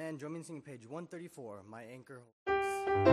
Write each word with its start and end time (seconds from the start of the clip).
And 0.00 0.18
Jomin 0.18 0.42
Singh, 0.42 0.62
page 0.62 0.86
134, 0.88 1.64
my 1.68 1.82
anchor 1.82 2.22
holds. 2.46 3.09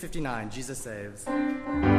259, 0.00 0.50
Jesus 0.50 0.78
Saves. 0.78 1.89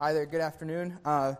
Hi 0.00 0.12
there. 0.12 0.26
Good 0.26 0.40
afternoon. 0.40 0.96
Uh, 1.04 1.34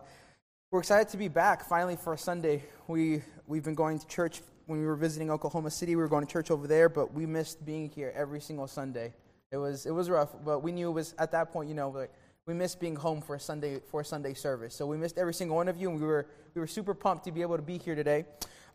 we're 0.69 0.79
excited 0.79 1.07
to 1.11 1.17
be 1.17 1.29
back 1.29 1.63
finally 1.63 1.95
for 1.95 2.11
a 2.11 2.17
Sunday. 2.17 2.61
We 2.89 3.21
we've 3.47 3.63
been 3.63 3.73
going 3.73 3.99
to 3.99 4.07
church 4.07 4.41
when 4.65 4.81
we 4.81 4.85
were 4.85 4.97
visiting 4.97 5.31
Oklahoma 5.31 5.71
City. 5.71 5.95
We 5.95 6.01
were 6.01 6.09
going 6.09 6.25
to 6.25 6.29
church 6.29 6.51
over 6.51 6.67
there, 6.67 6.89
but 6.89 7.13
we 7.13 7.25
missed 7.25 7.65
being 7.65 7.87
here 7.87 8.11
every 8.13 8.41
single 8.41 8.67
Sunday. 8.67 9.13
It 9.53 9.55
was 9.55 9.85
it 9.85 9.91
was 9.91 10.09
rough, 10.09 10.35
but 10.43 10.59
we 10.59 10.73
knew 10.73 10.89
it 10.89 10.91
was 10.91 11.15
at 11.17 11.31
that 11.31 11.53
point. 11.53 11.69
You 11.69 11.75
know, 11.75 11.89
like 11.89 12.11
we 12.47 12.53
missed 12.53 12.81
being 12.81 12.97
home 12.97 13.21
for 13.21 13.35
a 13.35 13.39
Sunday 13.39 13.79
for 13.89 14.01
a 14.01 14.05
Sunday 14.05 14.33
service. 14.33 14.75
So 14.75 14.85
we 14.85 14.97
missed 14.97 15.17
every 15.17 15.33
single 15.33 15.55
one 15.55 15.69
of 15.69 15.77
you, 15.77 15.89
and 15.89 15.97
we 15.97 16.05
were 16.05 16.27
we 16.53 16.59
were 16.59 16.67
super 16.67 16.93
pumped 16.93 17.23
to 17.23 17.31
be 17.31 17.41
able 17.41 17.55
to 17.55 17.63
be 17.63 17.77
here 17.77 17.95
today. 17.95 18.25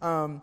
Um, 0.00 0.41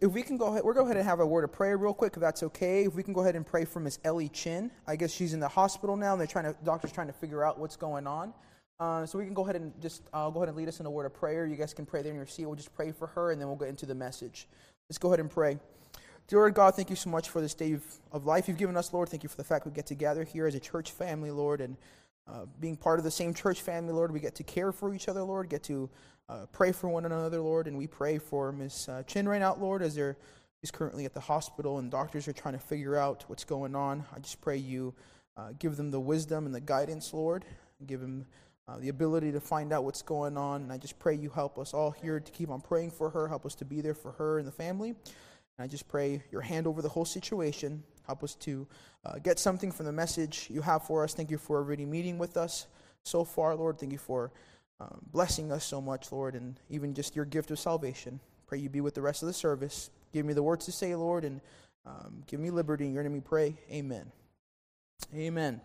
if 0.00 0.12
we 0.12 0.22
can 0.22 0.36
go 0.36 0.46
ahead, 0.46 0.62
we'll 0.64 0.74
go 0.74 0.84
ahead 0.84 0.96
and 0.96 1.06
have 1.06 1.20
a 1.20 1.26
word 1.26 1.44
of 1.44 1.52
prayer 1.52 1.76
real 1.76 1.94
quick, 1.94 2.14
if 2.14 2.20
that's 2.20 2.42
okay. 2.42 2.84
If 2.84 2.94
we 2.94 3.02
can 3.02 3.12
go 3.12 3.22
ahead 3.22 3.36
and 3.36 3.46
pray 3.46 3.64
for 3.64 3.80
Miss 3.80 3.98
Ellie 4.04 4.28
Chin. 4.28 4.70
I 4.86 4.96
guess 4.96 5.12
she's 5.12 5.34
in 5.34 5.40
the 5.40 5.48
hospital 5.48 5.96
now, 5.96 6.12
and 6.12 6.20
they're 6.20 6.26
trying 6.26 6.44
to 6.44 6.56
doctors 6.64 6.92
trying 6.92 7.08
to 7.08 7.12
figure 7.12 7.44
out 7.44 7.58
what's 7.58 7.76
going 7.76 8.06
on. 8.06 8.32
Uh, 8.78 9.06
so 9.06 9.18
we 9.18 9.24
can 9.24 9.32
go 9.32 9.42
ahead 9.42 9.56
and 9.56 9.72
just 9.80 10.02
uh, 10.12 10.28
go 10.30 10.40
ahead 10.40 10.48
and 10.48 10.56
lead 10.56 10.68
us 10.68 10.80
in 10.80 10.86
a 10.86 10.90
word 10.90 11.06
of 11.06 11.14
prayer. 11.14 11.46
You 11.46 11.56
guys 11.56 11.72
can 11.72 11.86
pray 11.86 12.02
there 12.02 12.12
in 12.12 12.16
your 12.16 12.26
seat. 12.26 12.44
We'll 12.44 12.56
just 12.56 12.74
pray 12.74 12.92
for 12.92 13.06
her, 13.08 13.32
and 13.32 13.40
then 13.40 13.48
we'll 13.48 13.56
get 13.56 13.68
into 13.68 13.86
the 13.86 13.94
message. 13.94 14.48
Let's 14.88 14.98
go 14.98 15.08
ahead 15.08 15.20
and 15.20 15.30
pray. 15.30 15.58
Dear 16.28 16.40
Lord 16.40 16.54
God, 16.54 16.74
thank 16.74 16.90
you 16.90 16.96
so 16.96 17.08
much 17.08 17.28
for 17.28 17.40
this 17.40 17.54
day 17.54 17.78
of, 18.12 18.26
life 18.26 18.48
you've 18.48 18.58
given 18.58 18.76
us, 18.76 18.92
Lord. 18.92 19.08
Thank 19.08 19.22
you 19.22 19.28
for 19.28 19.36
the 19.36 19.44
fact 19.44 19.64
we 19.64 19.72
get 19.72 19.86
together 19.86 20.24
here 20.24 20.46
as 20.46 20.54
a 20.56 20.60
church 20.60 20.90
family, 20.90 21.30
Lord, 21.30 21.60
and 21.60 21.76
uh, 22.28 22.46
being 22.60 22.76
part 22.76 22.98
of 22.98 23.04
the 23.04 23.10
same 23.10 23.32
church 23.32 23.62
family, 23.62 23.92
Lord. 23.92 24.12
We 24.12 24.18
get 24.20 24.34
to 24.34 24.42
care 24.42 24.72
for 24.72 24.92
each 24.92 25.08
other, 25.08 25.22
Lord. 25.22 25.48
Get 25.48 25.62
to 25.64 25.88
uh, 26.28 26.46
pray 26.52 26.72
for 26.72 26.88
one 26.88 27.04
another, 27.04 27.40
Lord. 27.40 27.66
And 27.66 27.76
we 27.76 27.86
pray 27.86 28.18
for 28.18 28.52
Miss 28.52 28.88
uh, 28.88 29.02
Chin 29.04 29.28
right 29.28 29.38
now, 29.40 29.54
Lord, 29.54 29.82
as 29.82 29.94
they're 29.94 30.16
she's 30.60 30.70
currently 30.70 31.04
at 31.04 31.14
the 31.14 31.20
hospital 31.20 31.78
and 31.78 31.90
doctors 31.90 32.26
are 32.26 32.32
trying 32.32 32.54
to 32.54 32.60
figure 32.60 32.96
out 32.96 33.24
what's 33.28 33.44
going 33.44 33.74
on. 33.74 34.04
I 34.14 34.18
just 34.18 34.40
pray 34.40 34.56
you 34.56 34.94
uh, 35.36 35.50
give 35.58 35.76
them 35.76 35.90
the 35.90 36.00
wisdom 36.00 36.46
and 36.46 36.54
the 36.54 36.60
guidance, 36.60 37.12
Lord. 37.12 37.44
Give 37.86 38.00
them 38.00 38.26
uh, 38.66 38.78
the 38.78 38.88
ability 38.88 39.32
to 39.32 39.40
find 39.40 39.72
out 39.72 39.84
what's 39.84 40.02
going 40.02 40.36
on. 40.36 40.62
And 40.62 40.72
I 40.72 40.78
just 40.78 40.98
pray 40.98 41.14
you 41.14 41.30
help 41.30 41.58
us 41.58 41.74
all 41.74 41.90
here 41.90 42.18
to 42.18 42.32
keep 42.32 42.50
on 42.50 42.60
praying 42.60 42.90
for 42.90 43.10
her. 43.10 43.28
Help 43.28 43.46
us 43.46 43.54
to 43.56 43.64
be 43.64 43.80
there 43.80 43.94
for 43.94 44.12
her 44.12 44.38
and 44.38 44.48
the 44.48 44.52
family. 44.52 44.88
And 44.90 45.64
I 45.64 45.66
just 45.66 45.86
pray 45.88 46.22
your 46.32 46.40
hand 46.40 46.66
over 46.66 46.82
the 46.82 46.88
whole 46.88 47.04
situation. 47.04 47.82
Help 48.06 48.24
us 48.24 48.34
to 48.36 48.66
uh, 49.04 49.18
get 49.22 49.38
something 49.38 49.70
from 49.70 49.86
the 49.86 49.92
message 49.92 50.48
you 50.50 50.62
have 50.62 50.84
for 50.84 51.04
us. 51.04 51.14
Thank 51.14 51.30
you 51.30 51.38
for 51.38 51.58
already 51.58 51.84
meeting 51.84 52.18
with 52.18 52.36
us 52.36 52.66
so 53.04 53.24
far, 53.24 53.54
Lord. 53.54 53.78
Thank 53.78 53.92
you 53.92 53.98
for 53.98 54.32
um, 54.80 55.00
blessing 55.12 55.52
us 55.52 55.64
so 55.64 55.80
much, 55.80 56.12
Lord, 56.12 56.34
and 56.34 56.58
even 56.68 56.94
just 56.94 57.16
your 57.16 57.24
gift 57.24 57.50
of 57.50 57.58
salvation. 57.58 58.20
Pray 58.46 58.58
you 58.58 58.68
be 58.68 58.80
with 58.80 58.94
the 58.94 59.02
rest 59.02 59.22
of 59.22 59.26
the 59.26 59.32
service. 59.32 59.90
Give 60.12 60.26
me 60.26 60.32
the 60.32 60.42
words 60.42 60.66
to 60.66 60.72
say, 60.72 60.94
Lord, 60.94 61.24
and 61.24 61.40
um, 61.86 62.22
give 62.26 62.40
me 62.40 62.50
liberty 62.50 62.86
in 62.86 62.92
your 62.92 63.02
name 63.02 63.12
we 63.12 63.20
pray. 63.20 63.56
Amen. 63.70 64.10
Amen. 65.14 65.60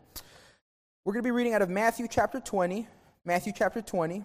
We're 1.04 1.14
going 1.14 1.24
to 1.24 1.28
be 1.28 1.32
reading 1.32 1.54
out 1.54 1.62
of 1.62 1.70
Matthew 1.70 2.08
chapter 2.10 2.40
20. 2.40 2.88
Matthew 3.26 3.54
chapter 3.56 3.82
20. 3.82 4.24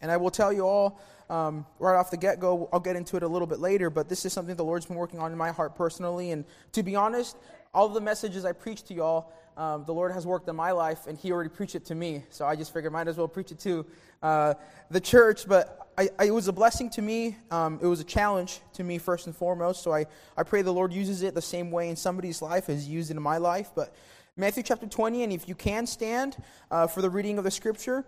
And 0.00 0.10
I 0.10 0.16
will 0.16 0.30
tell 0.30 0.52
you 0.52 0.66
all 0.66 1.00
um, 1.30 1.64
right 1.78 1.96
off 1.96 2.10
the 2.10 2.16
get 2.16 2.40
go, 2.40 2.68
I'll 2.72 2.80
get 2.80 2.96
into 2.96 3.16
it 3.16 3.22
a 3.22 3.28
little 3.28 3.46
bit 3.46 3.60
later, 3.60 3.88
but 3.88 4.08
this 4.08 4.26
is 4.26 4.32
something 4.32 4.54
the 4.56 4.64
Lord's 4.64 4.86
been 4.86 4.96
working 4.96 5.20
on 5.20 5.32
in 5.32 5.38
my 5.38 5.50
heart 5.50 5.74
personally. 5.74 6.32
And 6.32 6.44
to 6.72 6.82
be 6.82 6.96
honest, 6.96 7.36
all 7.72 7.88
the 7.88 8.00
messages 8.00 8.44
I 8.44 8.52
preach 8.52 8.82
to 8.84 8.94
y'all, 8.94 9.32
um, 9.56 9.84
the 9.84 9.92
Lord 9.92 10.12
has 10.12 10.26
worked 10.26 10.48
in 10.48 10.56
my 10.56 10.72
life, 10.72 11.06
and 11.06 11.18
He 11.18 11.32
already 11.32 11.50
preached 11.50 11.74
it 11.74 11.84
to 11.86 11.94
me. 11.94 12.24
So 12.30 12.46
I 12.46 12.56
just 12.56 12.72
figured 12.72 12.92
might 12.92 13.08
as 13.08 13.16
well 13.16 13.28
preach 13.28 13.52
it 13.52 13.58
to 13.60 13.86
uh, 14.22 14.54
the 14.90 15.00
church. 15.00 15.46
But 15.46 15.88
I, 15.98 16.08
I, 16.18 16.24
it 16.26 16.30
was 16.30 16.48
a 16.48 16.52
blessing 16.52 16.88
to 16.90 17.02
me. 17.02 17.36
Um, 17.50 17.78
it 17.82 17.86
was 17.86 18.00
a 18.00 18.04
challenge 18.04 18.60
to 18.74 18.84
me, 18.84 18.98
first 18.98 19.26
and 19.26 19.36
foremost. 19.36 19.82
So 19.82 19.92
I, 19.92 20.06
I 20.36 20.42
pray 20.42 20.62
the 20.62 20.72
Lord 20.72 20.92
uses 20.92 21.22
it 21.22 21.34
the 21.34 21.42
same 21.42 21.70
way 21.70 21.88
in 21.88 21.96
somebody's 21.96 22.40
life 22.40 22.68
as 22.68 22.88
used 22.88 23.10
it 23.10 23.16
in 23.16 23.22
my 23.22 23.38
life. 23.38 23.70
But 23.74 23.94
Matthew 24.36 24.62
chapter 24.62 24.86
20, 24.86 25.24
and 25.24 25.32
if 25.32 25.48
you 25.48 25.54
can 25.54 25.86
stand 25.86 26.36
uh, 26.70 26.86
for 26.86 27.02
the 27.02 27.10
reading 27.10 27.36
of 27.36 27.44
the 27.44 27.50
scripture, 27.50 28.04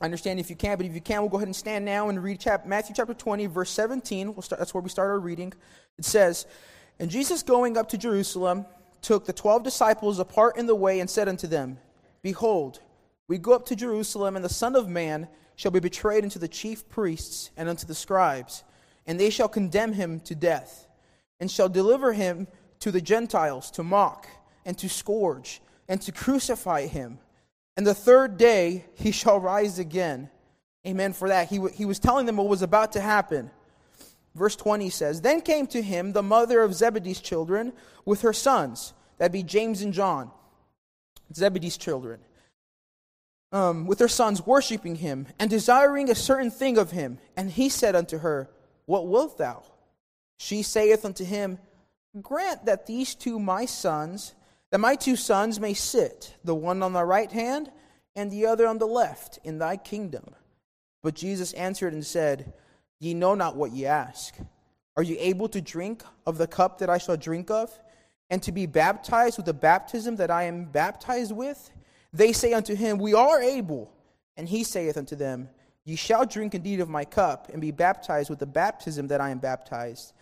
I 0.00 0.04
understand 0.04 0.40
if 0.40 0.48
you 0.48 0.56
can't, 0.56 0.78
but 0.78 0.86
if 0.86 0.94
you 0.94 1.00
can, 1.00 1.20
we'll 1.20 1.30
go 1.30 1.36
ahead 1.36 1.48
and 1.48 1.56
stand 1.56 1.84
now 1.84 2.08
and 2.08 2.22
read 2.22 2.40
chap- 2.40 2.64
Matthew 2.64 2.94
chapter 2.94 3.12
20, 3.12 3.46
verse 3.46 3.70
17. 3.70 4.34
We'll 4.34 4.42
start, 4.42 4.58
that's 4.58 4.72
where 4.72 4.82
we 4.82 4.88
start 4.88 5.10
our 5.10 5.18
reading. 5.18 5.52
It 5.98 6.04
says, 6.04 6.46
And 6.98 7.10
Jesus 7.10 7.42
going 7.42 7.76
up 7.76 7.88
to 7.90 7.98
Jerusalem 7.98 8.64
took 9.02 9.26
the 9.26 9.32
twelve 9.32 9.62
disciples 9.62 10.18
apart 10.18 10.56
in 10.56 10.66
the 10.66 10.74
way 10.74 11.00
and 11.00 11.08
said 11.08 11.28
unto 11.28 11.46
them, 11.46 11.78
Behold, 12.22 12.80
we 13.28 13.38
go 13.38 13.52
up 13.52 13.66
to 13.66 13.76
Jerusalem, 13.76 14.36
and 14.36 14.44
the 14.44 14.48
Son 14.48 14.76
of 14.76 14.88
Man 14.88 15.28
shall 15.56 15.70
be 15.70 15.80
betrayed 15.80 16.24
unto 16.24 16.38
the 16.38 16.48
chief 16.48 16.88
priests 16.88 17.50
and 17.56 17.68
unto 17.68 17.86
the 17.86 17.94
scribes, 17.94 18.64
and 19.06 19.18
they 19.18 19.30
shall 19.30 19.48
condemn 19.48 19.92
him 19.92 20.20
to 20.20 20.34
death, 20.34 20.88
and 21.38 21.50
shall 21.50 21.68
deliver 21.68 22.12
him 22.12 22.48
to 22.80 22.90
the 22.90 23.00
Gentiles 23.00 23.70
to 23.72 23.82
mock, 23.82 24.28
and 24.64 24.76
to 24.78 24.88
scourge, 24.88 25.60
and 25.88 26.00
to 26.02 26.12
crucify 26.12 26.86
him 26.86 27.18
and 27.80 27.86
the 27.86 27.94
third 27.94 28.36
day 28.36 28.84
he 28.94 29.10
shall 29.10 29.40
rise 29.40 29.78
again. 29.78 30.28
Amen 30.86 31.14
for 31.14 31.28
that. 31.28 31.48
He, 31.48 31.56
w- 31.56 31.74
he 31.74 31.86
was 31.86 31.98
telling 31.98 32.26
them 32.26 32.36
what 32.36 32.46
was 32.46 32.60
about 32.60 32.92
to 32.92 33.00
happen. 33.00 33.50
Verse 34.34 34.56
20 34.56 34.90
says, 34.90 35.20
Then 35.20 35.40
came 35.40 35.66
to 35.68 35.82
him 35.82 36.12
the 36.12 36.22
mother 36.22 36.60
of 36.62 36.74
Zebedee's 36.74 37.20
children 37.20 37.72
with 38.04 38.22
her 38.22 38.32
sons, 38.32 38.94
that 39.18 39.32
be 39.32 39.42
James 39.42 39.82
and 39.82 39.92
John, 39.92 40.30
Zebedee's 41.34 41.76
children, 41.76 42.20
um, 43.52 43.86
with 43.86 43.98
her 43.98 44.08
sons, 44.08 44.46
worshiping 44.46 44.96
him, 44.96 45.26
and 45.38 45.50
desiring 45.50 46.10
a 46.10 46.14
certain 46.14 46.50
thing 46.50 46.78
of 46.78 46.92
him. 46.92 47.18
And 47.36 47.50
he 47.50 47.68
said 47.68 47.96
unto 47.96 48.18
her, 48.18 48.48
What 48.86 49.08
wilt 49.08 49.38
thou? 49.38 49.62
She 50.38 50.62
saith 50.62 51.04
unto 51.04 51.24
him, 51.24 51.58
Grant 52.20 52.66
that 52.66 52.86
these 52.86 53.14
two 53.14 53.38
my 53.38 53.66
sons 53.66 54.34
that 54.70 54.78
my 54.78 54.94
two 54.94 55.16
sons 55.16 55.58
may 55.60 55.74
sit, 55.74 56.36
the 56.44 56.54
one 56.54 56.82
on 56.82 56.92
the 56.92 57.04
right 57.04 57.30
hand 57.30 57.70
and 58.16 58.30
the 58.30 58.46
other 58.46 58.66
on 58.66 58.78
the 58.78 58.86
left, 58.86 59.38
in 59.44 59.58
thy 59.58 59.76
kingdom. 59.76 60.34
But 61.02 61.14
Jesus 61.14 61.52
answered 61.54 61.92
and 61.92 62.04
said, 62.04 62.52
Ye 63.00 63.14
know 63.14 63.34
not 63.34 63.56
what 63.56 63.72
ye 63.72 63.86
ask. 63.86 64.36
Are 64.96 65.02
ye 65.02 65.18
able 65.18 65.48
to 65.48 65.60
drink 65.60 66.04
of 66.26 66.38
the 66.38 66.46
cup 66.46 66.78
that 66.78 66.90
I 66.90 66.98
shall 66.98 67.16
drink 67.16 67.50
of, 67.50 67.76
and 68.28 68.42
to 68.42 68.52
be 68.52 68.66
baptized 68.66 69.36
with 69.38 69.46
the 69.46 69.54
baptism 69.54 70.16
that 70.16 70.30
I 70.30 70.44
am 70.44 70.66
baptized 70.66 71.32
with? 71.32 71.70
They 72.12 72.32
say 72.32 72.52
unto 72.52 72.74
him, 72.74 72.98
We 72.98 73.14
are 73.14 73.40
able. 73.40 73.90
And 74.36 74.48
he 74.48 74.64
saith 74.64 74.96
unto 74.96 75.16
them, 75.16 75.48
Ye 75.84 75.96
shall 75.96 76.26
drink 76.26 76.54
indeed 76.54 76.80
of 76.80 76.88
my 76.88 77.04
cup, 77.04 77.48
and 77.52 77.60
be 77.60 77.70
baptized 77.70 78.30
with 78.30 78.38
the 78.38 78.46
baptism 78.46 79.08
that 79.08 79.20
I 79.20 79.30
am 79.30 79.38
baptized 79.38 80.12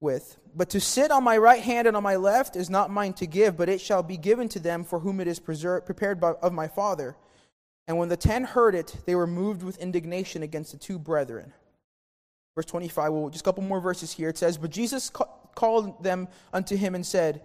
with. 0.00 0.38
But 0.54 0.70
to 0.70 0.80
sit 0.80 1.10
on 1.10 1.22
my 1.22 1.38
right 1.38 1.62
hand 1.62 1.86
and 1.86 1.96
on 1.96 2.02
my 2.02 2.16
left 2.16 2.56
is 2.56 2.68
not 2.68 2.90
mine 2.90 3.12
to 3.14 3.26
give, 3.26 3.56
but 3.56 3.68
it 3.68 3.80
shall 3.80 4.02
be 4.02 4.16
given 4.16 4.48
to 4.50 4.58
them 4.58 4.84
for 4.84 4.98
whom 4.98 5.20
it 5.20 5.28
is 5.28 5.38
preserved, 5.38 5.86
prepared 5.86 6.20
by, 6.20 6.32
of 6.42 6.52
my 6.52 6.68
Father. 6.68 7.16
And 7.86 7.98
when 7.98 8.08
the 8.08 8.16
ten 8.16 8.44
heard 8.44 8.74
it, 8.74 8.96
they 9.06 9.14
were 9.14 9.26
moved 9.26 9.62
with 9.62 9.78
indignation 9.78 10.42
against 10.42 10.72
the 10.72 10.78
two 10.78 10.98
brethren. 10.98 11.52
Verse 12.54 12.66
25, 12.66 13.12
well, 13.12 13.30
just 13.30 13.44
a 13.44 13.46
couple 13.46 13.62
more 13.62 13.80
verses 13.80 14.12
here. 14.12 14.28
It 14.28 14.38
says, 14.38 14.58
But 14.58 14.70
Jesus 14.70 15.10
ca- 15.10 15.28
called 15.54 16.02
them 16.02 16.28
unto 16.52 16.76
him 16.76 16.94
and 16.94 17.04
said, 17.04 17.42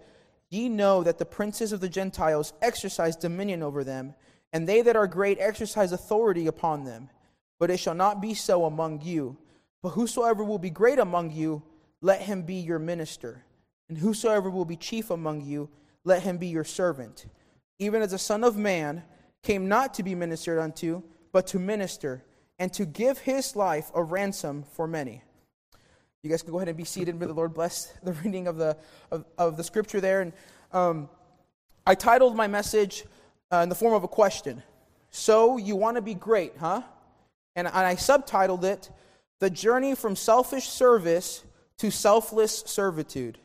Ye 0.50 0.68
know 0.68 1.02
that 1.02 1.18
the 1.18 1.24
princes 1.24 1.72
of 1.72 1.80
the 1.80 1.88
Gentiles 1.88 2.52
exercise 2.62 3.16
dominion 3.16 3.62
over 3.62 3.84
them, 3.84 4.14
and 4.52 4.66
they 4.66 4.82
that 4.82 4.96
are 4.96 5.06
great 5.06 5.38
exercise 5.40 5.92
authority 5.92 6.46
upon 6.46 6.84
them. 6.84 7.10
But 7.58 7.70
it 7.70 7.78
shall 7.78 7.94
not 7.94 8.20
be 8.20 8.34
so 8.34 8.64
among 8.64 9.02
you. 9.02 9.36
But 9.82 9.90
whosoever 9.90 10.44
will 10.44 10.58
be 10.58 10.70
great 10.70 10.98
among 10.98 11.32
you, 11.32 11.62
let 12.00 12.22
him 12.22 12.42
be 12.42 12.54
your 12.54 12.78
minister. 12.78 13.44
And 13.88 13.98
whosoever 13.98 14.50
will 14.50 14.64
be 14.64 14.76
chief 14.76 15.10
among 15.10 15.42
you, 15.42 15.68
let 16.04 16.22
him 16.22 16.38
be 16.38 16.48
your 16.48 16.64
servant. 16.64 17.26
Even 17.78 18.02
as 18.02 18.10
the 18.10 18.18
Son 18.18 18.44
of 18.44 18.56
Man 18.56 19.02
came 19.42 19.68
not 19.68 19.94
to 19.94 20.02
be 20.02 20.14
ministered 20.14 20.58
unto, 20.58 21.02
but 21.32 21.46
to 21.48 21.58
minister, 21.58 22.24
and 22.58 22.72
to 22.74 22.84
give 22.84 23.18
his 23.18 23.54
life 23.54 23.90
a 23.94 24.02
ransom 24.02 24.64
for 24.72 24.86
many. 24.86 25.22
You 26.22 26.30
guys 26.30 26.42
can 26.42 26.50
go 26.50 26.58
ahead 26.58 26.68
and 26.68 26.76
be 26.76 26.84
seated. 26.84 27.18
May 27.18 27.26
the 27.26 27.32
Lord 27.32 27.54
bless 27.54 27.86
the 28.02 28.12
reading 28.24 28.48
of 28.48 28.56
the, 28.56 28.76
of, 29.10 29.24
of 29.36 29.56
the 29.56 29.64
scripture 29.64 30.00
there. 30.00 30.20
And 30.20 30.32
um, 30.72 31.08
I 31.86 31.94
titled 31.94 32.36
my 32.36 32.48
message 32.48 33.04
uh, 33.52 33.58
in 33.58 33.68
the 33.68 33.74
form 33.74 33.94
of 33.94 34.04
a 34.04 34.08
question. 34.08 34.62
So 35.10 35.56
you 35.56 35.76
want 35.76 35.96
to 35.96 36.02
be 36.02 36.14
great, 36.14 36.54
huh? 36.58 36.82
And, 37.56 37.66
and 37.66 37.76
I 37.76 37.94
subtitled 37.94 38.64
it, 38.64 38.90
The 39.38 39.50
Journey 39.50 39.94
from 39.94 40.16
Selfish 40.16 40.68
Service 40.68 41.44
to 41.78 41.90
selfless 41.90 42.64
servitude. 42.66 43.38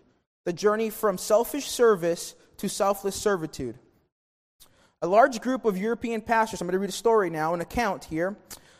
The 0.45 0.53
journey 0.53 0.89
from 0.89 1.17
selfish 1.17 1.69
service 1.69 2.35
to 2.57 2.67
selfless 2.67 3.15
servitude. 3.15 3.77
A 5.01 5.07
large 5.07 5.41
group 5.41 5.65
of 5.65 5.77
European 5.77 6.21
pastors, 6.21 6.61
I'm 6.61 6.67
going 6.67 6.73
to 6.73 6.79
read 6.79 6.89
a 6.89 6.93
story 6.93 7.29
now, 7.29 7.53
an 7.53 7.61
account 7.61 8.05
here. 8.05 8.35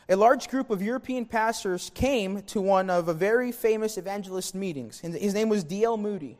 A 0.09 0.15
large 0.17 0.49
group 0.49 0.69
of 0.69 0.81
European 0.81 1.25
pastors 1.25 1.89
came 1.93 2.41
to 2.43 2.59
one 2.59 2.89
of 2.89 3.07
a 3.07 3.13
very 3.13 3.53
famous 3.53 3.97
evangelist 3.97 4.53
meetings. 4.53 4.99
His 4.99 5.33
name 5.33 5.47
was 5.47 5.63
D.L. 5.63 5.95
Moody. 5.95 6.37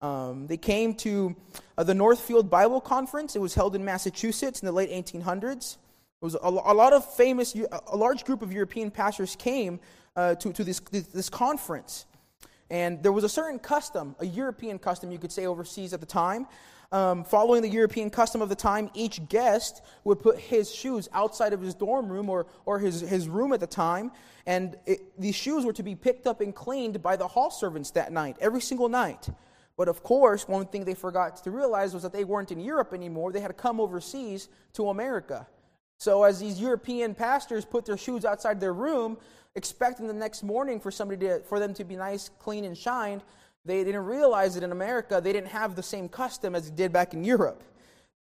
Um, 0.00 0.46
they 0.46 0.56
came 0.56 0.94
to 0.96 1.34
uh, 1.76 1.82
the 1.82 1.94
Northfield 1.94 2.50
Bible 2.50 2.80
Conference. 2.80 3.34
It 3.34 3.40
was 3.40 3.54
held 3.54 3.74
in 3.74 3.84
Massachusetts 3.84 4.60
in 4.60 4.66
the 4.66 4.72
late 4.72 4.90
1800s. 4.90 5.74
It 5.74 5.78
was 6.20 6.34
a, 6.36 6.38
a 6.46 6.74
lot 6.74 6.92
of 6.92 7.04
famous, 7.14 7.56
a 7.88 7.96
large 7.96 8.24
group 8.24 8.42
of 8.42 8.52
European 8.52 8.90
pastors 8.90 9.34
came 9.34 9.80
uh, 10.14 10.36
to, 10.36 10.52
to 10.52 10.62
this, 10.62 10.78
this 10.78 11.28
conference. 11.28 12.06
And 12.70 13.02
there 13.02 13.12
was 13.12 13.24
a 13.24 13.28
certain 13.28 13.58
custom, 13.58 14.14
a 14.20 14.26
European 14.26 14.78
custom, 14.78 15.10
you 15.10 15.18
could 15.18 15.32
say, 15.32 15.46
overseas 15.46 15.92
at 15.92 16.00
the 16.00 16.06
time. 16.06 16.46
Um, 16.94 17.24
following 17.24 17.60
the 17.60 17.68
European 17.68 18.08
custom 18.08 18.40
of 18.40 18.48
the 18.48 18.54
time, 18.54 18.88
each 18.94 19.28
guest 19.28 19.82
would 20.04 20.20
put 20.20 20.38
his 20.38 20.72
shoes 20.72 21.08
outside 21.12 21.52
of 21.52 21.60
his 21.60 21.74
dorm 21.74 22.08
room 22.08 22.30
or, 22.30 22.46
or 22.66 22.78
his, 22.78 23.00
his 23.00 23.28
room 23.28 23.52
at 23.52 23.58
the 23.58 23.66
time. 23.66 24.12
And 24.46 24.76
it, 24.86 25.00
these 25.20 25.34
shoes 25.34 25.64
were 25.64 25.72
to 25.72 25.82
be 25.82 25.96
picked 25.96 26.28
up 26.28 26.40
and 26.40 26.54
cleaned 26.54 27.02
by 27.02 27.16
the 27.16 27.26
hall 27.26 27.50
servants 27.50 27.90
that 27.90 28.12
night, 28.12 28.36
every 28.40 28.60
single 28.60 28.88
night. 28.88 29.28
But 29.76 29.88
of 29.88 30.04
course, 30.04 30.46
one 30.46 30.66
thing 30.66 30.84
they 30.84 30.94
forgot 30.94 31.42
to 31.42 31.50
realize 31.50 31.94
was 31.94 32.04
that 32.04 32.12
they 32.12 32.22
weren't 32.22 32.52
in 32.52 32.60
Europe 32.60 32.92
anymore. 32.94 33.32
They 33.32 33.40
had 33.40 33.56
come 33.56 33.80
overseas 33.80 34.48
to 34.74 34.90
America. 34.90 35.48
So, 35.98 36.22
as 36.22 36.38
these 36.38 36.60
European 36.60 37.16
pastors 37.16 37.64
put 37.64 37.86
their 37.86 37.96
shoes 37.96 38.24
outside 38.24 38.60
their 38.60 38.72
room, 38.72 39.18
expecting 39.56 40.06
the 40.06 40.12
next 40.12 40.44
morning 40.44 40.78
for 40.78 40.92
somebody 40.92 41.26
to, 41.26 41.40
for 41.40 41.58
them 41.58 41.74
to 41.74 41.82
be 41.82 41.96
nice, 41.96 42.30
clean, 42.38 42.64
and 42.64 42.78
shined, 42.78 43.22
they 43.64 43.82
didn't 43.82 44.04
realize 44.04 44.54
that 44.54 44.62
in 44.62 44.72
America 44.72 45.20
they 45.22 45.32
didn't 45.32 45.50
have 45.50 45.74
the 45.74 45.82
same 45.82 46.08
custom 46.08 46.54
as 46.54 46.68
they 46.68 46.76
did 46.76 46.92
back 46.92 47.14
in 47.14 47.24
Europe. 47.24 47.62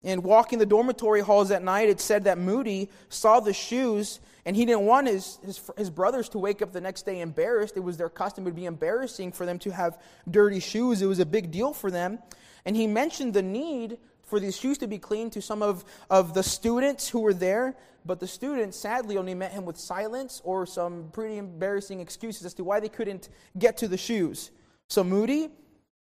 And 0.02 0.22
walking 0.22 0.58
the 0.58 0.66
dormitory 0.66 1.20
halls 1.20 1.50
at 1.50 1.62
night, 1.62 1.88
it 1.88 2.00
said 2.00 2.24
that 2.24 2.38
Moody 2.38 2.90
saw 3.08 3.40
the 3.40 3.52
shoes 3.52 4.20
and 4.44 4.54
he 4.54 4.64
didn't 4.64 4.82
want 4.82 5.08
his, 5.08 5.38
his, 5.44 5.70
his, 5.76 5.90
brothers 5.90 6.28
to 6.28 6.38
wake 6.38 6.62
up 6.62 6.72
the 6.72 6.80
next 6.80 7.04
day 7.04 7.20
embarrassed. 7.20 7.76
It 7.76 7.80
was 7.80 7.96
their 7.96 8.08
custom. 8.08 8.44
It 8.44 8.46
would 8.46 8.56
be 8.56 8.66
embarrassing 8.66 9.32
for 9.32 9.44
them 9.44 9.58
to 9.60 9.70
have 9.70 10.00
dirty 10.30 10.60
shoes. 10.60 11.02
It 11.02 11.06
was 11.06 11.18
a 11.18 11.26
big 11.26 11.50
deal 11.50 11.72
for 11.72 11.90
them. 11.90 12.20
And 12.64 12.76
he 12.76 12.86
mentioned 12.86 13.34
the 13.34 13.42
need 13.42 13.98
for 14.22 14.38
these 14.38 14.56
shoes 14.56 14.78
to 14.78 14.86
be 14.86 14.98
cleaned 14.98 15.32
to 15.32 15.42
some 15.42 15.62
of, 15.62 15.84
of 16.08 16.34
the 16.34 16.42
students 16.42 17.08
who 17.08 17.20
were 17.20 17.34
there 17.34 17.74
but 18.06 18.20
the 18.20 18.26
students 18.26 18.78
sadly 18.78 19.18
only 19.18 19.34
met 19.34 19.50
him 19.50 19.64
with 19.64 19.76
silence 19.76 20.40
or 20.44 20.64
some 20.64 21.08
pretty 21.12 21.38
embarrassing 21.38 22.00
excuses 22.00 22.46
as 22.46 22.54
to 22.54 22.62
why 22.62 22.78
they 22.78 22.88
couldn't 22.88 23.28
get 23.58 23.76
to 23.78 23.88
the 23.88 23.96
shoes. 23.96 24.52
So 24.88 25.02
Moody 25.04 25.50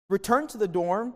returned 0.09 0.51
to 0.51 0.59
the 0.59 0.69
dorm, 0.69 1.15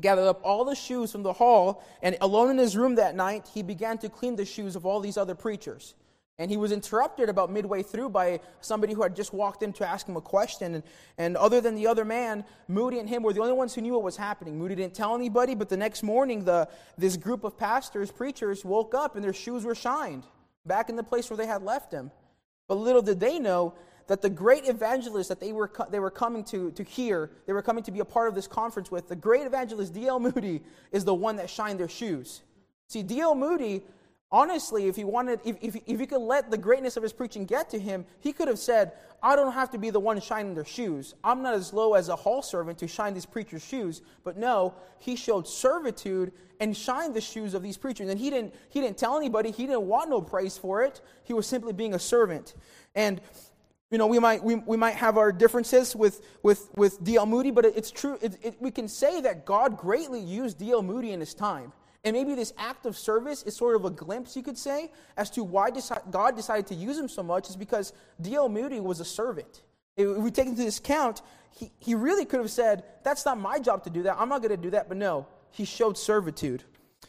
gathered 0.00 0.26
up 0.26 0.40
all 0.44 0.64
the 0.64 0.74
shoes 0.74 1.12
from 1.12 1.22
the 1.22 1.32
hall, 1.32 1.84
and 2.02 2.16
alone 2.20 2.50
in 2.50 2.58
his 2.58 2.76
room 2.76 2.96
that 2.96 3.14
night, 3.14 3.48
he 3.52 3.62
began 3.62 3.98
to 3.98 4.08
clean 4.08 4.36
the 4.36 4.44
shoes 4.44 4.76
of 4.76 4.84
all 4.86 5.00
these 5.00 5.16
other 5.16 5.34
preachers. 5.34 5.94
And 6.38 6.50
he 6.50 6.58
was 6.58 6.70
interrupted 6.70 7.30
about 7.30 7.50
midway 7.50 7.82
through 7.82 8.10
by 8.10 8.40
somebody 8.60 8.92
who 8.92 9.02
had 9.02 9.16
just 9.16 9.32
walked 9.32 9.62
in 9.62 9.72
to 9.74 9.88
ask 9.88 10.06
him 10.06 10.16
a 10.16 10.20
question. 10.20 10.74
And, 10.74 10.84
and 11.16 11.36
other 11.36 11.62
than 11.62 11.74
the 11.74 11.86
other 11.86 12.04
man, 12.04 12.44
Moody 12.68 12.98
and 12.98 13.08
him 13.08 13.22
were 13.22 13.32
the 13.32 13.40
only 13.40 13.54
ones 13.54 13.74
who 13.74 13.80
knew 13.80 13.94
what 13.94 14.02
was 14.02 14.18
happening. 14.18 14.58
Moody 14.58 14.74
didn't 14.74 14.92
tell 14.94 15.14
anybody, 15.14 15.54
but 15.54 15.70
the 15.70 15.78
next 15.78 16.02
morning, 16.02 16.44
the, 16.44 16.68
this 16.98 17.16
group 17.16 17.42
of 17.42 17.56
pastors, 17.56 18.10
preachers, 18.10 18.66
woke 18.66 18.94
up 18.94 19.14
and 19.14 19.24
their 19.24 19.32
shoes 19.32 19.64
were 19.64 19.74
shined 19.74 20.24
back 20.66 20.90
in 20.90 20.96
the 20.96 21.02
place 21.02 21.30
where 21.30 21.38
they 21.38 21.46
had 21.46 21.62
left 21.62 21.90
him. 21.90 22.10
But 22.68 22.74
little 22.74 23.02
did 23.02 23.18
they 23.18 23.38
know 23.38 23.74
that 24.06 24.22
the 24.22 24.30
great 24.30 24.68
evangelist 24.68 25.28
that 25.28 25.40
they 25.40 25.52
were, 25.52 25.70
they 25.90 25.98
were 25.98 26.10
coming 26.10 26.44
to, 26.44 26.70
to 26.72 26.82
hear, 26.82 27.30
they 27.46 27.52
were 27.52 27.62
coming 27.62 27.82
to 27.84 27.90
be 27.90 28.00
a 28.00 28.04
part 28.04 28.28
of 28.28 28.34
this 28.34 28.46
conference 28.46 28.90
with, 28.90 29.08
the 29.08 29.16
great 29.16 29.46
evangelist 29.46 29.94
D.L. 29.94 30.20
Moody 30.20 30.62
is 30.92 31.04
the 31.04 31.14
one 31.14 31.36
that 31.36 31.50
shined 31.50 31.80
their 31.80 31.88
shoes. 31.88 32.42
See, 32.88 33.02
D.L. 33.02 33.34
Moody 33.34 33.82
Honestly, 34.32 34.88
if 34.88 34.96
he 34.96 35.04
wanted, 35.04 35.38
if, 35.44 35.56
if, 35.60 35.76
if 35.86 36.00
he 36.00 36.06
could 36.06 36.20
let 36.20 36.50
the 36.50 36.58
greatness 36.58 36.96
of 36.96 37.02
his 37.02 37.12
preaching 37.12 37.44
get 37.44 37.70
to 37.70 37.78
him, 37.78 38.04
he 38.18 38.32
could 38.32 38.48
have 38.48 38.58
said, 38.58 38.92
I 39.22 39.36
don't 39.36 39.52
have 39.52 39.70
to 39.70 39.78
be 39.78 39.90
the 39.90 40.00
one 40.00 40.20
shining 40.20 40.54
their 40.54 40.64
shoes. 40.64 41.14
I'm 41.22 41.42
not 41.42 41.54
as 41.54 41.72
low 41.72 41.94
as 41.94 42.08
a 42.08 42.16
hall 42.16 42.42
servant 42.42 42.78
to 42.78 42.88
shine 42.88 43.14
these 43.14 43.24
preachers' 43.24 43.64
shoes. 43.64 44.02
But 44.24 44.36
no, 44.36 44.74
he 44.98 45.14
showed 45.14 45.46
servitude 45.46 46.32
and 46.58 46.76
shined 46.76 47.14
the 47.14 47.20
shoes 47.20 47.54
of 47.54 47.62
these 47.62 47.76
preachers. 47.76 48.08
And 48.08 48.18
he 48.18 48.30
didn't, 48.30 48.54
he 48.68 48.80
didn't 48.80 48.98
tell 48.98 49.16
anybody, 49.16 49.52
he 49.52 49.64
didn't 49.66 49.82
want 49.82 50.10
no 50.10 50.20
praise 50.20 50.58
for 50.58 50.82
it. 50.82 51.00
He 51.22 51.32
was 51.32 51.46
simply 51.46 51.72
being 51.72 51.94
a 51.94 51.98
servant. 51.98 52.54
And 52.96 53.20
you 53.90 53.98
know, 53.98 54.06
we 54.06 54.18
might, 54.18 54.42
we, 54.42 54.56
we 54.56 54.76
might 54.76 54.96
have 54.96 55.16
our 55.16 55.30
differences 55.30 55.94
with, 55.94 56.20
with, 56.42 56.68
with 56.76 57.02
D.L. 57.04 57.26
Moody, 57.26 57.52
but 57.52 57.64
it's 57.64 57.90
true. 57.90 58.18
It, 58.20 58.36
it, 58.42 58.56
we 58.60 58.70
can 58.70 58.88
say 58.88 59.20
that 59.20 59.44
God 59.44 59.76
greatly 59.76 60.20
used 60.20 60.58
D.L. 60.58 60.82
Moody 60.82 61.12
in 61.12 61.20
his 61.20 61.34
time. 61.34 61.72
And 62.02 62.14
maybe 62.14 62.34
this 62.34 62.52
act 62.58 62.86
of 62.86 62.96
service 62.96 63.42
is 63.44 63.56
sort 63.56 63.76
of 63.76 63.84
a 63.84 63.90
glimpse, 63.90 64.36
you 64.36 64.42
could 64.42 64.58
say, 64.58 64.90
as 65.16 65.30
to 65.30 65.44
why 65.44 65.70
deci- 65.70 66.10
God 66.10 66.36
decided 66.36 66.66
to 66.68 66.74
use 66.74 66.98
him 66.98 67.08
so 67.08 67.22
much, 67.22 67.48
is 67.48 67.56
because 67.56 67.92
D.L. 68.20 68.48
Moody 68.48 68.80
was 68.80 68.98
a 68.98 69.04
servant. 69.04 69.62
If 69.96 70.16
we 70.16 70.30
take 70.30 70.46
into 70.46 70.62
this 70.62 70.78
account, 70.78 71.22
he, 71.50 71.70
he 71.78 71.94
really 71.94 72.24
could 72.24 72.40
have 72.40 72.50
said, 72.50 72.84
That's 73.04 73.24
not 73.24 73.38
my 73.38 73.58
job 73.58 73.84
to 73.84 73.90
do 73.90 74.02
that. 74.02 74.16
I'm 74.18 74.28
not 74.28 74.42
going 74.42 74.54
to 74.54 74.62
do 74.62 74.70
that. 74.70 74.88
But 74.88 74.98
no, 74.98 75.26
he 75.50 75.64
showed 75.64 75.96
servitude. 75.96 76.64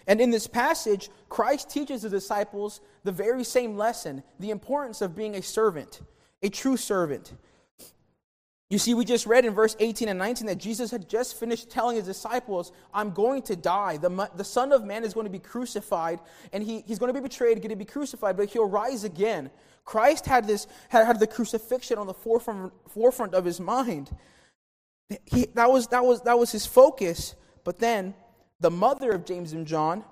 And 0.05 0.21
in 0.21 0.31
this 0.31 0.47
passage, 0.47 1.09
Christ 1.27 1.69
teaches 1.69 2.03
the 2.03 2.09
disciples 2.09 2.81
the 3.03 3.11
very 3.11 3.43
same 3.43 3.77
lesson 3.77 4.23
the 4.39 4.51
importance 4.51 5.01
of 5.01 5.15
being 5.15 5.35
a 5.35 5.41
servant 5.41 6.01
a 6.41 6.49
true 6.49 6.77
servant. 6.77 7.33
You 8.69 8.77
see, 8.77 8.93
we 8.93 9.05
just 9.05 9.25
read 9.25 9.45
in 9.45 9.53
verse 9.53 9.77
18 9.79 10.09
and 10.09 10.19
19 10.19 10.47
that 10.47 10.57
Jesus 10.57 10.91
had 10.91 11.07
just 11.07 11.39
finished 11.39 11.69
telling 11.69 11.95
his 11.95 12.05
disciples, 12.05 12.73
I'm 12.93 13.11
going 13.11 13.41
to 13.43 13.55
die. 13.55 13.95
The, 13.95 14.29
the 14.35 14.43
Son 14.43 14.73
of 14.73 14.83
Man 14.83 15.05
is 15.05 15.13
going 15.13 15.25
to 15.25 15.31
be 15.31 15.39
crucified, 15.39 16.19
and 16.51 16.61
he, 16.61 16.81
he's 16.81 16.99
going 16.99 17.13
to 17.13 17.19
be 17.19 17.25
betrayed, 17.25 17.57
going 17.57 17.69
to 17.69 17.77
be 17.77 17.85
crucified, 17.85 18.35
but 18.35 18.49
he'll 18.49 18.67
rise 18.67 19.05
again. 19.05 19.49
Christ 19.85 20.25
had, 20.25 20.47
this, 20.47 20.67
had, 20.89 21.05
had 21.05 21.19
the 21.19 21.27
crucifixion 21.27 21.97
on 21.97 22.07
the 22.07 22.13
forefront, 22.13 22.73
forefront 22.89 23.33
of 23.33 23.45
his 23.45 23.61
mind. 23.61 24.11
He, 25.25 25.45
that, 25.53 25.71
was, 25.71 25.87
that, 25.87 26.03
was, 26.03 26.21
that 26.23 26.37
was 26.37 26.51
his 26.51 26.65
focus. 26.65 27.35
But 27.63 27.79
then 27.79 28.13
the 28.59 28.69
mother 28.69 29.11
of 29.11 29.25
James 29.25 29.53
and 29.53 29.65
John, 29.65 30.03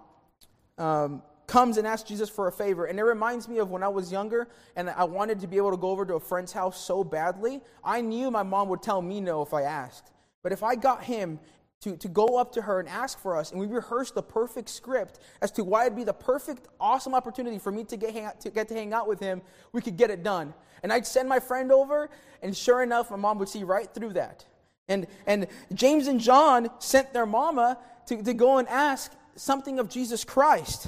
um, 0.77 1.21
comes 1.47 1.77
and 1.77 1.85
asks 1.85 2.07
Jesus 2.07 2.29
for 2.29 2.47
a 2.47 2.51
favor. 2.51 2.85
And 2.85 2.99
it 2.99 3.03
reminds 3.03 3.47
me 3.47 3.59
of 3.59 3.69
when 3.69 3.83
I 3.83 3.87
was 3.87 4.11
younger 4.11 4.47
and 4.75 4.89
I 4.89 5.03
wanted 5.03 5.39
to 5.41 5.47
be 5.47 5.57
able 5.57 5.71
to 5.71 5.77
go 5.77 5.89
over 5.89 6.05
to 6.05 6.15
a 6.15 6.19
friend's 6.19 6.51
house 6.51 6.79
so 6.79 7.03
badly. 7.03 7.61
I 7.83 8.01
knew 8.01 8.31
my 8.31 8.43
mom 8.43 8.69
would 8.69 8.81
tell 8.81 9.01
me 9.01 9.21
no 9.21 9.41
if 9.41 9.53
I 9.53 9.63
asked. 9.63 10.11
But 10.43 10.51
if 10.51 10.63
I 10.63 10.75
got 10.75 11.03
him 11.03 11.39
to, 11.81 11.95
to 11.97 12.07
go 12.07 12.37
up 12.37 12.51
to 12.53 12.61
her 12.61 12.79
and 12.79 12.89
ask 12.89 13.19
for 13.19 13.35
us, 13.35 13.51
and 13.51 13.59
we 13.59 13.67
rehearsed 13.67 14.15
the 14.15 14.23
perfect 14.23 14.69
script 14.69 15.19
as 15.41 15.51
to 15.51 15.63
why 15.63 15.85
it'd 15.85 15.95
be 15.95 16.03
the 16.03 16.13
perfect, 16.13 16.67
awesome 16.79 17.13
opportunity 17.13 17.59
for 17.59 17.71
me 17.71 17.83
to 17.85 17.97
get, 17.97 18.13
hang 18.13 18.29
to 18.39 18.49
get 18.49 18.67
to 18.69 18.73
hang 18.73 18.93
out 18.93 19.07
with 19.07 19.19
him, 19.19 19.41
we 19.71 19.81
could 19.81 19.97
get 19.97 20.09
it 20.09 20.23
done. 20.23 20.53
And 20.83 20.91
I'd 20.91 21.05
send 21.05 21.29
my 21.29 21.39
friend 21.39 21.71
over, 21.71 22.09
and 22.41 22.55
sure 22.55 22.81
enough, 22.81 23.11
my 23.11 23.17
mom 23.17 23.39
would 23.39 23.49
see 23.49 23.63
right 23.63 23.91
through 23.93 24.13
that. 24.13 24.45
And, 24.87 25.07
and 25.25 25.47
James 25.73 26.07
and 26.07 26.19
John 26.19 26.69
sent 26.79 27.13
their 27.13 27.25
mama 27.25 27.77
to, 28.07 28.21
to 28.21 28.33
go 28.33 28.57
and 28.57 28.67
ask 28.67 29.11
something 29.35 29.79
of 29.79 29.89
Jesus 29.89 30.23
Christ. 30.23 30.87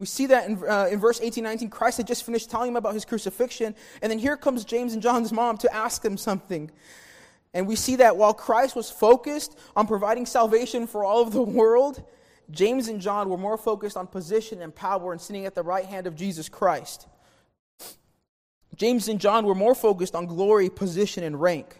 We 0.00 0.06
see 0.06 0.26
that 0.26 0.48
in, 0.48 0.58
uh, 0.66 0.88
in 0.90 0.98
verse 0.98 1.20
18, 1.20 1.44
19. 1.44 1.68
Christ 1.68 1.98
had 1.98 2.06
just 2.06 2.24
finished 2.24 2.50
telling 2.50 2.70
him 2.70 2.76
about 2.76 2.94
his 2.94 3.04
crucifixion. 3.04 3.76
And 4.00 4.10
then 4.10 4.18
here 4.18 4.36
comes 4.36 4.64
James 4.64 4.94
and 4.94 5.02
John's 5.02 5.30
mom 5.30 5.58
to 5.58 5.72
ask 5.72 6.02
them 6.02 6.16
something. 6.16 6.70
And 7.52 7.68
we 7.68 7.76
see 7.76 7.96
that 7.96 8.16
while 8.16 8.32
Christ 8.32 8.74
was 8.74 8.90
focused 8.90 9.58
on 9.76 9.86
providing 9.86 10.24
salvation 10.24 10.86
for 10.86 11.04
all 11.04 11.20
of 11.20 11.32
the 11.32 11.42
world, 11.42 12.02
James 12.50 12.88
and 12.88 13.00
John 13.00 13.28
were 13.28 13.36
more 13.36 13.58
focused 13.58 13.96
on 13.96 14.06
position 14.06 14.62
and 14.62 14.74
power 14.74 15.12
and 15.12 15.20
sitting 15.20 15.44
at 15.44 15.54
the 15.54 15.62
right 15.62 15.84
hand 15.84 16.06
of 16.06 16.16
Jesus 16.16 16.48
Christ. 16.48 17.06
James 18.74 19.08
and 19.08 19.20
John 19.20 19.44
were 19.44 19.54
more 19.54 19.74
focused 19.74 20.14
on 20.14 20.24
glory, 20.24 20.70
position, 20.70 21.24
and 21.24 21.40
rank. 21.40 21.76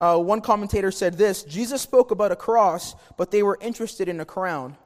Uh, 0.00 0.16
one 0.16 0.40
commentator 0.40 0.90
said 0.90 1.18
this 1.18 1.42
Jesus 1.42 1.82
spoke 1.82 2.10
about 2.10 2.32
a 2.32 2.36
cross, 2.36 2.94
but 3.18 3.30
they 3.30 3.42
were 3.42 3.58
interested 3.60 4.08
in 4.08 4.18
a 4.20 4.24
crown. 4.24 4.76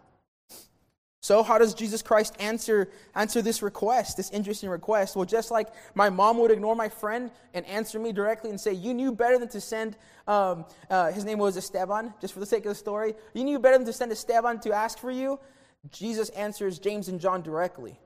So, 1.25 1.43
how 1.43 1.57
does 1.57 1.73
Jesus 1.73 2.03
Christ 2.03 2.37
answer, 2.39 2.91
answer 3.15 3.41
this 3.41 3.63
request, 3.63 4.19
this 4.19 4.29
interesting 4.29 4.69
request? 4.69 5.17
Well, 5.17 5.25
just 5.25 5.51
like 5.51 5.69
my 5.95 6.11
mom 6.11 6.37
would 6.37 6.51
ignore 6.51 6.77
my 6.77 6.91
friend 6.91 7.31
and 7.55 7.65
answer 7.65 7.99
me 7.99 8.13
directly 8.13 8.51
and 8.51 8.61
say, 8.61 8.75
You 8.75 8.93
knew 8.93 9.11
better 9.11 9.39
than 9.39 9.49
to 9.49 9.59
send, 9.59 9.97
um, 10.29 10.67
uh, 10.91 11.13
his 11.13 11.25
name 11.25 11.39
was 11.39 11.57
Esteban, 11.57 12.13
just 12.21 12.35
for 12.35 12.41
the 12.41 12.47
sake 12.47 12.67
of 12.67 12.69
the 12.69 12.75
story. 12.75 13.15
You 13.33 13.43
knew 13.43 13.59
better 13.59 13.79
than 13.79 13.87
to 13.87 13.93
send 13.95 14.13
Esteban 14.13 14.61
to 14.61 14.75
ask 14.75 14.99
for 14.99 15.11
you. 15.11 15.41
Jesus 15.91 16.29
answers 16.29 16.79
James 16.79 17.09
and 17.09 17.19
John 17.19 17.41
directly. 17.41 17.99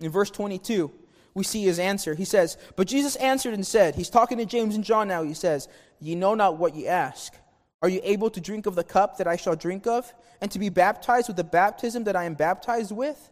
In 0.00 0.10
verse 0.10 0.30
22, 0.30 0.90
we 1.34 1.44
see 1.44 1.62
his 1.62 1.78
answer. 1.78 2.14
He 2.14 2.24
says, 2.24 2.56
But 2.74 2.88
Jesus 2.88 3.16
answered 3.16 3.52
and 3.52 3.66
said, 3.66 3.96
He's 3.96 4.08
talking 4.08 4.38
to 4.38 4.46
James 4.46 4.76
and 4.76 4.82
John 4.82 5.08
now. 5.08 5.24
He 5.24 5.34
says, 5.34 5.68
Ye 6.00 6.14
know 6.14 6.34
not 6.34 6.56
what 6.56 6.74
ye 6.74 6.86
ask. 6.86 7.34
Are 7.80 7.88
you 7.88 8.00
able 8.02 8.30
to 8.30 8.40
drink 8.40 8.66
of 8.66 8.74
the 8.74 8.84
cup 8.84 9.18
that 9.18 9.28
I 9.28 9.36
shall 9.36 9.54
drink 9.54 9.86
of, 9.86 10.12
and 10.40 10.50
to 10.50 10.58
be 10.58 10.68
baptized 10.68 11.28
with 11.28 11.36
the 11.36 11.44
baptism 11.44 12.04
that 12.04 12.16
I 12.16 12.24
am 12.24 12.34
baptized 12.34 12.92
with? 12.92 13.30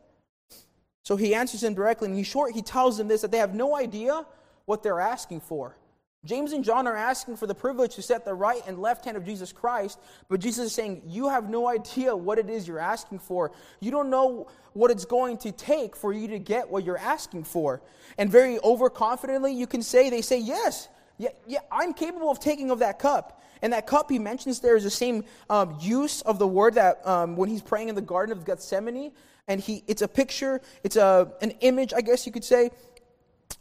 So 1.02 1.16
he 1.16 1.35
answers 1.35 1.61
them 1.61 1.74
directly, 1.74 2.09
and 2.09 2.18
in 2.18 2.24
short, 2.24 2.54
he 2.54 2.62
tells 2.62 2.98
them 2.98 3.09
this 3.09 3.22
that 3.22 3.30
they 3.30 3.38
have 3.38 3.54
no 3.54 3.76
idea 3.76 4.24
what 4.64 4.82
they're 4.82 5.00
asking 5.00 5.40
for. 5.40 5.76
James 6.24 6.52
and 6.52 6.64
John 6.64 6.88
are 6.88 6.96
asking 6.96 7.37
for 7.37 7.46
the 7.46 7.54
privilege 7.54 7.94
to 7.94 8.02
set 8.02 8.24
the 8.24 8.35
right 8.35 8.61
and 8.66 8.80
left 8.80 9.04
hand 9.04 9.16
of 9.16 9.24
Jesus 9.24 9.52
Christ, 9.52 9.98
but 10.28 10.40
Jesus 10.40 10.66
is 10.66 10.74
saying, 10.74 11.02
You 11.06 11.28
have 11.28 11.48
no 11.48 11.68
idea 11.68 12.14
what 12.16 12.38
it 12.38 12.50
is 12.50 12.66
you're 12.66 12.80
asking 12.80 13.20
for. 13.20 13.52
You 13.80 13.92
don't 13.92 14.11
know 14.11 14.48
what 14.72 14.90
it's 14.90 15.04
going 15.04 15.38
to 15.38 15.52
take 15.52 15.94
for 15.94 16.12
you 16.12 16.26
to 16.28 16.38
get 16.38 16.68
what 16.68 16.85
you're 16.85 16.98
asking 16.98 17.44
for. 17.44 17.80
And 18.18 18.30
very 18.30 18.59
overconfidently, 18.59 19.56
you 19.56 19.66
can 19.66 19.82
say, 19.82 20.11
They 20.11 20.22
say, 20.22 20.38
Yes, 20.38 20.88
yeah, 21.18 21.30
yeah, 21.46 21.61
I'm 21.70 21.94
capable 21.94 22.30
of 22.30 22.40
taking 22.40 22.70
of 22.70 22.80
that 22.80 22.98
cup. 22.98 23.40
And 23.62 23.73
that 23.73 23.87
cup 23.87 24.11
he 24.11 24.19
mentions 24.19 24.61
there 24.61 24.77
is 24.77 24.85
the 24.85 24.90
same 24.90 25.25
um, 25.49 25.77
use 25.81 26.23
of 26.23 26.38
the 26.38 26.47
word 26.47 26.75
that 26.75 27.07
um, 27.07 27.37
when 27.37 27.49
he's 27.49 27.62
praying 27.62 27.88
in 27.88 27.95
the 27.95 28.03
Garden 28.03 28.37
of 28.37 28.45
Gethsemane, 28.45 29.12
and 29.49 29.61
he, 29.61 29.85
it's 29.87 30.03
a 30.03 30.09
picture, 30.09 30.61
it's 30.83 30.97
a, 30.97 31.33
an 31.40 31.53
image, 31.61 31.92
I 31.95 32.01
guess 32.01 32.27
you 32.27 32.33
could 32.33 32.45
say, 32.45 32.71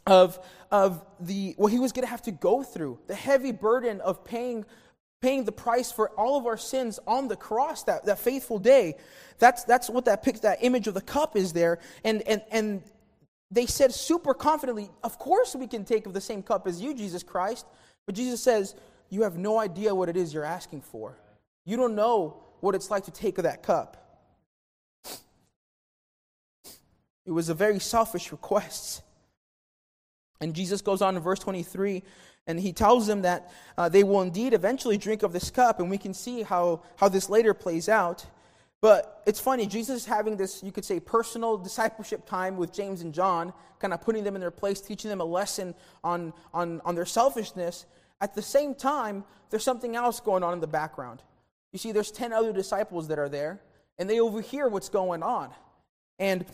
of, 0.06 0.38
of 0.70 1.04
the, 1.20 1.54
what 1.56 1.72
he 1.72 1.78
was 1.78 1.92
going 1.92 2.04
to 2.04 2.10
have 2.10 2.22
to 2.22 2.32
go 2.32 2.62
through, 2.62 2.98
the 3.06 3.14
heavy 3.14 3.52
burden 3.52 4.00
of 4.00 4.24
paying, 4.24 4.64
paying 5.20 5.44
the 5.44 5.52
price 5.52 5.92
for 5.92 6.10
all 6.10 6.36
of 6.36 6.46
our 6.46 6.56
sins 6.56 6.98
on 7.06 7.28
the 7.28 7.36
cross 7.36 7.84
that, 7.84 8.04
that 8.06 8.18
faithful 8.18 8.58
day. 8.58 8.96
That's, 9.38 9.64
that's 9.64 9.88
what 9.88 10.04
that, 10.06 10.22
pic, 10.22 10.40
that 10.40 10.58
image 10.62 10.86
of 10.86 10.94
the 10.94 11.00
cup 11.00 11.36
is 11.36 11.52
there. 11.52 11.78
And, 12.04 12.22
and, 12.22 12.42
and 12.50 12.82
they 13.50 13.66
said 13.66 13.92
super 13.92 14.34
confidently, 14.34 14.90
Of 15.02 15.18
course 15.18 15.54
we 15.54 15.66
can 15.66 15.84
take 15.84 16.06
of 16.06 16.14
the 16.14 16.20
same 16.20 16.42
cup 16.42 16.66
as 16.66 16.80
you, 16.80 16.94
Jesus 16.94 17.22
Christ. 17.22 17.66
But 18.06 18.14
Jesus 18.14 18.42
says, 18.42 18.74
you 19.10 19.22
have 19.22 19.36
no 19.36 19.58
idea 19.58 19.94
what 19.94 20.08
it 20.08 20.16
is 20.16 20.34
you're 20.34 20.44
asking 20.44 20.82
for. 20.82 21.18
You 21.64 21.76
don't 21.76 21.94
know 21.94 22.42
what 22.60 22.74
it's 22.74 22.90
like 22.90 23.04
to 23.04 23.10
take 23.10 23.36
that 23.36 23.62
cup. 23.62 24.02
It 27.24 27.32
was 27.32 27.48
a 27.48 27.54
very 27.54 27.80
selfish 27.80 28.30
request. 28.30 29.02
And 30.40 30.54
Jesus 30.54 30.80
goes 30.80 31.02
on 31.02 31.16
in 31.16 31.22
verse 31.22 31.40
23 31.40 32.02
and 32.46 32.60
he 32.60 32.72
tells 32.72 33.06
them 33.06 33.22
that 33.22 33.52
uh, 33.76 33.88
they 33.88 34.04
will 34.04 34.22
indeed 34.22 34.54
eventually 34.54 34.96
drink 34.96 35.22
of 35.22 35.32
this 35.32 35.50
cup, 35.50 35.80
and 35.80 35.90
we 35.90 35.98
can 35.98 36.14
see 36.14 36.42
how, 36.42 36.82
how 36.96 37.08
this 37.08 37.28
later 37.28 37.52
plays 37.52 37.88
out. 37.88 38.24
But 38.80 39.22
it's 39.26 39.40
funny, 39.40 39.66
Jesus 39.66 40.02
is 40.02 40.06
having 40.06 40.36
this, 40.36 40.62
you 40.62 40.70
could 40.70 40.84
say, 40.84 41.00
personal 41.00 41.56
discipleship 41.68 42.24
time 42.24 42.56
with 42.56 42.72
James 42.72 43.02
and 43.02 43.12
John, 43.12 43.52
kind 43.80 43.92
of 43.92 44.00
putting 44.00 44.22
them 44.22 44.36
in 44.36 44.40
their 44.40 44.52
place, 44.52 44.80
teaching 44.80 45.08
them 45.08 45.20
a 45.20 45.24
lesson 45.24 45.74
on, 46.04 46.32
on, 46.54 46.80
on 46.84 46.94
their 46.94 47.04
selfishness. 47.04 47.86
At 48.20 48.34
the 48.34 48.42
same 48.42 48.74
time, 48.74 49.24
there's 49.50 49.64
something 49.64 49.94
else 49.96 50.20
going 50.20 50.42
on 50.42 50.52
in 50.52 50.60
the 50.60 50.66
background. 50.66 51.22
You 51.72 51.78
see, 51.78 51.92
there's 51.92 52.10
10 52.10 52.32
other 52.32 52.52
disciples 52.52 53.08
that 53.08 53.18
are 53.18 53.28
there, 53.28 53.60
and 53.98 54.08
they 54.08 54.20
overhear 54.20 54.68
what's 54.68 54.88
going 54.88 55.22
on. 55.22 55.50
And 56.18 56.44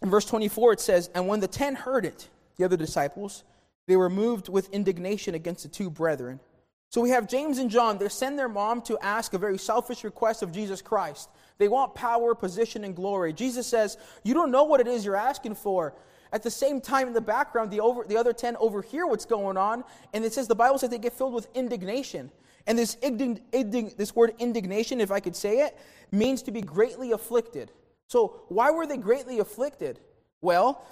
in 0.00 0.10
verse 0.10 0.24
24, 0.24 0.74
it 0.74 0.80
says, 0.80 1.10
And 1.14 1.26
when 1.26 1.40
the 1.40 1.48
10 1.48 1.74
heard 1.74 2.04
it, 2.04 2.28
the 2.56 2.64
other 2.64 2.76
disciples, 2.76 3.44
they 3.86 3.96
were 3.96 4.10
moved 4.10 4.48
with 4.48 4.70
indignation 4.70 5.34
against 5.34 5.64
the 5.64 5.68
two 5.68 5.90
brethren. 5.90 6.40
So 6.88 7.00
we 7.00 7.10
have 7.10 7.26
James 7.26 7.58
and 7.58 7.70
John. 7.70 7.98
They 7.98 8.08
send 8.08 8.38
their 8.38 8.48
mom 8.48 8.82
to 8.82 8.98
ask 9.00 9.32
a 9.32 9.38
very 9.38 9.58
selfish 9.58 10.04
request 10.04 10.42
of 10.42 10.52
Jesus 10.52 10.82
Christ. 10.82 11.30
They 11.58 11.68
want 11.68 11.94
power, 11.94 12.34
position, 12.34 12.84
and 12.84 12.94
glory. 12.94 13.32
Jesus 13.32 13.66
says, 13.66 13.96
You 14.22 14.34
don't 14.34 14.50
know 14.50 14.64
what 14.64 14.80
it 14.80 14.86
is 14.86 15.04
you're 15.04 15.16
asking 15.16 15.54
for. 15.54 15.94
At 16.32 16.42
the 16.42 16.50
same 16.50 16.80
time, 16.80 17.08
in 17.08 17.14
the 17.14 17.20
background, 17.20 17.70
the, 17.70 17.80
over, 17.80 18.04
the 18.04 18.16
other 18.16 18.32
10 18.32 18.56
overhear 18.56 19.06
what's 19.06 19.26
going 19.26 19.56
on, 19.56 19.84
and 20.14 20.24
it 20.24 20.32
says 20.32 20.48
the 20.48 20.54
Bible 20.54 20.78
says 20.78 20.90
they 20.90 20.98
get 20.98 21.12
filled 21.12 21.34
with 21.34 21.48
indignation. 21.54 22.30
And 22.66 22.78
this, 22.78 22.96
indig, 22.96 23.96
this 23.96 24.14
word 24.14 24.34
indignation, 24.38 25.00
if 25.00 25.10
I 25.10 25.20
could 25.20 25.36
say 25.36 25.60
it, 25.60 25.76
means 26.10 26.42
to 26.42 26.50
be 26.50 26.62
greatly 26.62 27.12
afflicted. 27.12 27.72
So, 28.06 28.42
why 28.48 28.70
were 28.70 28.86
they 28.86 28.96
greatly 28.96 29.40
afflicted? 29.40 29.98
Well, 30.40 30.84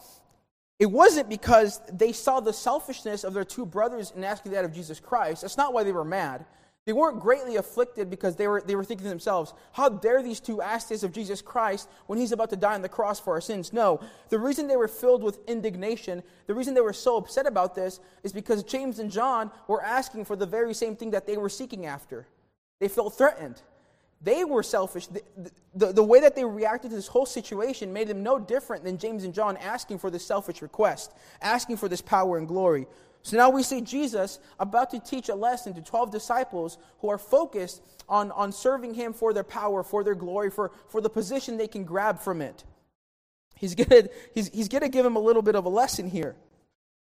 it 0.78 0.90
wasn't 0.90 1.28
because 1.28 1.80
they 1.92 2.12
saw 2.12 2.40
the 2.40 2.52
selfishness 2.52 3.24
of 3.24 3.34
their 3.34 3.44
two 3.44 3.66
brothers 3.66 4.12
in 4.16 4.24
asking 4.24 4.52
that 4.52 4.64
of 4.64 4.72
Jesus 4.72 4.98
Christ. 4.98 5.42
That's 5.42 5.58
not 5.58 5.72
why 5.74 5.84
they 5.84 5.92
were 5.92 6.04
mad. 6.04 6.46
They 6.86 6.94
weren't 6.94 7.20
greatly 7.20 7.56
afflicted 7.56 8.08
because 8.08 8.36
they 8.36 8.48
were, 8.48 8.62
they 8.64 8.74
were 8.74 8.84
thinking 8.84 9.04
to 9.04 9.10
themselves, 9.10 9.52
how 9.72 9.90
dare 9.90 10.22
these 10.22 10.40
two 10.40 10.62
ask 10.62 10.88
this 10.88 11.02
of 11.02 11.12
Jesus 11.12 11.42
Christ 11.42 11.88
when 12.06 12.18
he's 12.18 12.32
about 12.32 12.50
to 12.50 12.56
die 12.56 12.74
on 12.74 12.82
the 12.82 12.88
cross 12.88 13.20
for 13.20 13.34
our 13.34 13.40
sins? 13.40 13.72
No. 13.72 14.00
The 14.30 14.38
reason 14.38 14.66
they 14.66 14.76
were 14.76 14.88
filled 14.88 15.22
with 15.22 15.38
indignation, 15.46 16.22
the 16.46 16.54
reason 16.54 16.72
they 16.72 16.80
were 16.80 16.94
so 16.94 17.18
upset 17.18 17.46
about 17.46 17.74
this, 17.74 18.00
is 18.22 18.32
because 18.32 18.62
James 18.62 18.98
and 18.98 19.10
John 19.10 19.50
were 19.68 19.82
asking 19.82 20.24
for 20.24 20.36
the 20.36 20.46
very 20.46 20.72
same 20.72 20.96
thing 20.96 21.10
that 21.10 21.26
they 21.26 21.36
were 21.36 21.50
seeking 21.50 21.84
after. 21.84 22.26
They 22.80 22.88
felt 22.88 23.16
threatened. 23.16 23.60
They 24.22 24.44
were 24.44 24.62
selfish. 24.62 25.06
The, 25.06 25.22
the, 25.74 25.92
the, 25.92 26.02
way 26.04 26.20
that 26.20 26.34
they 26.34 26.44
reacted 26.44 26.90
to 26.90 26.96
this 26.96 27.06
whole 27.06 27.24
situation 27.24 27.92
made 27.92 28.08
them 28.08 28.22
no 28.22 28.38
different 28.38 28.84
than 28.84 28.98
James 28.98 29.24
and 29.24 29.32
John 29.32 29.56
asking 29.58 29.98
for 29.98 30.10
this 30.10 30.26
selfish 30.26 30.60
request, 30.60 31.14
asking 31.40 31.78
for 31.78 31.88
this 31.88 32.02
power 32.02 32.36
and 32.36 32.46
glory. 32.46 32.86
So 33.22 33.36
now 33.36 33.50
we 33.50 33.62
see 33.62 33.80
Jesus 33.80 34.38
about 34.58 34.90
to 34.90 34.98
teach 34.98 35.28
a 35.28 35.34
lesson 35.34 35.74
to 35.74 35.82
12 35.82 36.10
disciples 36.10 36.78
who 37.00 37.10
are 37.10 37.18
focused 37.18 37.82
on, 38.08 38.30
on 38.32 38.50
serving 38.50 38.94
him 38.94 39.12
for 39.12 39.32
their 39.32 39.44
power, 39.44 39.82
for 39.82 40.02
their 40.02 40.14
glory, 40.14 40.50
for, 40.50 40.72
for 40.88 41.00
the 41.00 41.10
position 41.10 41.56
they 41.56 41.68
can 41.68 41.84
grab 41.84 42.18
from 42.18 42.40
it. 42.40 42.64
He's 43.56 43.74
going 43.74 44.08
he's, 44.34 44.48
he's 44.48 44.68
to 44.68 44.88
give 44.88 45.04
him 45.04 45.16
a 45.16 45.20
little 45.20 45.42
bit 45.42 45.54
of 45.54 45.66
a 45.66 45.68
lesson 45.68 46.08
here. 46.08 46.34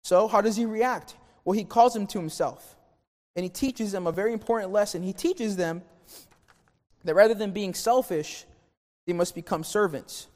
So, 0.04 0.28
how 0.28 0.42
does 0.42 0.56
he 0.56 0.66
react? 0.66 1.16
Well, 1.46 1.54
he 1.54 1.64
calls 1.64 1.96
him 1.96 2.08
to 2.08 2.20
himself. 2.20 2.76
And 3.36 3.44
he 3.44 3.50
teaches 3.50 3.92
them 3.92 4.08
a 4.08 4.12
very 4.12 4.34
important 4.34 4.72
lesson. 4.72 5.04
He 5.04 5.14
teaches 5.14 5.56
them 5.56 5.84
that 7.04 7.14
rather 7.14 7.36
than 7.36 7.52
being 7.52 7.74
selfish, 7.74 8.46
they 9.06 9.14
must 9.14 9.36
become 9.36 9.64
servants. 9.64 10.28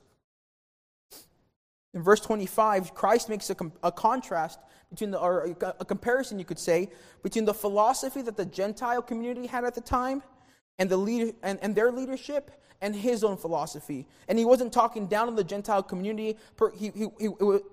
In 1.93 2.01
verse 2.01 2.19
25, 2.19 2.93
Christ 2.93 3.29
makes 3.29 3.49
a, 3.49 3.55
a 3.81 3.91
contrast 3.91 4.59
between 4.93 5.09
the, 5.09 5.17
or 5.17 5.55
a, 5.79 5.85
comparison, 5.85 6.37
you 6.37 6.45
could 6.45 6.59
say, 6.59 6.87
between 7.23 7.45
the 7.45 7.53
philosophy 7.53 8.21
that 8.21 8.37
the 8.37 8.45
Gentile 8.45 9.01
community 9.01 9.47
had 9.47 9.65
at 9.65 9.73
the 9.73 9.81
time 9.81 10.21
and, 10.77 10.87
the 10.87 10.97
leader, 10.97 11.31
and, 11.41 11.57
and 11.63 11.73
their 11.73 11.91
leadership 11.91 12.51
and 12.79 12.95
his 12.95 13.23
own 13.23 13.35
philosophy. 13.35 14.05
And 14.27 14.37
he 14.37 14.45
wasn't 14.45 14.71
talking 14.71 15.07
down 15.07 15.27
on 15.27 15.35
the 15.35 15.43
Gentile 15.43 15.81
community. 15.81 16.37
He, 16.77 16.89
he, 16.89 17.07
he, 17.19 17.29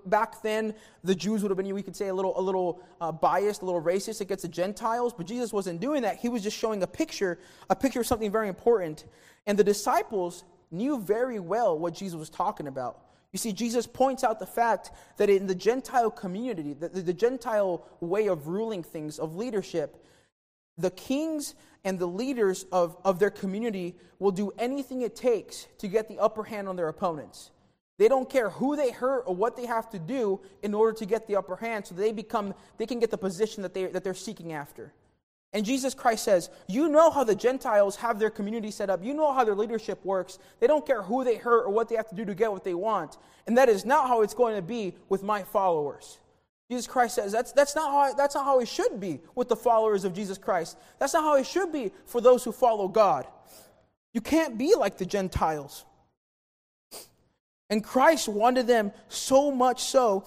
back 0.07 0.41
then, 0.41 0.73
the 1.05 1.15
Jews 1.15 1.43
would 1.43 1.51
have 1.51 1.59
been, 1.59 1.75
we 1.75 1.83
could 1.83 1.97
say, 1.97 2.09
a 2.09 2.15
little, 2.15 2.39
a 2.39 2.41
little 2.41 2.81
uh, 3.03 3.13
biased, 3.13 3.61
a 3.61 3.67
little 3.67 3.83
racist 3.83 4.23
against 4.23 4.43
the 4.43 4.49
Gentiles. 4.49 5.13
But 5.13 5.27
Jesus 5.27 5.53
wasn't 5.53 5.81
doing 5.81 6.03
that. 6.03 6.17
He 6.17 6.31
was 6.31 6.43
just 6.43 6.57
showing 6.57 6.83
a 6.83 6.87
picture, 6.87 7.39
a 7.69 7.77
picture 7.77 8.01
of 8.01 8.07
something 8.07 8.33
very 8.33 8.49
important. 8.49 9.05
And 9.47 9.59
the 9.59 9.65
disciples 9.65 10.45
knew 10.71 10.99
very 10.99 11.39
well 11.39 11.79
what 11.79 11.93
Jesus 11.93 12.19
was 12.19 12.31
talking 12.31 12.67
about. 12.67 13.10
You 13.33 13.39
see, 13.39 13.53
Jesus 13.53 13.87
points 13.87 14.25
out 14.25 14.39
the 14.41 14.47
fact 14.47 14.91
that 15.17 15.31
in 15.31 15.47
the 15.47 15.55
Gentile 15.55 16.11
community, 16.11 16.73
the, 16.73 16.89
the, 16.89 17.01
the, 17.01 17.13
Gentile 17.13 17.87
way 18.01 18.27
of 18.27 18.49
ruling 18.49 18.83
things, 18.83 19.19
of 19.19 19.37
leadership, 19.37 20.05
the 20.77 20.91
kings 20.91 21.55
and 21.85 21.99
the 21.99 22.07
leaders 22.07 22.65
of, 22.73 22.97
of 23.05 23.19
their 23.19 23.31
community 23.31 23.95
will 24.19 24.33
do 24.33 24.53
anything 24.59 25.03
it 25.03 25.15
takes 25.15 25.69
to 25.79 25.87
get 25.87 26.09
the 26.09 26.19
upper 26.19 26.43
hand 26.43 26.69
on 26.69 26.77
their 26.77 26.89
opponents. 26.89 27.51
They 27.99 28.09
don't 28.09 28.29
care 28.29 28.51
who 28.51 28.77
they 28.77 28.91
hurt 28.91 29.25
or 29.27 29.35
what 29.35 29.57
they 29.57 29.67
have 29.67 29.91
to 29.91 29.99
do 29.99 30.41
in 30.63 30.75
order 30.75 30.97
to 30.99 31.07
get 31.07 31.27
the 31.27 31.37
upper 31.37 31.57
hand 31.57 31.87
so 31.87 31.95
they 31.95 32.13
become 32.13 32.55
they 32.79 32.87
can 32.87 32.99
get 32.99 33.11
the 33.11 33.19
position 33.19 33.63
that 33.63 33.75
they 33.75 33.87
that 33.87 34.03
they're 34.03 34.15
seeking 34.15 34.55
after. 34.55 34.95
And 35.53 35.65
Jesus 35.65 35.95
Christ 35.95 36.25
says, 36.25 36.49
You 36.69 36.89
know 36.89 37.11
how 37.11 37.25
the 37.25 37.35
Gentiles 37.35 37.97
have 37.97 38.19
their 38.19 38.31
community 38.31 38.71
set 38.71 38.89
up. 38.89 39.03
You 39.03 39.15
know 39.15 39.33
how 39.33 39.45
their 39.45 39.55
leadership 39.55 40.05
works. 40.05 40.39
They 40.61 40.67
don't 40.67 40.87
care 40.87 41.03
who 41.03 41.25
they 41.25 41.37
hurt 41.37 41.65
or 41.65 41.71
what 41.71 41.89
they 41.89 41.97
have 41.97 42.09
to 42.11 42.15
do 42.15 42.25
to 42.25 42.35
get 42.35 42.53
what 42.53 42.65
they 42.65 42.75
want. 42.75 43.19
And 43.47 43.59
that 43.59 43.69
is 43.69 43.85
not 43.85 44.07
how 44.07 44.23
it's 44.23 44.35
going 44.35 44.55
to 44.55 44.63
be 44.63 44.95
with 45.09 45.23
my 45.23 45.43
followers. 45.43 46.19
Jesus 46.71 46.87
Christ 46.87 47.17
says 47.17 47.33
that's, 47.33 47.51
that's, 47.51 47.75
not 47.75 47.91
how, 47.91 48.15
that's 48.15 48.37
not 48.37 48.45
how 48.45 48.61
it 48.61 48.69
should 48.69 49.01
be 49.01 49.19
with 49.35 49.49
the 49.49 49.57
followers 49.57 50.05
of 50.05 50.15
Jesus 50.15 50.39
Christ. 50.39 50.79
That's 51.01 51.15
not 51.15 51.25
how 51.25 51.35
it 51.35 51.47
should 51.47 51.73
be 51.73 51.91
for 52.07 52.21
those 52.21 52.45
who 52.45 52.53
follow 52.53 52.87
God. 52.87 53.27
You 54.13 54.21
can't 54.21 54.57
be 54.57 54.77
like 54.77 54.97
the 54.97 55.07
Gentiles. 55.07 55.85
And 57.69 57.83
Christ 57.83 58.29
wanted 58.29 58.69
them 58.69 58.93
so 59.09 59.51
much 59.51 59.83
so 59.83 60.25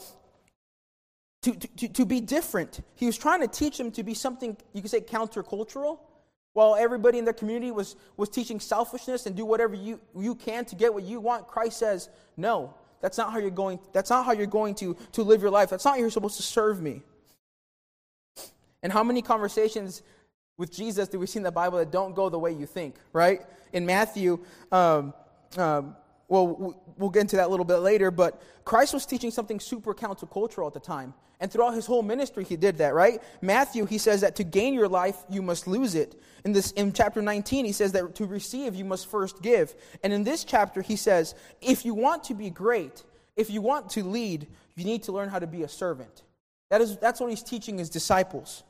to, 1.44 1.52
to, 1.54 1.88
to 1.90 2.06
be 2.06 2.22
different. 2.22 2.82
He 2.96 3.06
was 3.06 3.18
trying 3.18 3.42
to 3.42 3.48
teach 3.48 3.78
them 3.78 3.92
to 3.92 4.04
be 4.04 4.14
something, 4.14 4.58
you 4.74 4.82
could 4.82 4.92
say, 4.92 5.02
countercultural. 5.02 6.00
While 6.54 6.76
everybody 6.76 7.18
in 7.18 7.26
their 7.26 7.34
community 7.34 7.72
was, 7.72 7.96
was 8.16 8.30
teaching 8.30 8.60
selfishness 8.60 9.26
and 9.26 9.36
do 9.36 9.46
whatever 9.46 9.76
you, 9.76 10.00
you 10.18 10.36
can 10.36 10.66
to 10.66 10.76
get 10.76 10.94
what 10.94 11.04
you 11.04 11.20
want, 11.20 11.48
Christ 11.48 11.80
says, 11.80 12.10
no, 12.38 12.74
that's 13.02 13.18
not 13.18 13.32
how 13.32 13.40
you're 13.40 13.50
going, 13.50 13.80
that's 13.92 14.10
not 14.10 14.26
how 14.26 14.32
you're 14.32 14.46
going 14.46 14.76
to, 14.76 14.96
to 15.14 15.24
live 15.24 15.42
your 15.42 15.52
life. 15.52 15.70
That's 15.70 15.84
not 15.84 15.96
how 15.96 16.00
you're 16.00 16.12
supposed 16.12 16.38
to 16.38 16.44
serve 16.44 16.82
me. 16.82 17.02
And 18.82 18.94
how 18.94 19.04
many 19.04 19.22
conversations 19.22 20.04
with 20.58 20.72
Jesus 20.72 21.08
do 21.08 21.20
we 21.20 21.26
see 21.26 21.40
in 21.40 21.44
the 21.44 21.52
Bible 21.52 21.80
that 21.80 21.92
don't 21.92 22.16
go 22.16 22.30
the 22.30 22.40
way 22.40 22.52
you 22.52 22.66
think, 22.66 22.96
right? 23.12 23.42
In 23.72 23.86
Matthew, 23.86 24.40
um, 24.72 25.14
um, 25.58 25.96
well, 26.28 26.82
we'll 26.98 27.10
get 27.10 27.22
into 27.22 27.36
that 27.36 27.48
a 27.48 27.50
little 27.50 27.66
bit 27.66 27.78
later, 27.78 28.12
but 28.12 28.42
Christ 28.66 28.94
was 28.94 29.06
teaching 29.06 29.32
something 29.32 29.60
super 29.60 29.94
countercultural 29.94 30.68
at 30.68 30.74
the 30.74 30.80
time. 30.80 31.14
And 31.40 31.52
throughout 31.52 31.74
his 31.74 31.86
whole 31.86 32.04
ministry, 32.04 32.46
he 32.46 32.56
did 32.56 32.78
that, 32.78 32.94
right? 32.94 33.22
Matthew, 33.42 33.86
he 33.86 33.98
says 33.98 34.22
that 34.22 34.38
to 34.38 34.44
gain 34.44 34.74
your 34.74 34.88
life, 34.88 35.18
you 35.30 35.42
must 35.42 35.68
lose 35.68 35.94
it. 35.94 36.22
In, 36.46 36.54
this, 36.54 36.72
in 36.72 36.94
chapter 36.94 37.22
19, 37.22 37.66
he 37.66 37.74
says 37.74 37.92
that 37.92 38.16
to 38.16 38.26
receive, 38.26 38.76
you 38.76 38.86
must 38.86 39.08
first 39.08 39.42
give. 39.42 39.76
And 40.04 40.14
in 40.14 40.24
this 40.24 40.46
chapter, 40.46 40.82
he 40.82 40.96
says, 40.96 41.36
if 41.62 41.84
you 41.84 41.94
want 41.94 42.24
to 42.26 42.34
be 42.34 42.50
great, 42.50 43.04
if 43.36 43.50
you 43.50 43.62
want 43.62 43.90
to 43.92 44.04
lead, 44.04 44.48
you 44.76 44.86
need 44.86 45.04
to 45.04 45.12
learn 45.12 45.30
how 45.30 45.40
to 45.40 45.48
be 45.48 45.64
a 45.64 45.68
servant. 45.68 46.24
That 46.70 46.82
is, 46.82 46.98
that's 46.98 47.20
what 47.20 47.30
he's 47.30 47.44
teaching 47.44 47.78
his 47.78 47.90
disciples. 47.90 48.64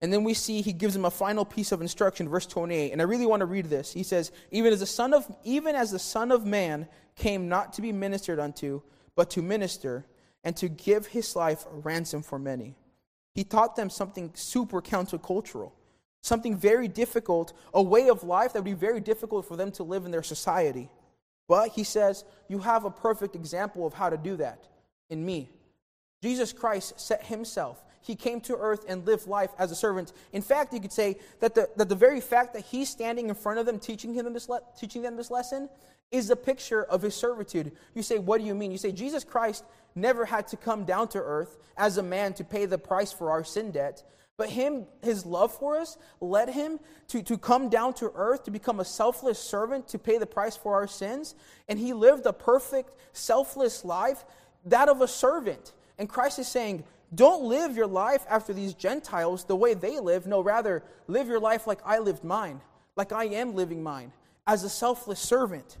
And 0.00 0.12
then 0.12 0.22
we 0.22 0.34
see 0.34 0.62
he 0.62 0.72
gives 0.72 0.94
them 0.94 1.04
a 1.04 1.10
final 1.10 1.44
piece 1.44 1.72
of 1.72 1.80
instruction, 1.80 2.28
verse 2.28 2.46
28. 2.46 2.92
And 2.92 3.00
I 3.00 3.04
really 3.04 3.26
want 3.26 3.40
to 3.40 3.46
read 3.46 3.66
this. 3.66 3.92
He 3.92 4.04
says, 4.04 4.30
Even 4.50 4.72
as 4.72 4.80
the 4.80 4.86
Son 4.86 5.12
of 5.12 5.26
even 5.44 5.74
as 5.74 5.90
the 5.90 5.98
Son 5.98 6.30
of 6.30 6.46
Man 6.46 6.86
came 7.16 7.48
not 7.48 7.72
to 7.74 7.82
be 7.82 7.92
ministered 7.92 8.38
unto, 8.38 8.82
but 9.16 9.30
to 9.30 9.42
minister, 9.42 10.06
and 10.44 10.56
to 10.56 10.68
give 10.68 11.06
his 11.06 11.34
life 11.34 11.66
a 11.66 11.76
ransom 11.76 12.22
for 12.22 12.38
many. 12.38 12.76
He 13.34 13.42
taught 13.42 13.76
them 13.76 13.90
something 13.90 14.30
super 14.34 14.80
countercultural, 14.80 15.72
something 16.22 16.56
very 16.56 16.86
difficult, 16.86 17.52
a 17.74 17.82
way 17.82 18.08
of 18.08 18.22
life 18.22 18.52
that 18.52 18.60
would 18.60 18.64
be 18.64 18.74
very 18.74 19.00
difficult 19.00 19.46
for 19.46 19.56
them 19.56 19.72
to 19.72 19.82
live 19.82 20.04
in 20.04 20.12
their 20.12 20.22
society. 20.22 20.88
But 21.48 21.70
he 21.70 21.82
says, 21.82 22.24
You 22.48 22.60
have 22.60 22.84
a 22.84 22.90
perfect 22.90 23.34
example 23.34 23.84
of 23.84 23.94
how 23.94 24.10
to 24.10 24.16
do 24.16 24.36
that 24.36 24.68
in 25.10 25.24
me. 25.24 25.50
Jesus 26.22 26.52
Christ 26.52 27.00
set 27.00 27.24
himself 27.26 27.82
he 28.08 28.16
came 28.16 28.40
to 28.40 28.56
earth 28.56 28.86
and 28.88 29.04
lived 29.04 29.26
life 29.26 29.50
as 29.58 29.70
a 29.70 29.74
servant. 29.74 30.14
In 30.32 30.40
fact, 30.40 30.72
you 30.72 30.80
could 30.80 30.94
say 30.94 31.18
that 31.40 31.54
the, 31.54 31.68
that 31.76 31.90
the 31.90 31.94
very 31.94 32.22
fact 32.22 32.54
that 32.54 32.64
he's 32.64 32.88
standing 32.88 33.28
in 33.28 33.34
front 33.34 33.58
of 33.58 33.66
them 33.66 33.78
teaching, 33.78 34.14
him 34.14 34.32
this 34.32 34.48
le- 34.48 34.62
teaching 34.80 35.02
them 35.02 35.14
this 35.14 35.30
lesson 35.30 35.68
is 36.10 36.30
a 36.30 36.36
picture 36.36 36.82
of 36.84 37.02
his 37.02 37.14
servitude. 37.14 37.70
You 37.94 38.02
say, 38.02 38.18
What 38.18 38.40
do 38.40 38.46
you 38.46 38.54
mean? 38.54 38.72
You 38.72 38.78
say, 38.78 38.92
Jesus 38.92 39.24
Christ 39.24 39.62
never 39.94 40.24
had 40.24 40.48
to 40.48 40.56
come 40.56 40.86
down 40.86 41.08
to 41.08 41.18
earth 41.18 41.58
as 41.76 41.98
a 41.98 42.02
man 42.02 42.32
to 42.34 42.44
pay 42.44 42.64
the 42.64 42.78
price 42.78 43.12
for 43.12 43.30
our 43.30 43.44
sin 43.44 43.72
debt. 43.72 44.02
But 44.38 44.48
him, 44.48 44.86
his 45.02 45.26
love 45.26 45.52
for 45.52 45.76
us 45.76 45.98
led 46.22 46.48
him 46.48 46.80
to, 47.08 47.22
to 47.24 47.36
come 47.36 47.68
down 47.68 47.92
to 47.94 48.10
earth 48.14 48.44
to 48.44 48.50
become 48.50 48.80
a 48.80 48.86
selfless 48.86 49.38
servant 49.38 49.86
to 49.88 49.98
pay 49.98 50.16
the 50.16 50.26
price 50.26 50.56
for 50.56 50.76
our 50.76 50.86
sins. 50.86 51.34
And 51.68 51.78
he 51.78 51.92
lived 51.92 52.24
a 52.24 52.32
perfect, 52.32 52.90
selfless 53.12 53.84
life, 53.84 54.24
that 54.64 54.88
of 54.88 55.02
a 55.02 55.08
servant. 55.08 55.74
And 55.98 56.08
Christ 56.08 56.38
is 56.38 56.48
saying, 56.48 56.84
don't 57.14 57.44
live 57.44 57.76
your 57.76 57.86
life 57.86 58.24
after 58.28 58.52
these 58.52 58.74
Gentiles 58.74 59.44
the 59.44 59.56
way 59.56 59.74
they 59.74 59.98
live. 59.98 60.26
No, 60.26 60.40
rather, 60.40 60.82
live 61.06 61.26
your 61.26 61.40
life 61.40 61.66
like 61.66 61.80
I 61.84 61.98
lived 61.98 62.24
mine, 62.24 62.60
like 62.96 63.12
I 63.12 63.24
am 63.24 63.54
living 63.54 63.82
mine, 63.82 64.12
as 64.46 64.64
a 64.64 64.68
selfless 64.68 65.20
servant. 65.20 65.78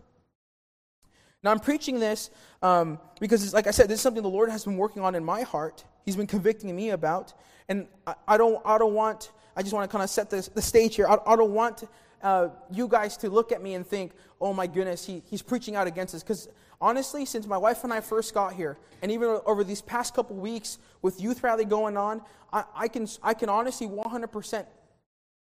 Now, 1.42 1.52
I'm 1.52 1.60
preaching 1.60 2.00
this 2.00 2.30
um, 2.62 2.98
because, 3.20 3.54
like 3.54 3.66
I 3.66 3.70
said, 3.70 3.88
this 3.88 3.96
is 3.96 4.02
something 4.02 4.22
the 4.22 4.28
Lord 4.28 4.50
has 4.50 4.64
been 4.64 4.76
working 4.76 5.04
on 5.04 5.14
in 5.14 5.24
my 5.24 5.42
heart. 5.42 5.84
He's 6.04 6.16
been 6.16 6.26
convicting 6.26 6.74
me 6.74 6.90
about. 6.90 7.34
And 7.68 7.86
I, 8.06 8.14
I 8.26 8.36
don't, 8.38 8.60
I 8.64 8.78
don't 8.78 8.94
want, 8.94 9.30
I 9.54 9.62
just 9.62 9.72
want 9.72 9.88
to 9.88 9.92
kind 9.92 10.02
of 10.02 10.10
set 10.10 10.30
this, 10.30 10.48
the 10.48 10.62
stage 10.62 10.96
here. 10.96 11.06
I, 11.06 11.18
I 11.26 11.36
don't 11.36 11.52
want 11.52 11.84
uh, 12.22 12.48
you 12.72 12.88
guys 12.88 13.16
to 13.18 13.30
look 13.30 13.52
at 13.52 13.62
me 13.62 13.74
and 13.74 13.86
think, 13.86 14.12
oh 14.40 14.52
my 14.52 14.66
goodness, 14.66 15.06
he, 15.06 15.22
he's 15.26 15.42
preaching 15.42 15.76
out 15.76 15.86
against 15.86 16.14
us. 16.14 16.22
Because 16.22 16.48
honestly, 16.80 17.24
since 17.24 17.46
my 17.46 17.58
wife 17.58 17.84
and 17.84 17.92
I 17.92 18.00
first 18.00 18.34
got 18.34 18.54
here, 18.54 18.76
and 19.02 19.12
even 19.12 19.40
over 19.46 19.64
these 19.64 19.82
past 19.82 20.14
couple 20.14 20.36
weeks 20.36 20.78
with 21.02 21.20
Youth 21.20 21.42
Rally 21.42 21.64
going 21.64 21.96
on, 21.96 22.22
I, 22.52 22.64
I, 22.74 22.88
can, 22.88 23.06
I 23.22 23.34
can 23.34 23.48
honestly 23.48 23.86
100%, 23.86 24.66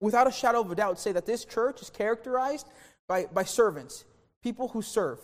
without 0.02 0.28
a 0.28 0.32
shadow 0.32 0.62
of 0.62 0.72
a 0.72 0.76
doubt, 0.76 1.00
say 1.00 1.12
that 1.12 1.26
this 1.26 1.46
church 1.46 1.82
is 1.82 1.89
characterized 1.89 2.68
by, 3.08 3.26
by 3.26 3.44
servants, 3.44 4.06
people 4.44 4.68
who 4.70 4.82
serve. 4.82 5.20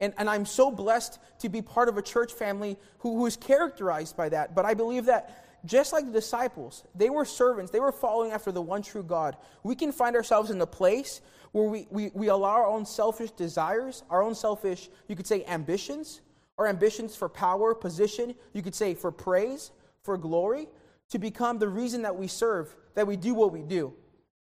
And, 0.00 0.12
and 0.18 0.28
I'm 0.28 0.44
so 0.44 0.70
blessed 0.70 1.18
to 1.40 1.48
be 1.48 1.62
part 1.62 1.88
of 1.88 1.96
a 1.96 2.02
church 2.02 2.32
family 2.32 2.76
who, 2.98 3.16
who 3.16 3.26
is 3.26 3.36
characterized 3.36 4.16
by 4.16 4.28
that. 4.28 4.54
But 4.54 4.64
I 4.64 4.74
believe 4.74 5.06
that 5.06 5.44
just 5.64 5.92
like 5.92 6.06
the 6.06 6.12
disciples, 6.12 6.84
they 6.94 7.10
were 7.10 7.24
servants, 7.24 7.72
they 7.72 7.80
were 7.80 7.92
following 7.92 8.30
after 8.30 8.52
the 8.52 8.62
one 8.62 8.82
true 8.82 9.02
God. 9.02 9.36
We 9.62 9.74
can 9.74 9.92
find 9.92 10.14
ourselves 10.14 10.50
in 10.50 10.60
a 10.60 10.66
place 10.66 11.20
where 11.52 11.64
we, 11.64 11.86
we, 11.90 12.10
we 12.14 12.28
allow 12.28 12.50
our 12.50 12.66
own 12.66 12.84
selfish 12.84 13.30
desires, 13.30 14.02
our 14.10 14.22
own 14.22 14.34
selfish, 14.34 14.88
you 15.08 15.16
could 15.16 15.26
say, 15.26 15.44
ambitions, 15.46 16.20
our 16.58 16.66
ambitions 16.66 17.14
for 17.14 17.28
power, 17.28 17.74
position, 17.74 18.34
you 18.52 18.62
could 18.62 18.74
say 18.74 18.94
for 18.94 19.10
praise, 19.12 19.70
for 20.02 20.16
glory, 20.16 20.68
to 21.10 21.18
become 21.18 21.58
the 21.58 21.68
reason 21.68 22.02
that 22.02 22.16
we 22.16 22.26
serve, 22.26 22.74
that 22.94 23.06
we 23.06 23.16
do 23.16 23.34
what 23.34 23.52
we 23.52 23.62
do. 23.62 23.92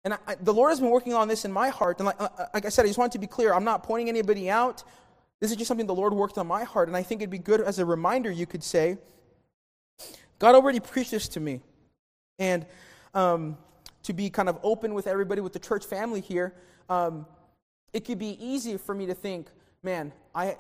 And 0.03 0.13
I, 0.13 0.17
I, 0.27 0.35
the 0.35 0.53
Lord 0.53 0.71
has 0.71 0.79
been 0.79 0.89
working 0.89 1.13
on 1.13 1.27
this 1.27 1.45
in 1.45 1.51
my 1.51 1.69
heart. 1.69 1.99
And 1.99 2.07
like, 2.07 2.21
uh, 2.21 2.29
like 2.53 2.65
I 2.65 2.69
said, 2.69 2.85
I 2.85 2.87
just 2.87 2.97
want 2.97 3.11
to 3.13 3.19
be 3.19 3.27
clear. 3.27 3.53
I'm 3.53 3.65
not 3.65 3.83
pointing 3.83 4.09
anybody 4.09 4.49
out. 4.49 4.83
This 5.39 5.51
is 5.51 5.57
just 5.57 5.67
something 5.67 5.87
the 5.87 5.95
Lord 5.95 6.13
worked 6.13 6.37
on 6.37 6.47
my 6.47 6.63
heart. 6.63 6.87
And 6.87 6.95
I 6.95 7.03
think 7.03 7.21
it'd 7.21 7.29
be 7.29 7.37
good 7.37 7.61
as 7.61 7.79
a 7.79 7.85
reminder, 7.85 8.31
you 8.31 8.45
could 8.45 8.63
say, 8.63 8.97
God 10.37 10.55
already 10.55 10.79
preached 10.79 11.11
this 11.11 11.27
to 11.29 11.39
me. 11.39 11.61
And 12.39 12.65
um, 13.13 13.57
to 14.03 14.13
be 14.13 14.29
kind 14.29 14.47
of 14.47 14.57
open 14.63 14.93
with 14.93 15.07
everybody, 15.07 15.41
with 15.41 15.53
the 15.53 15.59
church 15.59 15.85
family 15.85 16.21
here, 16.21 16.53
um, 16.89 17.25
it 17.93 18.05
could 18.05 18.19
be 18.19 18.37
easy 18.43 18.77
for 18.77 18.93
me 18.93 19.05
to 19.05 19.13
think, 19.13 19.47
man, 19.83 20.11
I 20.33 20.57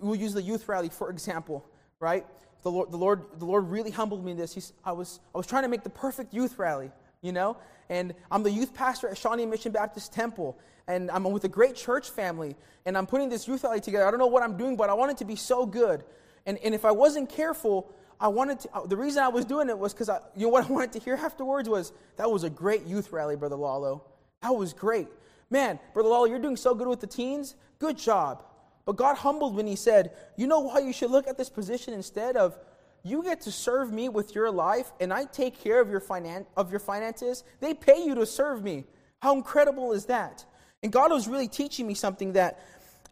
will 0.00 0.14
use 0.14 0.34
the 0.34 0.42
youth 0.42 0.68
rally 0.68 0.88
for 0.88 1.10
example, 1.10 1.64
right? 2.00 2.24
The 2.62 2.70
Lord, 2.70 2.92
the 2.92 2.96
Lord, 2.96 3.22
the 3.38 3.44
Lord 3.44 3.70
really 3.70 3.90
humbled 3.90 4.24
me 4.24 4.32
in 4.32 4.36
this. 4.36 4.54
He's, 4.54 4.72
I, 4.84 4.92
was, 4.92 5.20
I 5.34 5.38
was 5.38 5.46
trying 5.46 5.64
to 5.64 5.68
make 5.68 5.82
the 5.82 5.90
perfect 5.90 6.32
youth 6.32 6.58
rally, 6.58 6.92
you 7.20 7.32
know? 7.32 7.56
And 7.88 8.14
I'm 8.30 8.44
the 8.44 8.50
youth 8.50 8.72
pastor 8.72 9.08
at 9.08 9.18
Shawnee 9.18 9.46
Mission 9.46 9.72
Baptist 9.72 10.12
Temple. 10.12 10.56
And 10.86 11.10
I'm 11.10 11.24
with 11.24 11.44
a 11.44 11.48
great 11.48 11.74
church 11.74 12.10
family. 12.10 12.54
And 12.86 12.96
I'm 12.96 13.06
putting 13.06 13.28
this 13.28 13.48
youth 13.48 13.64
rally 13.64 13.80
together. 13.80 14.06
I 14.06 14.10
don't 14.10 14.20
know 14.20 14.28
what 14.28 14.44
I'm 14.44 14.56
doing, 14.56 14.76
but 14.76 14.90
I 14.90 14.94
want 14.94 15.10
it 15.10 15.16
to 15.18 15.24
be 15.24 15.36
so 15.36 15.66
good. 15.66 16.04
And, 16.46 16.56
and 16.58 16.74
if 16.74 16.84
I 16.84 16.92
wasn't 16.92 17.28
careful, 17.28 17.92
I 18.20 18.28
wanted 18.28 18.60
to, 18.60 18.68
the 18.86 18.96
reason 18.96 19.22
I 19.22 19.28
was 19.28 19.44
doing 19.44 19.68
it 19.68 19.76
was 19.76 19.92
because 19.92 20.08
I, 20.08 20.20
you 20.36 20.42
know 20.42 20.48
what 20.50 20.64
I 20.64 20.72
wanted 20.72 20.92
to 20.92 21.00
hear 21.00 21.14
afterwards 21.14 21.68
was, 21.68 21.92
that 22.16 22.30
was 22.30 22.44
a 22.44 22.50
great 22.50 22.86
youth 22.86 23.12
rally, 23.12 23.34
Brother 23.34 23.56
Lalo. 23.56 24.04
That 24.42 24.54
was 24.54 24.72
great. 24.72 25.08
Man, 25.52 25.78
Brother 25.92 26.08
Lalo, 26.08 26.24
you're 26.24 26.38
doing 26.38 26.56
so 26.56 26.74
good 26.74 26.88
with 26.88 27.00
the 27.00 27.06
teens. 27.06 27.56
Good 27.78 27.98
job. 27.98 28.42
But 28.86 28.96
God 28.96 29.18
humbled 29.18 29.54
when 29.54 29.66
He 29.66 29.76
said, 29.76 30.12
You 30.36 30.46
know 30.46 30.60
why 30.60 30.78
you 30.78 30.94
should 30.94 31.10
look 31.10 31.28
at 31.28 31.36
this 31.36 31.50
position 31.50 31.92
instead 31.92 32.36
of 32.38 32.58
you 33.02 33.22
get 33.22 33.42
to 33.42 33.52
serve 33.52 33.92
me 33.92 34.08
with 34.08 34.34
your 34.34 34.50
life 34.50 34.92
and 34.98 35.12
I 35.12 35.26
take 35.26 35.62
care 35.62 35.78
of 35.78 35.90
your, 35.90 36.00
finan- 36.00 36.46
of 36.56 36.70
your 36.70 36.80
finances? 36.80 37.44
They 37.60 37.74
pay 37.74 38.02
you 38.02 38.14
to 38.14 38.24
serve 38.24 38.62
me. 38.62 38.84
How 39.20 39.34
incredible 39.36 39.92
is 39.92 40.06
that? 40.06 40.46
And 40.82 40.90
God 40.90 41.12
was 41.12 41.28
really 41.28 41.48
teaching 41.48 41.86
me 41.86 41.94
something 41.94 42.32
that 42.32 42.58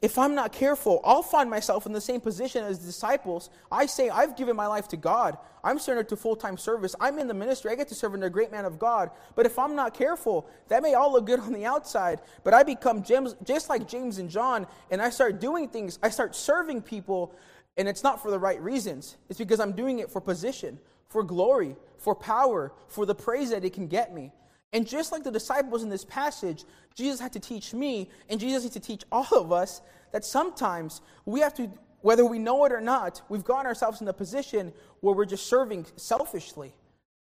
if 0.03 0.19
I'm 0.19 0.35
not 0.35 0.53
careful, 0.53 1.03
I'll 1.05 1.23
find 1.23 1.51
myself 1.51 1.85
in 1.85 1.93
the 1.93 2.01
same 2.01 2.23
position 2.23 2.65
as 2.65 2.79
disciples. 2.79 3.51
I 3.71 3.85
say, 3.85 4.09
I've 4.09 4.35
given 4.35 4.57
my 4.57 4.67
life 4.67 4.89
to 4.89 4.97
God. 4.97 5.37
I'm 5.63 5.79
surrendered 5.79 6.09
to 6.09 6.17
full 6.17 6.37
time 6.37 6.57
service. 6.57 6.97
I'm 6.99 7.19
in 7.19 7.29
the 7.29 7.35
ministry. 7.35 7.71
I 7.71 7.75
get 7.75 7.89
to 7.89 7.95
serve 7.95 8.15
under 8.15 8.27
a 8.27 8.31
great 8.31 8.51
man 8.51 8.65
of 8.65 8.79
God. 8.79 9.11
But 9.35 9.45
if 9.45 9.59
I'm 9.59 9.77
not 9.77 9.93
careful, 9.93 10.49
that 10.69 10.83
may 10.83 10.95
all 10.95 11.13
look 11.13 11.27
good 11.27 11.41
on 11.41 11.53
the 11.53 11.67
outside, 11.67 12.21
but 12.45 12.55
I 12.55 12.63
become 12.63 13.03
James, 13.03 13.37
just 13.45 13.69
like 13.69 13.87
James 13.87 14.17
and 14.17 14.31
John, 14.31 14.67
and 14.91 15.03
I 15.03 15.11
start 15.11 15.39
doing 15.39 15.69
things. 15.69 15.99
I 16.03 16.09
start 16.09 16.35
serving 16.35 16.81
people, 16.81 17.35
and 17.77 17.87
it's 17.87 18.03
not 18.03 18.23
for 18.23 18.31
the 18.31 18.39
right 18.39 18.61
reasons. 18.63 19.19
It's 19.29 19.39
because 19.39 19.61
I'm 19.61 19.73
doing 19.73 19.99
it 19.99 20.11
for 20.11 20.23
position, 20.23 20.79
for 21.09 21.23
glory, 21.23 21.77
for 21.99 22.15
power, 22.15 22.73
for 22.89 23.05
the 23.05 23.15
praise 23.15 23.51
that 23.51 23.67
it 23.67 23.75
can 23.75 23.87
get 23.87 24.15
me. 24.15 24.33
And 24.73 24.87
just 24.87 25.11
like 25.11 25.25
the 25.25 25.31
disciples 25.31 25.83
in 25.83 25.89
this 25.89 26.05
passage, 26.05 26.65
Jesus 26.95 27.21
had 27.21 27.33
to 27.33 27.41
teach 27.41 27.75
me, 27.75 28.11
and 28.29 28.39
Jesus 28.39 28.63
needs 28.63 28.75
to 28.75 28.81
teach 28.81 29.05
all 29.11 29.27
of 29.33 29.53
us 29.53 29.81
that 30.13 30.25
sometimes 30.25 31.01
we 31.25 31.41
have 31.41 31.55
to, 31.55 31.71
whether 32.03 32.25
we 32.25 32.39
know 32.39 32.65
it 32.65 32.73
or 32.73 32.81
not, 32.81 33.23
we've 33.29 33.45
gotten 33.45 33.67
ourselves 33.67 34.01
in 34.01 34.09
a 34.09 34.13
position 34.13 34.73
where 35.01 35.15
we're 35.15 35.25
just 35.25 35.47
serving 35.47 35.87
selfishly. 35.97 36.73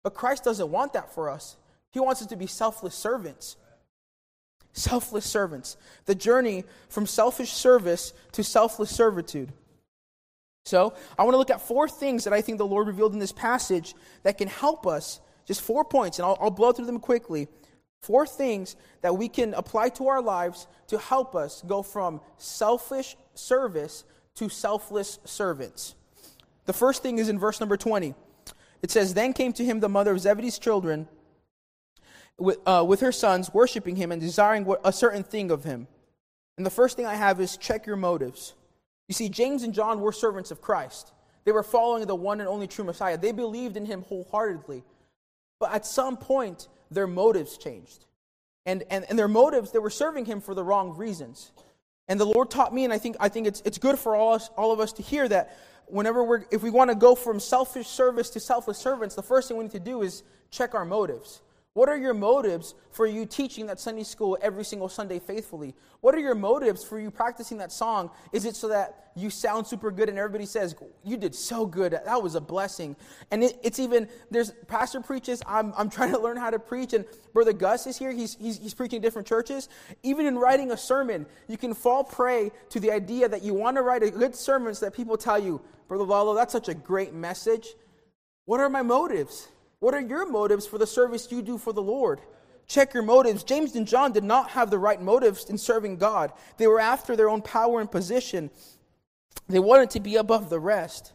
But 0.03 0.15
Christ 0.15 0.45
doesn't 0.45 0.71
want 0.71 0.93
that 0.93 1.13
for 1.13 1.29
us. 1.29 1.57
He 1.93 2.01
wants 2.01 2.23
us 2.23 2.29
to 2.29 2.37
be 2.37 2.47
selfless 2.47 2.95
servants. 2.95 3.57
Selfless 4.73 5.27
servants. 5.27 5.77
The 6.07 6.15
journey 6.15 6.65
from 6.89 7.07
selfish 7.07 7.53
service 7.53 8.13
to 8.33 8.45
selfless 8.45 8.91
servitude. 8.91 9.53
So, 10.67 10.95
I 11.19 11.25
want 11.25 11.35
to 11.35 11.39
look 11.39 11.51
at 11.51 11.63
four 11.63 11.89
things 11.89 12.25
that 12.25 12.33
I 12.33 12.43
think 12.43 12.59
the 12.59 12.67
Lord 12.67 12.87
revealed 12.87 13.13
in 13.13 13.19
this 13.19 13.33
passage 13.33 13.95
that 14.23 14.39
can 14.39 14.47
help 14.47 14.87
us 14.87 15.19
just 15.51 15.63
four 15.63 15.85
points, 15.85 16.21
and 16.21 16.27
I'll, 16.27 16.39
I'll 16.41 16.51
blow 16.51 16.71
through 16.71 16.87
them 16.87 17.01
quickly. 17.01 17.49
Four 18.03 18.25
things 18.25 18.77
that 19.03 19.19
we 19.19 19.29
can 19.29 19.53
apply 19.55 19.89
to 19.91 20.07
our 20.07 20.23
lives 20.23 20.69
to 20.87 20.97
help 20.97 21.35
us 21.35 21.65
go 21.67 21.83
from 21.83 22.21
selfish 22.39 23.17
service 23.35 24.05
to 24.37 24.49
selfless 24.49 25.19
servants. 25.25 25.97
The 26.67 26.73
first 26.73 27.03
thing 27.03 27.19
is 27.19 27.29
in 27.29 27.37
verse 27.37 27.59
number 27.59 27.77
20. 27.77 28.15
It 28.81 28.93
says, 28.93 29.13
Then 29.13 29.33
came 29.33 29.53
to 29.55 29.65
him 29.65 29.81
the 29.81 29.89
mother 29.89 30.13
of 30.13 30.21
Zebedee's 30.21 30.57
children 30.57 31.09
with, 32.39 32.59
uh, 32.65 32.85
with 32.87 33.01
her 33.01 33.11
sons, 33.11 33.53
worshiping 33.53 33.97
him 33.97 34.13
and 34.13 34.21
desiring 34.21 34.73
a 34.85 34.93
certain 34.93 35.25
thing 35.25 35.51
of 35.51 35.65
him. 35.65 35.89
And 36.59 36.65
the 36.65 36.71
first 36.71 36.97
thing 36.97 37.07
I 37.07 37.17
have 37.17 37.41
is 37.41 37.57
check 37.57 37.87
your 37.87 37.97
motives. 37.97 38.55
You 39.09 39.15
see, 39.15 39.29
James 39.29 39.65
and 39.65 39.75
John 39.75 40.01
were 40.01 40.13
servants 40.13 40.53
of 40.53 40.63
Christ. 40.63 41.13
They 41.45 41.51
were 41.51 41.65
following 41.65 42.07
the 42.07 42.15
one 42.15 42.39
and 42.39 42.49
only 42.49 42.69
true 42.69 42.85
Messiah. 42.85 43.19
They 43.19 43.33
believed 43.33 43.77
in 43.77 43.85
him 43.85 44.03
wholeheartedly. 44.03 44.85
But 45.61 45.73
at 45.73 45.87
some 45.87 46.17
point, 46.17 46.67
their 46.91 47.07
motives 47.07 47.57
changed. 47.57 48.07
And, 48.67 48.83
and, 48.91 49.05
and 49.09 49.19
their 49.19 49.29
motives, 49.29 49.71
they 49.71 49.79
were 49.79 49.91
serving 49.91 50.25
him 50.25 50.41
for 50.41 50.55
the 50.55 50.65
wrong 50.65 50.97
reasons. 50.97 51.53
And 52.09 52.19
the 52.19 52.27
Lord 52.27 52.51
taught 52.51 52.75
me, 52.75 52.83
and 52.85 52.93
I 52.93 52.99
think, 52.99 53.17
I 53.21 53.29
think 53.29 53.47
it's, 53.47 53.63
it's 53.65 53.79
good 53.79 53.99
for 53.99 54.17
all, 54.17 54.33
us, 54.33 54.51
all 54.57 54.73
of 54.73 54.81
us 54.81 54.93
to 54.95 55.03
hear 55.03 55.29
that 55.29 55.57
whenever 55.87 56.25
we're, 56.25 56.45
if 56.51 56.63
we 56.63 56.71
want 56.71 56.91
to 56.91 56.97
go 56.97 57.15
from 57.15 57.39
selfish 57.39 57.87
service 57.87 58.31
to 58.31 58.41
selfless 58.41 58.79
servants, 58.79 59.15
the 59.15 59.23
first 59.23 59.49
thing 59.49 59.57
we 59.57 59.65
need 59.65 59.73
to 59.73 59.81
do 59.81 60.03
is 60.03 60.23
check 60.51 60.75
our 60.75 60.85
motives. 60.85 61.41
What 61.73 61.89
are 61.89 61.97
your 61.97 62.15
motives 62.15 62.75
for 62.91 63.07
you 63.07 63.25
teaching 63.25 63.67
that 63.67 63.79
Sunday 63.79 64.03
school 64.03 64.37
every 64.43 64.65
single 64.65 64.89
Sunday 64.89 65.21
faithfully? 65.21 65.77
What 66.01 66.17
are 66.17 66.19
your 66.19 66.35
motives 66.35 66.83
for 66.83 66.99
you 66.99 67.13
practicing 67.13 67.59
that 67.59 67.71
song? 67.71 68.11
Is 68.33 68.45
it 68.45 68.57
so 68.57 68.69
that 68.69 69.13
you 69.15 69.31
sound 69.31 69.69
super 69.69 69.93
good 69.93 70.09
and 70.09 70.19
everybody 70.19 70.47
says, 70.47 70.75
You 71.05 71.17
did 71.17 71.33
so 71.33 71.67
good? 71.67 71.93
That 71.93 72.21
was 72.21 72.35
a 72.35 72.41
blessing. 72.41 72.97
And 73.31 73.45
it, 73.45 73.57
it's 73.63 73.79
even, 73.79 74.09
there's 74.33 74.51
pastor 74.67 75.01
preaches, 75.01 75.43
I'm, 75.47 75.73
I'm 75.77 75.89
trying 75.91 76.11
to 76.11 76.19
learn 76.19 76.37
how 76.37 76.51
to 76.51 76.59
preach, 76.59 76.93
and 76.93 77.05
Brother 77.33 77.53
Gus 77.53 77.87
is 77.87 77.97
here, 77.97 78.11
he's, 78.11 78.35
he's, 78.35 78.59
he's 78.59 78.75
preaching 78.75 79.01
different 79.01 79.29
churches. 79.29 79.69
Even 80.03 80.27
in 80.27 80.37
writing 80.37 80.73
a 80.73 80.77
sermon, 80.77 81.25
you 81.47 81.57
can 81.57 81.75
fall 81.75 82.03
prey 82.03 82.51
to 82.71 82.81
the 82.81 82.91
idea 82.91 83.29
that 83.29 83.43
you 83.43 83.55
want 83.55 83.77
to 83.77 83.83
write 83.83 84.03
a 84.03 84.11
good 84.11 84.35
sermon 84.35 84.75
so 84.75 84.87
that 84.87 84.95
people 84.95 85.17
tell 85.17 85.39
you, 85.39 85.61
Brother 85.87 86.05
Lalo, 86.05 86.35
that's 86.35 86.53
such 86.53 86.69
a 86.69 86.75
great 86.75 87.15
message. 87.15 87.75
What 88.47 88.59
are 88.59 88.69
my 88.69 88.83
motives? 88.83 89.47
What 89.81 89.95
are 89.95 90.01
your 90.01 90.31
motives 90.31 90.67
for 90.67 90.79
the 90.79 90.87
service 90.87 91.33
you 91.33 91.43
do 91.43 91.59
for 91.59 91.73
the 91.73 91.83
Lord? 91.83 92.21
Check 92.67 92.95
your 92.95 93.03
motives. 93.03 93.43
James 93.43 93.75
and 93.75 93.89
John 93.89 94.13
did 94.13 94.23
not 94.23 94.51
have 94.51 94.71
the 94.71 94.79
right 94.79 95.01
motives 95.01 95.47
in 95.51 95.59
serving 95.59 95.97
God. 95.97 96.33
They 96.59 96.67
were 96.67 96.79
after 96.79 97.17
their 97.17 97.29
own 97.29 97.43
power 97.43 97.81
and 97.81 97.91
position. 97.91 98.51
They 99.49 99.59
wanted 99.59 99.91
to 99.91 100.01
be 100.01 100.17
above 100.17 100.51
the 100.51 100.61
rest. 100.61 101.13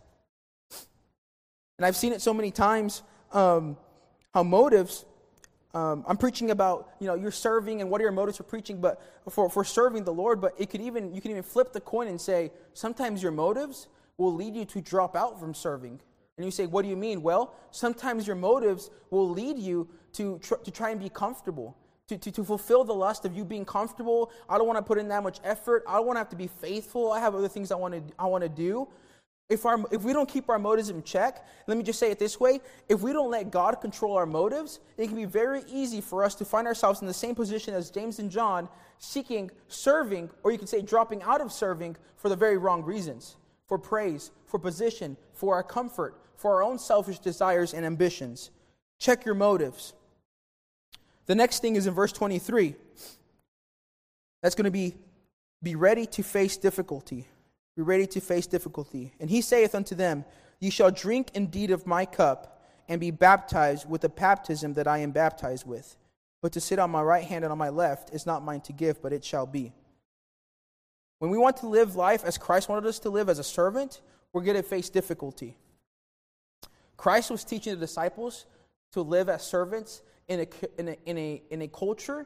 And 1.77 1.85
I've 1.85 1.95
seen 1.95 2.11
it 2.11 2.21
so 2.21 2.33
many 2.33 2.51
times 2.51 3.03
um, 3.31 3.77
how 4.33 4.43
motives, 4.43 5.05
um, 5.73 6.03
I'm 6.07 6.17
preaching 6.17 6.51
about, 6.51 6.89
you 6.99 7.07
know, 7.07 7.15
you're 7.15 7.31
serving 7.31 7.81
and 7.81 7.89
what 7.89 8.01
are 8.01 8.03
your 8.03 8.11
motives 8.11 8.37
for 8.37 8.43
preaching, 8.43 8.81
but 8.81 9.01
for, 9.29 9.49
for 9.49 9.63
serving 9.63 10.03
the 10.05 10.13
Lord, 10.13 10.41
but 10.41 10.55
it 10.57 10.69
could 10.69 10.81
even, 10.81 11.13
you 11.13 11.21
can 11.21 11.31
even 11.31 11.43
flip 11.43 11.71
the 11.71 11.81
coin 11.81 12.07
and 12.07 12.19
say, 12.19 12.51
sometimes 12.73 13.21
your 13.21 13.31
motives 13.31 13.87
will 14.17 14.33
lead 14.33 14.55
you 14.55 14.65
to 14.65 14.81
drop 14.81 15.15
out 15.15 15.39
from 15.39 15.53
serving. 15.53 15.99
And 16.37 16.45
you 16.45 16.51
say, 16.51 16.65
What 16.65 16.83
do 16.83 16.89
you 16.89 16.97
mean? 16.97 17.21
Well, 17.21 17.55
sometimes 17.71 18.27
your 18.27 18.35
motives 18.35 18.89
will 19.09 19.29
lead 19.29 19.57
you 19.57 19.87
to, 20.13 20.39
tr- 20.39 20.55
to 20.55 20.71
try 20.71 20.89
and 20.89 20.99
be 20.99 21.09
comfortable, 21.09 21.77
to, 22.07 22.17
to, 22.17 22.31
to 22.31 22.43
fulfill 22.43 22.83
the 22.83 22.93
lust 22.93 23.25
of 23.25 23.35
you 23.35 23.45
being 23.45 23.65
comfortable. 23.65 24.31
I 24.49 24.57
don't 24.57 24.67
want 24.67 24.77
to 24.77 24.83
put 24.83 24.97
in 24.97 25.07
that 25.09 25.23
much 25.23 25.39
effort. 25.43 25.83
I 25.87 25.95
don't 25.95 26.05
want 26.05 26.15
to 26.15 26.19
have 26.19 26.29
to 26.29 26.35
be 26.35 26.47
faithful. 26.47 27.11
I 27.11 27.19
have 27.19 27.35
other 27.35 27.47
things 27.47 27.71
I 27.71 27.75
want 27.75 27.93
to, 27.93 28.13
I 28.19 28.25
want 28.25 28.43
to 28.43 28.49
do. 28.49 28.87
If, 29.47 29.63
our, 29.65 29.85
if 29.91 30.01
we 30.01 30.11
don't 30.11 30.27
keep 30.27 30.49
our 30.49 30.57
motives 30.57 30.89
in 30.89 31.03
check, 31.03 31.45
let 31.67 31.77
me 31.77 31.83
just 31.83 31.99
say 31.99 32.09
it 32.09 32.17
this 32.17 32.39
way 32.39 32.61
if 32.89 33.01
we 33.01 33.13
don't 33.13 33.29
let 33.29 33.51
God 33.51 33.79
control 33.79 34.17
our 34.17 34.25
motives, 34.25 34.79
it 34.97 35.07
can 35.07 35.15
be 35.15 35.25
very 35.25 35.61
easy 35.67 36.01
for 36.01 36.23
us 36.23 36.33
to 36.35 36.45
find 36.45 36.67
ourselves 36.67 37.01
in 37.01 37.07
the 37.07 37.13
same 37.13 37.35
position 37.35 37.73
as 37.75 37.91
James 37.91 38.17
and 38.17 38.31
John, 38.31 38.67
seeking, 38.97 39.51
serving, 39.67 40.31
or 40.43 40.51
you 40.51 40.57
could 40.57 40.69
say 40.69 40.81
dropping 40.81 41.21
out 41.21 41.41
of 41.41 41.51
serving 41.51 41.95
for 42.17 42.29
the 42.29 42.35
very 42.35 42.57
wrong 42.57 42.83
reasons 42.83 43.35
for 43.67 43.77
praise, 43.77 44.31
for 44.45 44.59
position, 44.59 45.17
for 45.33 45.55
our 45.55 45.63
comfort, 45.63 46.15
for 46.37 46.55
our 46.55 46.63
own 46.63 46.79
selfish 46.79 47.19
desires 47.19 47.73
and 47.73 47.85
ambitions. 47.85 48.51
Check 48.99 49.25
your 49.25 49.35
motives. 49.35 49.93
The 51.25 51.35
next 51.35 51.61
thing 51.61 51.75
is 51.75 51.87
in 51.87 51.93
verse 51.93 52.11
23. 52.11 52.75
That's 54.41 54.55
going 54.55 54.65
to 54.65 54.71
be 54.71 54.95
be 55.63 55.75
ready 55.75 56.05
to 56.05 56.21
face 56.21 56.57
difficulty. 56.57 57.27
Be 57.75 57.81
ready 57.81 58.05
to 58.07 58.21
face 58.21 58.45
difficulty. 58.45 59.13
And 59.19 59.29
he 59.29 59.41
saith 59.41 59.73
unto 59.73 59.95
them, 59.95 60.23
Ye 60.59 60.69
shall 60.69 60.91
drink 60.91 61.31
indeed 61.33 61.71
of 61.71 61.87
my 61.87 62.05
cup, 62.05 62.61
and 62.87 63.01
be 63.01 63.09
baptized 63.09 63.89
with 63.89 64.01
the 64.01 64.09
baptism 64.09 64.75
that 64.75 64.87
I 64.87 64.99
am 64.99 65.09
baptized 65.09 65.65
with. 65.65 65.97
But 66.41 66.51
to 66.53 66.61
sit 66.61 66.77
on 66.77 66.91
my 66.91 67.01
right 67.01 67.23
hand 67.23 67.43
and 67.43 67.51
on 67.51 67.57
my 67.57 67.69
left 67.69 68.13
is 68.13 68.27
not 68.27 68.43
mine 68.43 68.61
to 68.61 68.73
give, 68.73 69.01
but 69.01 69.11
it 69.11 69.25
shall 69.25 69.47
be. 69.47 69.73
When 71.17 71.31
we 71.31 71.37
want 71.39 71.57
to 71.57 71.67
live 71.67 71.95
life 71.95 72.23
as 72.23 72.37
Christ 72.37 72.69
wanted 72.69 72.87
us 72.87 72.99
to 72.99 73.09
live 73.09 73.29
as 73.29 73.39
a 73.39 73.43
servant, 73.43 74.01
we're 74.31 74.43
going 74.43 74.57
to 74.57 74.63
face 74.63 74.89
difficulty. 74.89 75.57
Christ 76.97 77.31
was 77.31 77.43
teaching 77.43 77.73
the 77.73 77.79
disciples 77.79 78.45
to 78.93 79.01
live 79.01 79.29
as 79.29 79.43
servants 79.43 80.01
in 80.27 80.41
a, 80.41 80.47
in 80.79 80.87
a, 80.89 80.97
in 81.05 81.17
a, 81.17 81.41
in 81.49 81.61
a 81.61 81.67
culture 81.67 82.25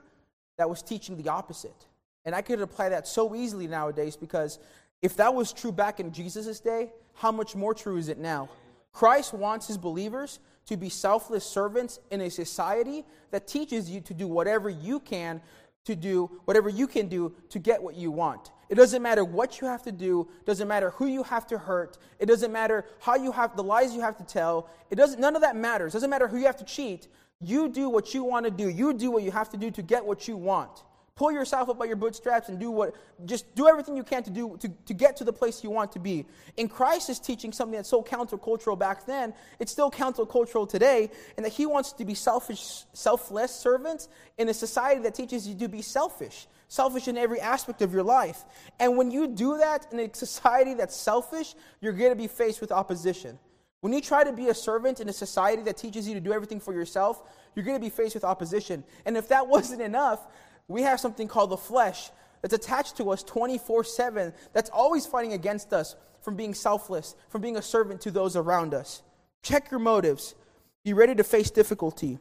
that 0.58 0.70
was 0.70 0.82
teaching 0.82 1.18
the 1.18 1.30
opposite. 1.30 1.88
And 2.26 2.36
I 2.36 2.42
could 2.42 2.62
apply 2.62 2.90
that 2.90 3.08
so 3.08 3.36
easily 3.36 3.68
nowadays 3.68 4.16
because 4.16 4.60
if 5.02 5.16
that 5.18 5.34
was 5.34 5.54
true 5.54 5.72
back 5.72 6.00
in 6.00 6.12
Jesus' 6.12 6.60
day, 6.60 6.92
how 7.16 7.32
much 7.32 7.56
more 7.56 7.74
true 7.74 7.98
is 7.98 8.10
it 8.10 8.18
now? 8.18 8.50
Christ 8.92 9.34
wants 9.34 9.68
his 9.68 9.78
believers 9.78 10.40
to 10.66 10.78
be 10.78 10.90
selfless 10.90 11.46
servants 11.46 12.00
in 12.12 12.22
a 12.22 12.30
society 12.30 13.06
that 13.32 13.48
teaches 13.48 13.90
you 13.90 14.02
to 14.02 14.14
do 14.14 14.28
whatever 14.28 14.70
you 14.70 15.00
can 15.00 15.42
to 15.86 15.96
do 15.96 16.30
whatever 16.46 16.70
you 16.70 16.88
can 16.88 17.08
do 17.08 17.34
to 17.50 17.60
get 17.60 17.82
what 17.82 17.96
you 17.96 18.12
want. 18.12 18.52
It 18.70 18.76
doesn't 18.76 19.02
matter 19.02 19.26
what 19.26 19.60
you 19.60 19.68
have 19.68 19.82
to 19.84 19.92
do, 19.92 20.30
it 20.40 20.46
doesn't 20.46 20.68
matter 20.68 20.92
who 20.92 21.08
you 21.08 21.24
have 21.24 21.48
to 21.48 21.58
hurt, 21.58 21.98
it 22.20 22.28
doesn't 22.28 22.52
matter 22.52 22.86
how 23.00 23.16
you 23.16 23.32
have 23.32 23.56
the 23.56 23.64
lies 23.64 23.96
you 23.96 24.02
have 24.02 24.16
to 24.18 24.24
tell. 24.24 24.70
It 24.92 24.96
doesn't 24.96 25.20
none 25.20 25.36
of 25.36 25.42
that 25.42 25.56
matters. 25.56 25.94
It 25.94 25.98
doesn't 25.98 26.10
matter 26.10 26.28
who 26.28 26.38
you 26.38 26.46
have 26.46 26.58
to 26.58 26.66
cheat. 26.66 27.08
You 27.42 27.70
do 27.70 27.90
what 27.90 28.14
you 28.14 28.24
want 28.24 28.46
to 28.46 28.52
do. 28.52 28.70
You 28.70 28.94
do 28.94 29.12
what 29.12 29.24
you 29.24 29.32
have 29.32 29.50
to 29.50 29.58
do 29.58 29.72
to 29.72 29.82
get 29.82 30.06
what 30.06 30.28
you 30.28 30.38
want. 30.38 30.84
Pull 31.20 31.34
yourself 31.34 31.68
up 31.68 31.78
by 31.78 31.84
your 31.84 31.98
bootstraps 31.98 32.48
and 32.48 32.58
do 32.58 32.72
what, 32.72 32.96
just 33.26 33.54
do 33.54 33.68
everything 33.68 33.98
you 33.98 34.04
can 34.04 34.24
to 34.24 34.30
do 34.30 34.56
to, 34.62 34.70
to 34.86 34.94
get 34.94 35.18
to 35.18 35.26
the 35.26 35.34
place 35.34 35.66
you 35.66 35.70
want 35.70 35.92
to 35.92 36.00
be. 36.00 36.26
And 36.58 36.72
Christ 36.72 37.10
is 37.10 37.20
teaching 37.20 37.52
something 37.52 37.76
that's 37.76 37.90
so 37.90 38.02
countercultural 38.02 38.80
back 38.80 39.06
then, 39.06 39.34
it's 39.60 39.70
still 39.70 39.92
countercultural 39.92 40.70
today, 40.70 41.12
and 41.36 41.46
that 41.46 41.52
he 41.52 41.66
wants 41.66 41.92
to 41.92 42.06
be 42.06 42.14
selfish, 42.14 42.86
selfless 42.94 43.54
servants 43.54 44.08
in 44.38 44.48
a 44.48 44.54
society 44.54 45.02
that 45.02 45.14
teaches 45.14 45.46
you 45.46 45.56
to 45.56 45.68
be 45.68 45.82
selfish. 45.82 46.48
Selfish 46.70 47.10
in 47.10 47.18
every 47.18 47.42
aspect 47.42 47.82
of 47.82 47.94
your 47.94 48.04
life. 48.04 48.46
And 48.80 48.96
when 48.96 49.12
you 49.12 49.28
do 49.28 49.58
that 49.58 49.88
in 49.92 50.00
a 50.00 50.10
society 50.14 50.74
that's 50.74 50.96
selfish, 50.96 51.54
you're 51.82 51.92
going 51.92 52.12
to 52.12 52.16
be 52.16 52.28
faced 52.28 52.62
with 52.62 52.72
opposition. 52.72 53.38
When 53.82 53.92
you 53.92 54.00
try 54.00 54.24
to 54.24 54.32
be 54.32 54.48
a 54.48 54.54
servant 54.54 55.02
in 55.02 55.10
a 55.10 55.14
society 55.14 55.64
that 55.64 55.76
teaches 55.76 56.08
you 56.08 56.14
to 56.14 56.22
do 56.22 56.32
everything 56.32 56.62
for 56.62 56.74
yourself, 56.74 57.24
you're 57.56 57.66
going 57.66 57.78
to 57.78 57.84
be 57.84 57.90
faced 57.90 58.14
with 58.14 58.24
opposition. 58.24 58.86
And 59.06 59.18
if 59.18 59.28
that 59.28 59.48
wasn't 59.56 59.82
enough, 59.82 60.26
we 60.70 60.84
have 60.84 61.00
something 61.00 61.28
called 61.28 61.50
the 61.50 61.58
flesh 61.58 62.12
that's 62.42 62.54
attached 62.54 62.96
to 62.98 63.12
us 63.12 63.24
24 63.24 63.84
7, 63.84 64.34
that's 64.54 64.70
always 64.70 65.06
fighting 65.06 65.34
against 65.34 65.74
us 65.74 65.98
from 66.22 66.36
being 66.36 66.54
selfless, 66.54 67.16
from 67.28 67.42
being 67.42 67.58
a 67.58 67.62
servant 67.62 68.00
to 68.02 68.12
those 68.12 68.38
around 68.38 68.74
us. 68.74 69.02
Check 69.42 69.72
your 69.72 69.80
motives. 69.80 70.36
Be 70.84 70.94
ready 70.94 71.16
to 71.16 71.24
face 71.24 71.52
difficulty. 71.52 72.20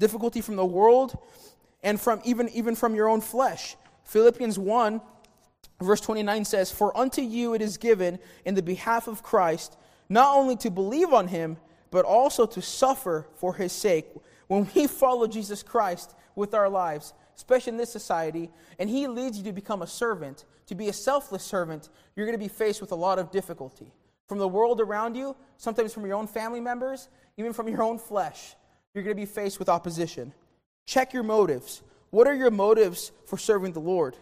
Difficulty 0.00 0.40
from 0.40 0.56
the 0.56 0.64
world 0.64 1.16
and 1.82 2.00
from 2.00 2.20
even, 2.24 2.48
even 2.48 2.74
from 2.74 2.94
your 2.94 3.08
own 3.08 3.20
flesh. 3.20 3.76
Philippians 4.04 4.58
1, 4.58 5.00
verse 5.80 6.00
29 6.00 6.44
says, 6.44 6.72
For 6.72 6.96
unto 6.96 7.22
you 7.22 7.54
it 7.54 7.62
is 7.62 7.76
given 7.76 8.18
in 8.44 8.54
the 8.54 8.62
behalf 8.62 9.06
of 9.06 9.22
Christ, 9.22 9.76
not 10.08 10.36
only 10.36 10.56
to 10.56 10.70
believe 10.70 11.12
on 11.12 11.28
him, 11.28 11.58
but 11.90 12.04
also 12.04 12.46
to 12.46 12.62
suffer 12.62 13.26
for 13.36 13.54
his 13.54 13.72
sake. 13.72 14.06
When 14.48 14.68
we 14.74 14.86
follow 14.86 15.26
Jesus 15.26 15.62
Christ 15.62 16.14
with 16.34 16.54
our 16.54 16.68
lives, 16.68 17.12
especially 17.36 17.72
in 17.72 17.76
this 17.76 17.92
society, 17.92 18.50
and 18.78 18.88
He 18.88 19.06
leads 19.06 19.38
you 19.38 19.44
to 19.44 19.52
become 19.52 19.82
a 19.82 19.86
servant, 19.86 20.44
to 20.66 20.74
be 20.74 20.88
a 20.88 20.92
selfless 20.92 21.42
servant, 21.42 21.88
you're 22.14 22.26
going 22.26 22.38
to 22.38 22.44
be 22.44 22.48
faced 22.48 22.80
with 22.80 22.92
a 22.92 22.96
lot 22.96 23.18
of 23.18 23.30
difficulty. 23.30 23.92
From 24.28 24.38
the 24.38 24.48
world 24.48 24.80
around 24.80 25.16
you, 25.16 25.36
sometimes 25.58 25.92
from 25.92 26.06
your 26.06 26.16
own 26.16 26.26
family 26.26 26.60
members, 26.60 27.08
even 27.36 27.52
from 27.52 27.68
your 27.68 27.82
own 27.82 27.98
flesh, 27.98 28.54
you're 28.94 29.04
going 29.04 29.16
to 29.16 29.20
be 29.20 29.26
faced 29.26 29.58
with 29.58 29.68
opposition. 29.68 30.32
Check 30.86 31.12
your 31.12 31.22
motives. 31.22 31.82
What 32.10 32.26
are 32.26 32.34
your 32.34 32.50
motives 32.50 33.12
for 33.26 33.36
serving 33.36 33.72
the 33.72 33.80
Lord? 33.80 34.16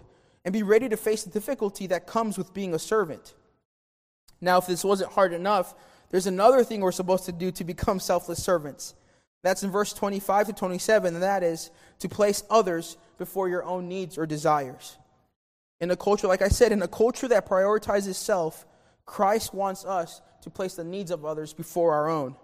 And 0.45 0.53
be 0.53 0.63
ready 0.63 0.89
to 0.89 0.97
face 0.97 1.23
the 1.23 1.31
difficulty 1.31 1.87
that 1.89 2.07
comes 2.07 2.37
with 2.37 2.55
being 2.55 2.75
a 2.75 2.79
servant. 2.79 3.35
Now, 4.41 4.59
if 4.59 4.67
this 4.67 4.85
wasn't 4.85 5.13
hard 5.13 5.33
enough, 5.33 5.75
there's 6.11 6.27
another 6.27 6.65
thing 6.65 6.81
we're 6.81 6.93
supposed 6.93 7.27
to 7.27 7.33
do 7.33 7.53
to 7.53 7.65
become 7.65 8.01
selfless 8.01 8.43
servants. 8.43 8.95
That's 9.43 9.63
in 9.63 9.71
verse 9.71 9.93
25 9.93 10.49
to 10.49 10.53
27, 10.53 11.15
and 11.15 11.23
that 11.23 11.43
is 11.43 11.71
to 11.99 12.09
place 12.09 12.45
others 12.49 12.97
before 13.19 13.49
your 13.49 13.65
own 13.65 13.89
needs 13.89 14.17
or 14.17 14.27
desires. 14.27 14.97
In 15.81 15.91
a 15.91 15.97
culture, 15.97 16.29
like 16.29 16.43
I 16.43 16.49
said, 16.49 16.71
in 16.71 16.83
a 16.83 16.89
culture 16.89 17.27
that 17.29 17.49
prioritizes 17.49 18.15
self, 18.15 18.65
Christ 19.05 19.53
wants 19.53 19.85
us 19.85 20.21
to 20.43 20.51
place 20.51 20.75
the 20.75 20.85
needs 20.85 21.11
of 21.11 21.25
others 21.25 21.53
before 21.53 21.93
our 21.93 22.09
own. 22.09 22.37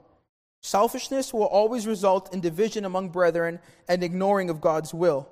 Selfishness 0.60 1.32
will 1.32 1.44
always 1.44 1.86
result 1.86 2.34
in 2.34 2.40
division 2.40 2.84
among 2.84 3.10
brethren 3.10 3.60
and 3.88 4.02
ignoring 4.02 4.50
of 4.50 4.60
God's 4.60 4.92
will. 4.92 5.28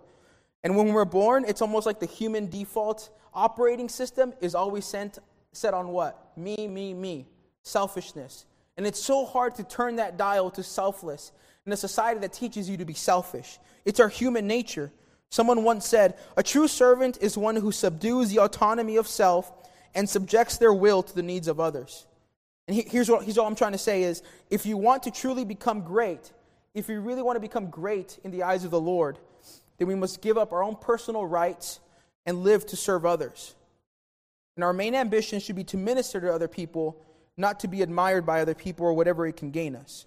And 0.62 0.76
when 0.76 0.92
we're 0.92 1.04
born, 1.04 1.44
it's 1.46 1.62
almost 1.62 1.86
like 1.86 1.98
the 1.98 2.06
human 2.06 2.48
default 2.48 3.10
operating 3.34 3.88
system 3.88 4.32
is 4.40 4.54
always 4.54 4.84
sent, 4.84 5.18
set 5.52 5.74
on 5.74 5.88
what? 5.88 6.32
Me, 6.36 6.68
me, 6.68 6.94
me. 6.94 7.26
Selfishness. 7.62 8.46
And 8.76 8.86
it's 8.86 9.02
so 9.02 9.24
hard 9.24 9.56
to 9.56 9.64
turn 9.64 9.96
that 9.96 10.16
dial 10.16 10.50
to 10.52 10.62
selfless 10.62 11.32
in 11.66 11.72
a 11.72 11.76
society 11.76 12.20
that 12.20 12.32
teaches 12.32 12.70
you 12.70 12.76
to 12.76 12.84
be 12.84 12.94
selfish. 12.94 13.58
It's 13.84 14.00
our 14.00 14.08
human 14.08 14.46
nature. 14.46 14.92
Someone 15.30 15.64
once 15.64 15.86
said, 15.86 16.16
A 16.36 16.42
true 16.42 16.68
servant 16.68 17.18
is 17.20 17.36
one 17.36 17.56
who 17.56 17.72
subdues 17.72 18.30
the 18.30 18.38
autonomy 18.38 18.96
of 18.96 19.08
self 19.08 19.52
and 19.94 20.08
subjects 20.08 20.58
their 20.58 20.72
will 20.72 21.02
to 21.02 21.14
the 21.14 21.22
needs 21.22 21.48
of 21.48 21.58
others. 21.58 22.06
And 22.68 22.76
here's 22.76 23.10
what, 23.10 23.24
here's 23.24 23.36
what 23.36 23.46
I'm 23.46 23.56
trying 23.56 23.72
to 23.72 23.78
say 23.78 24.04
is 24.04 24.22
if 24.50 24.66
you 24.66 24.76
want 24.76 25.02
to 25.04 25.10
truly 25.10 25.44
become 25.44 25.82
great, 25.82 26.32
if 26.74 26.88
you 26.88 27.00
really 27.00 27.22
want 27.22 27.36
to 27.36 27.40
become 27.40 27.70
great 27.70 28.18
in 28.22 28.30
the 28.30 28.44
eyes 28.44 28.64
of 28.64 28.70
the 28.70 28.80
Lord, 28.80 29.18
then 29.78 29.88
we 29.88 29.94
must 29.94 30.20
give 30.20 30.38
up 30.38 30.52
our 30.52 30.62
own 30.62 30.76
personal 30.76 31.26
rights 31.26 31.80
and 32.24 32.42
live 32.42 32.66
to 32.66 32.76
serve 32.76 33.04
others. 33.04 33.54
And 34.56 34.64
our 34.64 34.72
main 34.72 34.94
ambition 34.94 35.38
should 35.38 35.56
be 35.56 35.64
to 35.64 35.76
minister 35.76 36.20
to 36.20 36.32
other 36.32 36.48
people, 36.48 36.96
not 37.36 37.60
to 37.60 37.68
be 37.68 37.82
admired 37.82 38.24
by 38.24 38.40
other 38.40 38.54
people 38.54 38.86
or 38.86 38.94
whatever 38.94 39.26
it 39.26 39.36
can 39.36 39.50
gain 39.50 39.76
us. 39.76 40.06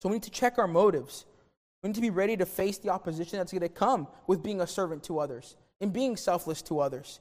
So 0.00 0.08
we 0.08 0.14
need 0.14 0.22
to 0.24 0.30
check 0.30 0.58
our 0.58 0.68
motives. 0.68 1.24
We 1.82 1.88
need 1.88 1.94
to 1.96 2.00
be 2.00 2.10
ready 2.10 2.36
to 2.36 2.46
face 2.46 2.78
the 2.78 2.90
opposition 2.90 3.38
that's 3.38 3.52
going 3.52 3.62
to 3.62 3.68
come 3.68 4.08
with 4.26 4.42
being 4.42 4.60
a 4.60 4.66
servant 4.66 5.04
to 5.04 5.18
others 5.18 5.56
and 5.80 5.92
being 5.92 6.16
selfless 6.16 6.62
to 6.62 6.80
others. 6.80 7.20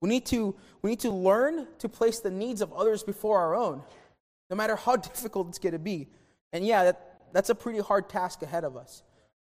We 0.00 0.08
need 0.08 0.26
to, 0.26 0.54
we 0.82 0.90
need 0.90 1.00
to 1.00 1.10
learn 1.10 1.66
to 1.78 1.88
place 1.88 2.20
the 2.20 2.30
needs 2.30 2.60
of 2.60 2.72
others 2.72 3.02
before 3.02 3.38
our 3.40 3.56
own, 3.56 3.82
no 4.50 4.56
matter 4.56 4.76
how 4.76 4.96
difficult 4.96 5.48
it's 5.48 5.58
going 5.58 5.72
to 5.72 5.78
be. 5.78 6.08
And 6.52 6.64
yeah, 6.64 6.84
that, 6.84 7.20
that's 7.32 7.50
a 7.50 7.54
pretty 7.54 7.80
hard 7.80 8.08
task 8.08 8.42
ahead 8.42 8.64
of 8.64 8.76
us. 8.76 9.02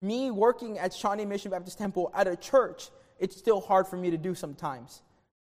Me 0.01 0.31
working 0.31 0.79
at 0.79 0.95
Shawnee 0.95 1.25
Mission 1.25 1.51
Baptist 1.51 1.79
Temple 1.79 2.11
at 2.15 2.29
a 2.29 2.37
church, 2.37 2.91
it's 3.19 3.37
still 3.37 3.61
hard 3.61 3.89
for 3.89 3.97
me 3.97 4.11
to 4.11 4.17
do 4.19 4.35
sometimes. 4.35 5.03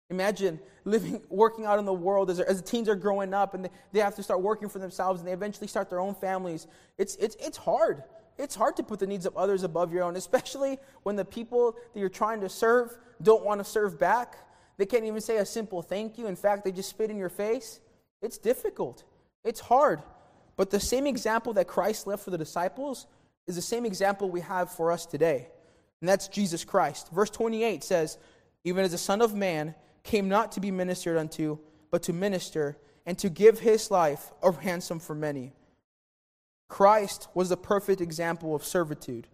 Imagine 0.10 0.60
living, 0.86 1.22
working 1.30 1.66
out 1.66 1.80
in 1.80 1.86
the 1.86 1.94
world 1.94 2.30
as, 2.30 2.40
as 2.40 2.62
the 2.62 2.68
teens 2.68 2.90
are 2.90 2.96
growing 2.96 3.34
up 3.34 3.54
and 3.54 3.66
they, 3.66 3.70
they 3.92 4.00
have 4.00 4.16
to 4.16 4.24
start 4.24 4.42
working 4.42 4.70
for 4.70 4.80
themselves 4.80 5.20
and 5.20 5.28
they 5.28 5.34
eventually 5.34 5.68
start 5.68 5.90
their 5.90 6.00
own 6.00 6.16
families. 6.16 6.68
It's, 6.98 7.16
it's, 7.16 7.36
it's 7.40 7.58
hard. 7.58 8.04
It's 8.38 8.56
hard 8.56 8.78
to 8.78 8.84
put 8.84 9.00
the 9.00 9.08
needs 9.08 9.26
of 9.26 9.36
others 9.36 9.64
above 9.64 9.92
your 9.92 10.04
own, 10.04 10.16
especially 10.16 10.80
when 11.04 11.16
the 11.16 11.26
people 11.26 11.76
that 11.94 12.00
you're 12.00 12.10
trying 12.10 12.40
to 12.42 12.50
serve 12.50 12.98
don't 13.22 13.44
want 13.44 13.60
to 13.60 13.66
serve 13.66 14.00
back. 14.00 14.38
They 14.78 14.86
can't 14.86 15.04
even 15.04 15.20
say 15.20 15.38
a 15.38 15.46
simple 15.46 15.82
thank 15.82 16.18
you. 16.18 16.28
In 16.28 16.38
fact, 16.38 16.64
they 16.64 16.72
just 16.72 16.90
spit 16.90 17.12
in 17.12 17.18
your 17.18 17.30
face. 17.30 17.82
It's 18.22 18.38
difficult. 18.38 19.04
It's 19.44 19.60
hard. 19.60 20.02
But 20.56 20.70
the 20.70 20.80
same 20.80 21.06
example 21.06 21.54
that 21.54 21.68
Christ 21.68 22.08
left 22.08 22.24
for 22.24 22.32
the 22.32 22.38
disciples 22.38 23.08
is 23.46 23.56
the 23.56 23.62
same 23.62 23.86
example 23.86 24.30
we 24.30 24.42
have 24.42 24.72
for 24.72 24.92
us 24.92 25.06
today. 25.06 25.48
And 26.02 26.08
that's 26.08 26.28
Jesus 26.30 26.64
Christ. 26.64 27.12
Verse 27.12 27.30
28 27.30 27.84
says, 27.84 28.18
Even 28.64 28.86
as 28.86 28.92
the 28.92 28.98
Son 28.98 29.22
of 29.22 29.36
Man, 29.36 29.76
came 30.10 30.28
not 30.28 30.52
to 30.54 30.60
be 30.60 30.72
ministered 30.72 31.18
unto, 31.18 31.60
but 31.92 32.02
to 32.02 32.14
minister 32.14 32.76
and 33.06 33.16
to 33.20 33.30
give 33.30 33.60
his 33.60 33.92
life 33.92 34.32
a 34.42 34.50
ransom 34.50 35.00
for 35.00 35.14
many. 35.14 35.54
Christ 36.68 37.28
was 37.36 37.50
the 37.50 37.58
perfect 37.58 38.02
example 38.02 38.56
of 38.56 38.66
servitude. 38.66 39.28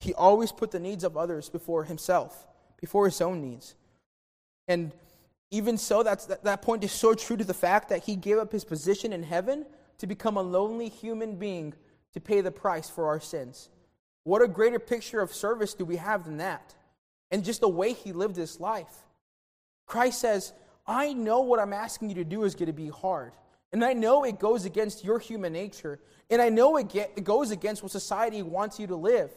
He 0.00 0.14
always 0.14 0.52
put 0.52 0.70
the 0.70 0.80
needs 0.80 1.04
of 1.04 1.18
others 1.18 1.50
before 1.50 1.84
himself, 1.84 2.46
before 2.80 3.04
his 3.04 3.20
own 3.20 3.42
needs. 3.42 3.74
And 4.66 4.92
even 5.50 5.76
so, 5.76 6.02
that's, 6.02 6.24
that, 6.26 6.44
that 6.44 6.62
point 6.62 6.82
is 6.82 6.92
so 6.92 7.12
true 7.12 7.36
to 7.36 7.44
the 7.44 7.54
fact 7.54 7.90
that 7.90 8.04
he 8.04 8.16
gave 8.16 8.38
up 8.38 8.52
his 8.52 8.64
position 8.64 9.12
in 9.12 9.22
heaven 9.22 9.66
to 9.98 10.06
become 10.06 10.38
a 10.38 10.42
lonely 10.42 10.88
human 10.88 11.36
being 11.36 11.74
to 12.14 12.20
pay 12.20 12.40
the 12.40 12.50
price 12.50 12.88
for 12.88 13.06
our 13.06 13.20
sins. 13.20 13.68
What 14.24 14.40
a 14.40 14.48
greater 14.48 14.78
picture 14.78 15.20
of 15.20 15.34
service 15.34 15.74
do 15.74 15.84
we 15.84 15.96
have 15.96 16.24
than 16.24 16.38
that? 16.38 16.74
And 17.30 17.44
just 17.44 17.60
the 17.60 17.68
way 17.68 17.92
he 17.92 18.12
lived 18.12 18.36
his 18.36 18.60
life. 18.60 19.05
Christ 19.86 20.20
says, 20.20 20.52
I 20.86 21.12
know 21.12 21.40
what 21.40 21.58
I'm 21.58 21.72
asking 21.72 22.10
you 22.10 22.16
to 22.16 22.24
do 22.24 22.44
is 22.44 22.54
going 22.54 22.66
to 22.66 22.72
be 22.72 22.88
hard. 22.88 23.32
And 23.72 23.84
I 23.84 23.92
know 23.92 24.24
it 24.24 24.38
goes 24.38 24.64
against 24.64 25.04
your 25.04 25.18
human 25.18 25.52
nature. 25.52 25.98
And 26.30 26.40
I 26.40 26.48
know 26.48 26.76
it, 26.76 26.88
get, 26.88 27.12
it 27.16 27.24
goes 27.24 27.50
against 27.50 27.82
what 27.82 27.92
society 27.92 28.42
wants 28.42 28.78
you 28.78 28.86
to 28.88 28.96
live. 28.96 29.30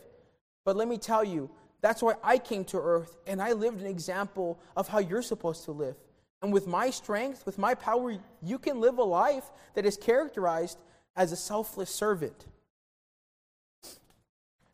But 0.65 0.75
let 0.75 0.87
me 0.87 0.97
tell 0.97 1.23
you, 1.23 1.49
that's 1.81 2.01
why 2.01 2.15
I 2.23 2.37
came 2.37 2.65
to 2.65 2.77
earth 2.77 3.17
and 3.25 3.41
I 3.41 3.53
lived 3.53 3.79
an 3.79 3.87
example 3.87 4.59
of 4.75 4.87
how 4.87 4.99
you're 4.99 5.21
supposed 5.21 5.65
to 5.65 5.71
live. 5.71 5.95
And 6.41 6.53
with 6.53 6.67
my 6.67 6.89
strength, 6.89 7.45
with 7.45 7.57
my 7.57 7.75
power, 7.75 8.17
you 8.41 8.59
can 8.59 8.79
live 8.79 8.97
a 8.97 9.03
life 9.03 9.45
that 9.73 9.85
is 9.85 9.97
characterized 9.97 10.77
as 11.15 11.31
a 11.31 11.35
selfless 11.35 11.89
servant. 11.89 12.45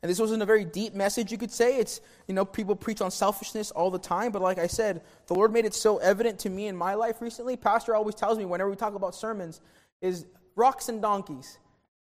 And 0.05 0.09
this 0.11 0.19
wasn't 0.19 0.43
a 0.43 0.45
very 0.45 0.63
deep 0.63 0.93
message, 0.93 1.31
you 1.31 1.37
could 1.39 1.49
say. 1.49 1.79
It's, 1.79 1.99
you 2.27 2.35
know, 2.35 2.45
people 2.45 2.75
preach 2.75 3.01
on 3.01 3.09
selfishness 3.09 3.71
all 3.71 3.89
the 3.89 3.97
time, 3.97 4.31
but 4.31 4.39
like 4.39 4.59
I 4.59 4.67
said, 4.67 5.01
the 5.25 5.33
Lord 5.33 5.51
made 5.51 5.65
it 5.65 5.73
so 5.73 5.97
evident 5.97 6.37
to 6.41 6.49
me 6.51 6.67
in 6.67 6.77
my 6.77 6.93
life 6.93 7.23
recently. 7.23 7.57
Pastor 7.57 7.95
always 7.95 8.13
tells 8.13 8.37
me 8.37 8.45
whenever 8.45 8.69
we 8.69 8.75
talk 8.75 8.93
about 8.93 9.15
sermons 9.15 9.61
is 10.01 10.27
rocks 10.55 10.89
and 10.89 11.01
donkeys. 11.01 11.57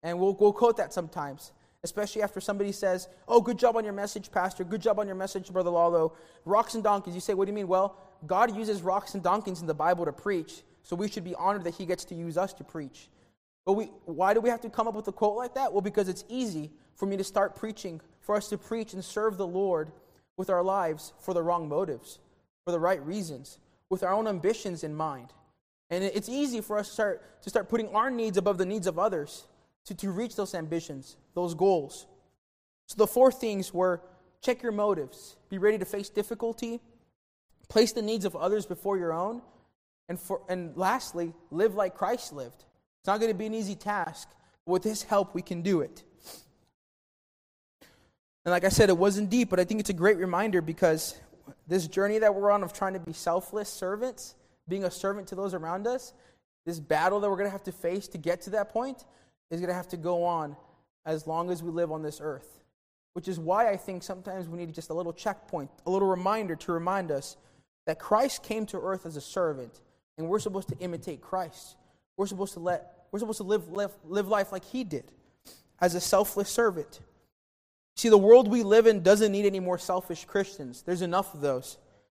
And 0.03 0.19
we'll, 0.19 0.33
we'll 0.33 0.51
quote 0.51 0.75
that 0.75 0.91
sometimes, 0.91 1.53
especially 1.85 2.21
after 2.21 2.41
somebody 2.41 2.73
says, 2.73 3.07
Oh, 3.29 3.39
good 3.39 3.57
job 3.57 3.77
on 3.77 3.85
your 3.85 3.93
message, 3.93 4.29
Pastor. 4.29 4.65
Good 4.65 4.81
job 4.81 4.99
on 4.99 5.07
your 5.07 5.15
message, 5.15 5.49
Brother 5.53 5.69
Lalo. 5.69 6.17
Rocks 6.43 6.75
and 6.75 6.83
donkeys. 6.83 7.15
You 7.15 7.21
say, 7.21 7.33
What 7.33 7.45
do 7.45 7.51
you 7.51 7.55
mean? 7.55 7.69
Well, 7.69 7.95
God 8.27 8.53
uses 8.57 8.81
rocks 8.81 9.13
and 9.13 9.23
donkeys 9.23 9.61
in 9.61 9.67
the 9.67 9.73
Bible 9.73 10.03
to 10.03 10.11
preach, 10.11 10.63
so 10.83 10.97
we 10.97 11.07
should 11.07 11.23
be 11.23 11.35
honored 11.35 11.63
that 11.63 11.75
He 11.75 11.85
gets 11.85 12.03
to 12.03 12.15
use 12.15 12.37
us 12.37 12.51
to 12.55 12.65
preach. 12.65 13.07
But 13.65 13.73
we, 13.73 13.85
why 14.05 14.33
do 14.33 14.41
we 14.41 14.49
have 14.49 14.61
to 14.61 14.69
come 14.69 14.87
up 14.87 14.93
with 14.93 15.07
a 15.07 15.11
quote 15.11 15.35
like 15.35 15.55
that? 15.55 15.71
Well, 15.71 15.81
because 15.81 16.07
it's 16.07 16.23
easy 16.29 16.71
for 16.95 17.05
me 17.05 17.17
to 17.17 17.23
start 17.23 17.55
preaching, 17.55 17.99
for 18.21 18.35
us 18.35 18.47
to 18.49 18.57
preach 18.57 18.93
and 18.93 19.03
serve 19.03 19.37
the 19.37 19.47
Lord 19.47 19.91
with 20.37 20.49
our 20.49 20.63
lives 20.63 21.13
for 21.19 21.33
the 21.33 21.41
wrong 21.41 21.67
motives, 21.67 22.19
for 22.63 22.71
the 22.71 22.79
right 22.79 23.03
reasons, 23.05 23.57
with 23.89 24.03
our 24.03 24.13
own 24.13 24.27
ambitions 24.27 24.83
in 24.83 24.93
mind. 24.93 25.33
And 25.89 26.03
it's 26.03 26.29
easy 26.29 26.61
for 26.61 26.77
us 26.77 26.87
to 26.87 26.93
start, 26.93 27.43
to 27.43 27.49
start 27.49 27.69
putting 27.69 27.89
our 27.89 28.09
needs 28.09 28.37
above 28.37 28.57
the 28.57 28.65
needs 28.65 28.87
of 28.87 28.97
others 28.99 29.45
to, 29.85 29.93
to 29.95 30.11
reach 30.11 30.35
those 30.35 30.55
ambitions, 30.55 31.15
those 31.33 31.53
goals. 31.53 32.07
So 32.87 32.95
the 32.97 33.07
four 33.07 33.31
things 33.31 33.73
were 33.73 34.01
check 34.41 34.61
your 34.61 34.71
motives, 34.71 35.37
be 35.49 35.57
ready 35.57 35.77
to 35.77 35.85
face 35.85 36.09
difficulty, 36.09 36.79
place 37.67 37.93
the 37.93 38.01
needs 38.01 38.25
of 38.25 38.35
others 38.35 38.65
before 38.65 38.97
your 38.97 39.13
own, 39.13 39.41
and, 40.07 40.19
for, 40.19 40.41
and 40.49 40.75
lastly, 40.77 41.33
live 41.49 41.73
like 41.73 41.95
Christ 41.95 42.31
lived. 42.31 42.63
It's 43.05 43.07
not 43.07 43.19
going 43.19 43.31
to 43.31 43.37
be 43.37 43.45
an 43.45 43.53
easy 43.53 43.75
task, 43.75 44.29
but 44.65 44.71
with 44.71 44.83
His 44.83 45.03
help, 45.03 45.35
we 45.35 45.43
can 45.43 45.61
do 45.61 45.81
it. 45.81 46.03
And 48.43 48.51
like 48.51 48.63
I 48.63 48.69
said, 48.69 48.89
it 48.89 48.97
wasn't 48.97 49.29
deep, 49.29 49.51
but 49.51 49.59
I 49.59 49.63
think 49.63 49.79
it's 49.79 49.91
a 49.91 49.93
great 49.93 50.17
reminder 50.17 50.59
because 50.59 51.15
this 51.67 51.87
journey 51.87 52.17
that 52.17 52.33
we're 52.33 52.49
on 52.49 52.63
of 52.63 52.73
trying 52.73 52.93
to 52.93 52.99
be 52.99 53.13
selfless 53.13 53.69
servants, 53.69 54.33
being 54.67 54.85
a 54.85 54.89
servant 54.89 55.27
to 55.27 55.35
those 55.35 55.53
around 55.53 55.85
us, 55.85 56.13
this 56.65 56.79
battle 56.79 57.19
that 57.19 57.29
we're 57.29 57.35
going 57.35 57.45
to 57.45 57.51
have 57.51 57.65
to 57.65 57.71
face 57.71 58.07
to 58.07 58.17
get 58.17 58.41
to 58.41 58.49
that 58.49 58.69
point 58.69 59.05
is 59.51 59.59
going 59.59 59.69
to 59.69 59.75
have 59.75 59.89
to 59.89 59.97
go 59.97 60.23
on 60.23 60.57
as 61.05 61.27
long 61.27 61.51
as 61.51 61.61
we 61.61 61.69
live 61.69 61.91
on 61.91 62.01
this 62.01 62.19
earth. 62.19 62.59
Which 63.13 63.27
is 63.27 63.39
why 63.39 63.69
I 63.69 63.77
think 63.77 64.01
sometimes 64.01 64.47
we 64.47 64.57
need 64.57 64.73
just 64.73 64.89
a 64.89 64.95
little 64.95 65.13
checkpoint, 65.13 65.69
a 65.85 65.91
little 65.91 66.07
reminder 66.07 66.55
to 66.55 66.71
remind 66.71 67.11
us 67.11 67.37
that 67.85 67.99
Christ 67.99 68.41
came 68.41 68.65
to 68.65 68.79
earth 68.79 69.05
as 69.05 69.15
a 69.15 69.21
servant, 69.21 69.79
and 70.17 70.27
we're 70.27 70.39
supposed 70.39 70.69
to 70.69 70.77
imitate 70.79 71.21
Christ. 71.21 71.75
We're 72.17 72.25
supposed 72.25 72.53
to 72.53 72.59
let 72.59 72.94
we're 73.15 73.19
supposed 73.19 73.37
to 73.37 73.43
live, 73.43 73.69
live, 73.69 73.91
live 74.03 74.27
life 74.27 74.51
like 74.51 74.65
he 74.65 74.83
did, 74.83 75.05
as 75.79 75.95
a 75.95 76.01
selfless 76.01 76.49
servant. 76.49 76.99
See, 77.95 78.09
the 78.09 78.17
world 78.17 78.49
we 78.49 78.61
live 78.61 78.87
in 78.87 79.03
doesn't 79.03 79.31
need 79.31 79.45
any 79.45 79.61
more 79.61 79.77
selfish 79.77 80.25
Christians. 80.25 80.81
There's 80.81 81.01
enough 81.01 81.33
of 81.33 81.39
those. 81.39 81.77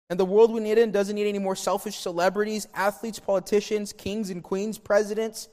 And 0.09 0.19
the 0.19 0.25
world 0.25 0.51
we 0.51 0.59
need 0.59 0.79
in 0.79 0.91
doesn't 0.91 1.15
need 1.15 1.27
any 1.27 1.37
more 1.37 1.55
selfish 1.55 1.97
celebrities, 1.97 2.67
athletes, 2.73 3.19
politicians, 3.19 3.93
kings 3.93 4.31
and 4.31 4.41
queens, 4.41 4.79
presidents. 4.79 5.49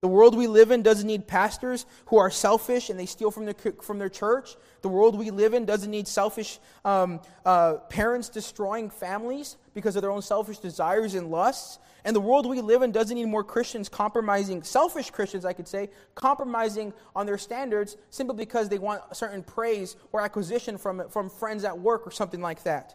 The 0.00 0.08
world 0.08 0.36
we 0.36 0.48
live 0.48 0.72
in 0.72 0.82
doesn't 0.82 1.06
need 1.06 1.28
pastors 1.28 1.86
who 2.06 2.18
are 2.18 2.30
selfish 2.30 2.90
and 2.90 2.98
they 2.98 3.06
steal 3.06 3.30
from 3.30 3.44
their, 3.44 3.54
from 3.80 4.00
their 4.00 4.08
church. 4.08 4.56
The 4.82 4.88
world 4.88 5.16
we 5.16 5.30
live 5.30 5.54
in 5.54 5.66
doesn't 5.66 5.90
need 5.90 6.08
selfish 6.08 6.58
um, 6.84 7.20
uh, 7.44 7.74
parents 7.90 8.28
destroying 8.28 8.90
families 8.90 9.56
because 9.72 9.94
of 9.94 10.02
their 10.02 10.10
own 10.10 10.22
selfish 10.22 10.58
desires 10.58 11.14
and 11.14 11.30
lusts. 11.30 11.78
And 12.04 12.14
the 12.14 12.20
world 12.20 12.46
we 12.46 12.60
live 12.60 12.82
in 12.82 12.92
doesn't 12.92 13.16
need 13.16 13.26
more 13.26 13.44
Christians 13.44 13.88
compromising, 13.88 14.62
selfish 14.62 15.10
Christians, 15.10 15.44
I 15.44 15.54
could 15.54 15.66
say, 15.66 15.90
compromising 16.14 16.92
on 17.16 17.24
their 17.24 17.38
standards 17.38 17.96
simply 18.10 18.36
because 18.36 18.68
they 18.68 18.78
want 18.78 19.16
certain 19.16 19.42
praise 19.42 19.96
or 20.12 20.20
acquisition 20.20 20.76
from, 20.76 21.08
from 21.08 21.30
friends 21.30 21.64
at 21.64 21.78
work 21.78 22.06
or 22.06 22.10
something 22.10 22.42
like 22.42 22.62
that. 22.64 22.94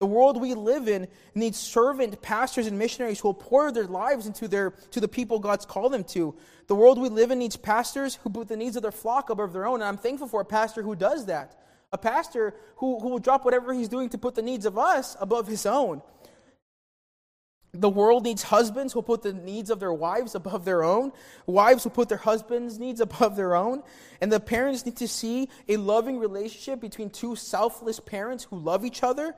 The 0.00 0.06
world 0.06 0.40
we 0.40 0.54
live 0.54 0.88
in 0.88 1.08
needs 1.34 1.58
servant 1.58 2.22
pastors 2.22 2.66
and 2.66 2.78
missionaries 2.78 3.20
who 3.20 3.28
will 3.28 3.34
pour 3.34 3.70
their 3.70 3.84
lives 3.84 4.26
into 4.26 4.48
their, 4.48 4.70
to 4.92 5.00
the 5.00 5.06
people 5.06 5.38
God's 5.38 5.66
called 5.66 5.92
them 5.92 6.04
to. 6.04 6.34
The 6.68 6.74
world 6.74 6.98
we 6.98 7.10
live 7.10 7.30
in 7.30 7.38
needs 7.38 7.56
pastors 7.56 8.14
who 8.16 8.30
put 8.30 8.48
the 8.48 8.56
needs 8.56 8.76
of 8.76 8.82
their 8.82 8.92
flock 8.92 9.28
above 9.28 9.52
their 9.52 9.66
own. 9.66 9.74
And 9.74 9.84
I'm 9.84 9.98
thankful 9.98 10.26
for 10.26 10.40
a 10.40 10.44
pastor 10.44 10.82
who 10.82 10.96
does 10.96 11.26
that. 11.26 11.54
A 11.92 11.98
pastor 11.98 12.54
who, 12.76 12.98
who 12.98 13.08
will 13.08 13.18
drop 13.18 13.44
whatever 13.44 13.74
he's 13.74 13.88
doing 13.88 14.08
to 14.08 14.18
put 14.18 14.34
the 14.34 14.42
needs 14.42 14.64
of 14.64 14.78
us 14.78 15.16
above 15.20 15.46
his 15.46 15.66
own. 15.66 16.00
The 17.72 17.88
world 17.88 18.24
needs 18.24 18.42
husbands 18.42 18.92
who 18.92 19.02
put 19.02 19.22
the 19.22 19.32
needs 19.32 19.70
of 19.70 19.78
their 19.78 19.92
wives 19.92 20.34
above 20.34 20.64
their 20.64 20.82
own, 20.82 21.12
wives 21.46 21.84
who 21.84 21.90
put 21.90 22.08
their 22.08 22.18
husbands' 22.18 22.78
needs 22.80 23.00
above 23.00 23.36
their 23.36 23.54
own. 23.54 23.82
And 24.20 24.32
the 24.32 24.40
parents 24.40 24.84
need 24.84 24.96
to 24.96 25.08
see 25.08 25.48
a 25.68 25.76
loving 25.76 26.18
relationship 26.18 26.80
between 26.80 27.10
two 27.10 27.36
selfless 27.36 28.00
parents 28.00 28.44
who 28.44 28.58
love 28.58 28.84
each 28.84 29.04
other, 29.04 29.36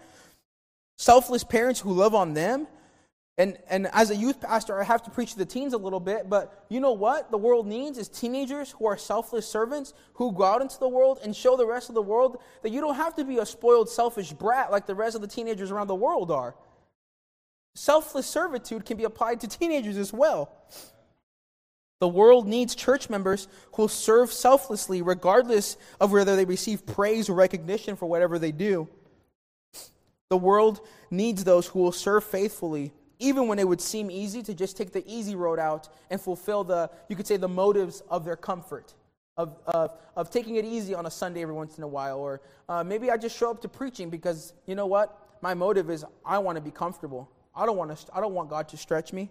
selfless 0.97 1.45
parents 1.45 1.81
who 1.81 1.93
love 1.93 2.15
on 2.15 2.33
them. 2.33 2.67
And, 3.39 3.59
and 3.69 3.89
as 3.93 4.11
a 4.11 4.17
youth 4.17 4.41
pastor, 4.41 4.79
I 4.81 4.85
have 4.85 5.03
to 5.05 5.11
preach 5.11 5.33
to 5.33 5.39
the 5.39 5.47
teens 5.47 5.73
a 5.73 5.79
little 5.79 6.01
bit, 6.01 6.29
but 6.29 6.65
you 6.69 6.81
know 6.81 6.93
what 6.93 7.31
the 7.31 7.39
world 7.39 7.67
needs 7.67 7.97
is 7.99 8.09
teenagers 8.09 8.73
who 8.73 8.87
are 8.87 8.97
selfless 8.97 9.47
servants 9.47 9.95
who 10.15 10.33
go 10.33 10.45
out 10.45 10.63
into 10.63 10.79
the 10.79 10.89
world 10.89 11.19
and 11.25 11.35
show 11.35 11.57
the 11.57 11.67
rest 11.67 11.89
of 11.89 11.95
the 11.95 12.03
world 12.03 12.41
that 12.63 12.71
you 12.71 12.81
don't 12.81 12.95
have 12.95 13.15
to 13.17 13.25
be 13.25 13.39
a 13.39 13.47
spoiled, 13.47 13.89
selfish 13.89 14.33
brat 14.33 14.71
like 14.71 14.87
the 14.87 14.95
rest 14.95 15.17
of 15.17 15.23
the 15.23 15.29
teenagers 15.29 15.71
around 15.71 15.87
the 15.87 15.95
world 15.95 16.31
are. 16.31 16.55
Selfless 17.75 18.27
servitude 18.27 18.85
can 18.85 18.97
be 18.97 19.05
applied 19.05 19.41
to 19.41 19.49
teenagers 19.49 19.97
as 19.97 20.13
well. 20.13 20.53
The 22.01 22.09
world 22.09 22.49
needs 22.49 22.75
church 22.75 23.09
members 23.09 23.47
who 23.73 23.83
will 23.83 23.89
serve 23.89 24.33
selflessly, 24.33 25.03
regardless 25.03 25.77
of 26.01 26.11
whether 26.11 26.35
they 26.35 26.45
receive 26.45 26.85
praise 26.85 27.29
or 27.29 27.35
recognition 27.35 27.95
for 27.95 28.07
whatever 28.07 28.39
they 28.39 28.51
do. 28.53 28.89
The 30.31 30.37
world 30.37 30.81
needs 31.11 31.45
those 31.45 31.67
who 31.69 31.79
will 31.79 31.93
serve 31.93 32.25
faithfully, 32.25 32.93
even 33.19 33.47
when 33.47 33.59
it 33.59 33.69
would 33.69 33.81
seem 33.81 34.11
easy 34.11 34.43
to 34.43 34.53
just 34.53 34.77
take 34.77 34.93
the 34.93 35.05
easy 35.07 35.37
road 35.37 35.61
out 35.61 35.89
and 36.11 36.21
fulfill 36.21 36.65
the, 36.65 36.91
you 37.09 37.15
could 37.15 37.27
say, 37.27 37.37
the 37.37 37.49
motives 37.49 38.03
of 38.09 38.25
their 38.25 38.35
comfort, 38.37 38.95
of, 39.37 39.57
of, 39.67 39.97
of 40.17 40.29
taking 40.31 40.57
it 40.57 40.65
easy 40.65 40.95
on 40.95 41.07
a 41.07 41.11
Sunday 41.11 41.43
every 41.43 41.55
once 41.55 41.79
in 41.79 41.85
a 41.85 41.89
while. 41.89 42.19
Or 42.19 42.41
uh, 42.69 42.83
maybe 42.83 43.11
I 43.11 43.17
just 43.17 43.37
show 43.37 43.51
up 43.51 43.63
to 43.63 43.69
preaching 43.69 44.11
because, 44.11 44.55
you 44.67 44.75
know 44.75 44.87
what? 44.87 45.17
My 45.41 45.55
motive 45.55 45.89
is 45.89 46.05
I 46.25 46.39
want 46.39 46.57
to 46.57 46.63
be 46.63 46.73
comfortable. 46.73 47.31
I 47.55 47.67
don't 47.67 47.77
want, 47.77 47.97
to, 47.97 48.07
I 48.15 48.21
don't 48.21 48.35
want 48.35 48.51
God 48.51 48.69
to 48.69 48.77
stretch 48.77 49.13
me. 49.13 49.31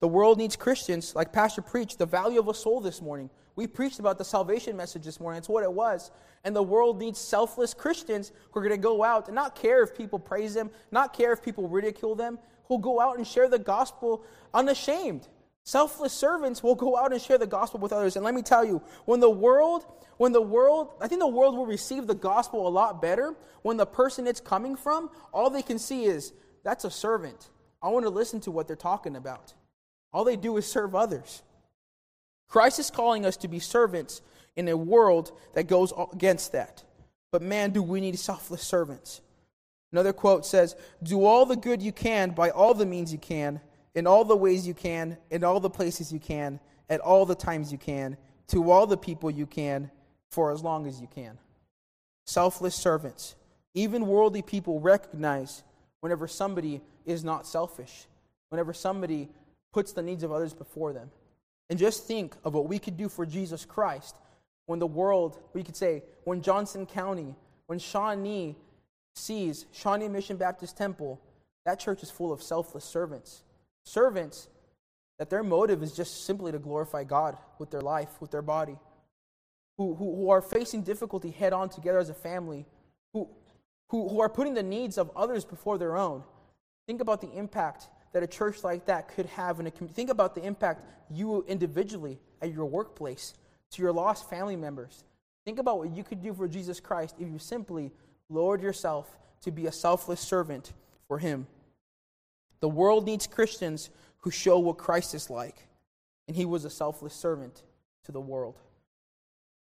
The 0.00 0.08
world 0.08 0.38
needs 0.38 0.56
Christians, 0.56 1.14
like 1.14 1.32
Pastor 1.32 1.60
preached, 1.60 1.98
the 1.98 2.06
value 2.06 2.40
of 2.40 2.48
a 2.48 2.54
soul 2.54 2.80
this 2.80 3.02
morning. 3.02 3.28
We 3.54 3.66
preached 3.66 3.98
about 3.98 4.16
the 4.16 4.24
salvation 4.24 4.76
message 4.76 5.04
this 5.04 5.20
morning. 5.20 5.38
It's 5.38 5.48
what 5.48 5.62
it 5.62 5.72
was. 5.72 6.10
And 6.44 6.56
the 6.56 6.62
world 6.62 6.98
needs 6.98 7.18
selfless 7.18 7.74
Christians 7.74 8.32
who 8.50 8.60
are 8.60 8.62
going 8.62 8.74
to 8.74 8.82
go 8.82 9.04
out 9.04 9.28
and 9.28 9.34
not 9.34 9.54
care 9.54 9.82
if 9.82 9.94
people 9.94 10.18
praise 10.18 10.54
them, 10.54 10.70
not 10.90 11.12
care 11.12 11.32
if 11.32 11.42
people 11.42 11.68
ridicule 11.68 12.14
them, 12.14 12.38
who'll 12.64 12.78
go 12.78 12.98
out 13.00 13.18
and 13.18 13.26
share 13.26 13.48
the 13.48 13.58
gospel 13.58 14.24
unashamed. 14.54 15.28
Selfless 15.64 16.14
servants 16.14 16.62
will 16.62 16.74
go 16.74 16.96
out 16.96 17.12
and 17.12 17.20
share 17.20 17.36
the 17.36 17.46
gospel 17.46 17.80
with 17.80 17.92
others. 17.92 18.16
And 18.16 18.24
let 18.24 18.34
me 18.34 18.42
tell 18.42 18.64
you, 18.64 18.80
when 19.04 19.20
the 19.20 19.28
world, 19.28 19.84
when 20.16 20.32
the 20.32 20.40
world, 20.40 20.94
I 21.00 21.08
think 21.08 21.20
the 21.20 21.28
world 21.28 21.54
will 21.54 21.66
receive 21.66 22.06
the 22.06 22.14
gospel 22.14 22.66
a 22.66 22.70
lot 22.70 23.02
better 23.02 23.34
when 23.62 23.76
the 23.76 23.86
person 23.86 24.26
it's 24.26 24.40
coming 24.40 24.76
from, 24.76 25.10
all 25.32 25.50
they 25.50 25.62
can 25.62 25.78
see 25.78 26.04
is, 26.04 26.32
that's 26.64 26.84
a 26.84 26.90
servant. 26.90 27.50
I 27.82 27.88
want 27.88 28.04
to 28.04 28.10
listen 28.10 28.40
to 28.40 28.50
what 28.50 28.66
they're 28.66 28.76
talking 28.76 29.16
about. 29.16 29.54
All 30.12 30.24
they 30.24 30.36
do 30.36 30.56
is 30.56 30.66
serve 30.66 30.94
others. 30.94 31.42
Christ 32.48 32.78
is 32.78 32.90
calling 32.90 33.24
us 33.24 33.36
to 33.38 33.48
be 33.48 33.58
servants 33.58 34.22
in 34.56 34.68
a 34.68 34.76
world 34.76 35.32
that 35.54 35.68
goes 35.68 35.92
against 36.12 36.52
that. 36.52 36.82
But 37.30 37.42
man, 37.42 37.70
do 37.70 37.82
we 37.82 38.00
need 38.00 38.18
selfless 38.18 38.62
servants. 38.62 39.20
Another 39.92 40.12
quote 40.12 40.44
says, 40.44 40.76
Do 41.02 41.24
all 41.24 41.46
the 41.46 41.56
good 41.56 41.80
you 41.80 41.92
can 41.92 42.30
by 42.30 42.50
all 42.50 42.74
the 42.74 42.86
means 42.86 43.12
you 43.12 43.18
can, 43.18 43.60
in 43.94 44.06
all 44.06 44.24
the 44.24 44.36
ways 44.36 44.66
you 44.66 44.74
can, 44.74 45.16
in 45.30 45.44
all 45.44 45.60
the 45.60 45.70
places 45.70 46.12
you 46.12 46.20
can, 46.20 46.60
at 46.88 47.00
all 47.00 47.24
the 47.24 47.34
times 47.34 47.72
you 47.72 47.78
can, 47.78 48.16
to 48.48 48.70
all 48.70 48.86
the 48.86 48.96
people 48.96 49.30
you 49.30 49.46
can, 49.46 49.90
for 50.30 50.52
as 50.52 50.62
long 50.62 50.86
as 50.86 51.00
you 51.00 51.08
can. 51.12 51.38
Selfless 52.26 52.74
servants. 52.74 53.34
Even 53.74 54.06
worldly 54.06 54.42
people 54.42 54.80
recognize 54.80 55.62
whenever 56.00 56.26
somebody 56.26 56.80
is 57.06 57.24
not 57.24 57.46
selfish, 57.46 58.06
whenever 58.48 58.72
somebody 58.72 59.28
puts 59.72 59.92
the 59.92 60.02
needs 60.02 60.22
of 60.22 60.32
others 60.32 60.52
before 60.52 60.92
them. 60.92 61.10
And 61.68 61.78
just 61.78 62.06
think 62.06 62.34
of 62.44 62.54
what 62.54 62.68
we 62.68 62.78
could 62.78 62.96
do 62.96 63.08
for 63.08 63.24
Jesus 63.24 63.64
Christ 63.64 64.16
when 64.66 64.78
the 64.78 64.86
world, 64.86 65.38
we 65.52 65.62
could 65.62 65.76
say, 65.76 66.02
when 66.24 66.42
Johnson 66.42 66.86
County, 66.86 67.34
when 67.66 67.78
Shawnee 67.78 68.56
sees 69.14 69.66
Shawnee 69.72 70.08
Mission 70.08 70.36
Baptist 70.36 70.76
Temple, 70.76 71.20
that 71.64 71.78
church 71.78 72.02
is 72.02 72.10
full 72.10 72.32
of 72.32 72.42
selfless 72.42 72.84
servants. 72.84 73.42
Servants 73.84 74.48
that 75.18 75.28
their 75.28 75.42
motive 75.42 75.82
is 75.82 75.92
just 75.92 76.24
simply 76.24 76.50
to 76.50 76.58
glorify 76.58 77.04
God 77.04 77.36
with 77.58 77.70
their 77.70 77.82
life, 77.82 78.20
with 78.20 78.30
their 78.30 78.42
body, 78.42 78.76
who, 79.76 79.94
who, 79.94 80.16
who 80.16 80.30
are 80.30 80.40
facing 80.40 80.82
difficulty 80.82 81.30
head 81.30 81.52
on 81.52 81.68
together 81.68 81.98
as 81.98 82.08
a 82.08 82.14
family, 82.14 82.64
who, 83.12 83.28
who, 83.90 84.08
who 84.08 84.20
are 84.20 84.28
putting 84.28 84.54
the 84.54 84.62
needs 84.62 84.98
of 84.98 85.10
others 85.16 85.44
before 85.44 85.76
their 85.76 85.96
own. 85.96 86.22
Think 86.86 87.00
about 87.00 87.20
the 87.20 87.30
impact 87.32 87.88
that 88.12 88.22
a 88.22 88.26
church 88.26 88.64
like 88.64 88.86
that 88.86 89.08
could 89.08 89.26
have 89.26 89.60
in 89.60 89.66
a 89.66 89.70
community. 89.70 89.94
Think 89.94 90.10
about 90.10 90.34
the 90.34 90.44
impact 90.44 90.84
you 91.10 91.44
individually 91.48 92.18
at 92.40 92.52
your 92.52 92.66
workplace, 92.66 93.34
to 93.72 93.82
your 93.82 93.92
lost 93.92 94.30
family 94.30 94.56
members. 94.56 95.04
Think 95.44 95.58
about 95.58 95.78
what 95.78 95.90
you 95.90 96.04
could 96.04 96.22
do 96.22 96.32
for 96.32 96.46
Jesus 96.48 96.80
Christ 96.80 97.16
if 97.18 97.28
you 97.28 97.38
simply 97.38 97.90
lowered 98.28 98.62
yourself 98.62 99.18
to 99.42 99.50
be 99.50 99.66
a 99.66 99.72
selfless 99.72 100.20
servant 100.20 100.72
for 101.08 101.18
Him. 101.18 101.46
The 102.60 102.68
world 102.68 103.06
needs 103.06 103.26
Christians 103.26 103.90
who 104.18 104.30
show 104.30 104.58
what 104.58 104.78
Christ 104.78 105.14
is 105.14 105.30
like, 105.30 105.66
and 106.28 106.36
He 106.36 106.44
was 106.44 106.64
a 106.64 106.70
selfless 106.70 107.14
servant 107.14 107.62
to 108.04 108.12
the 108.12 108.20
world. 108.20 108.58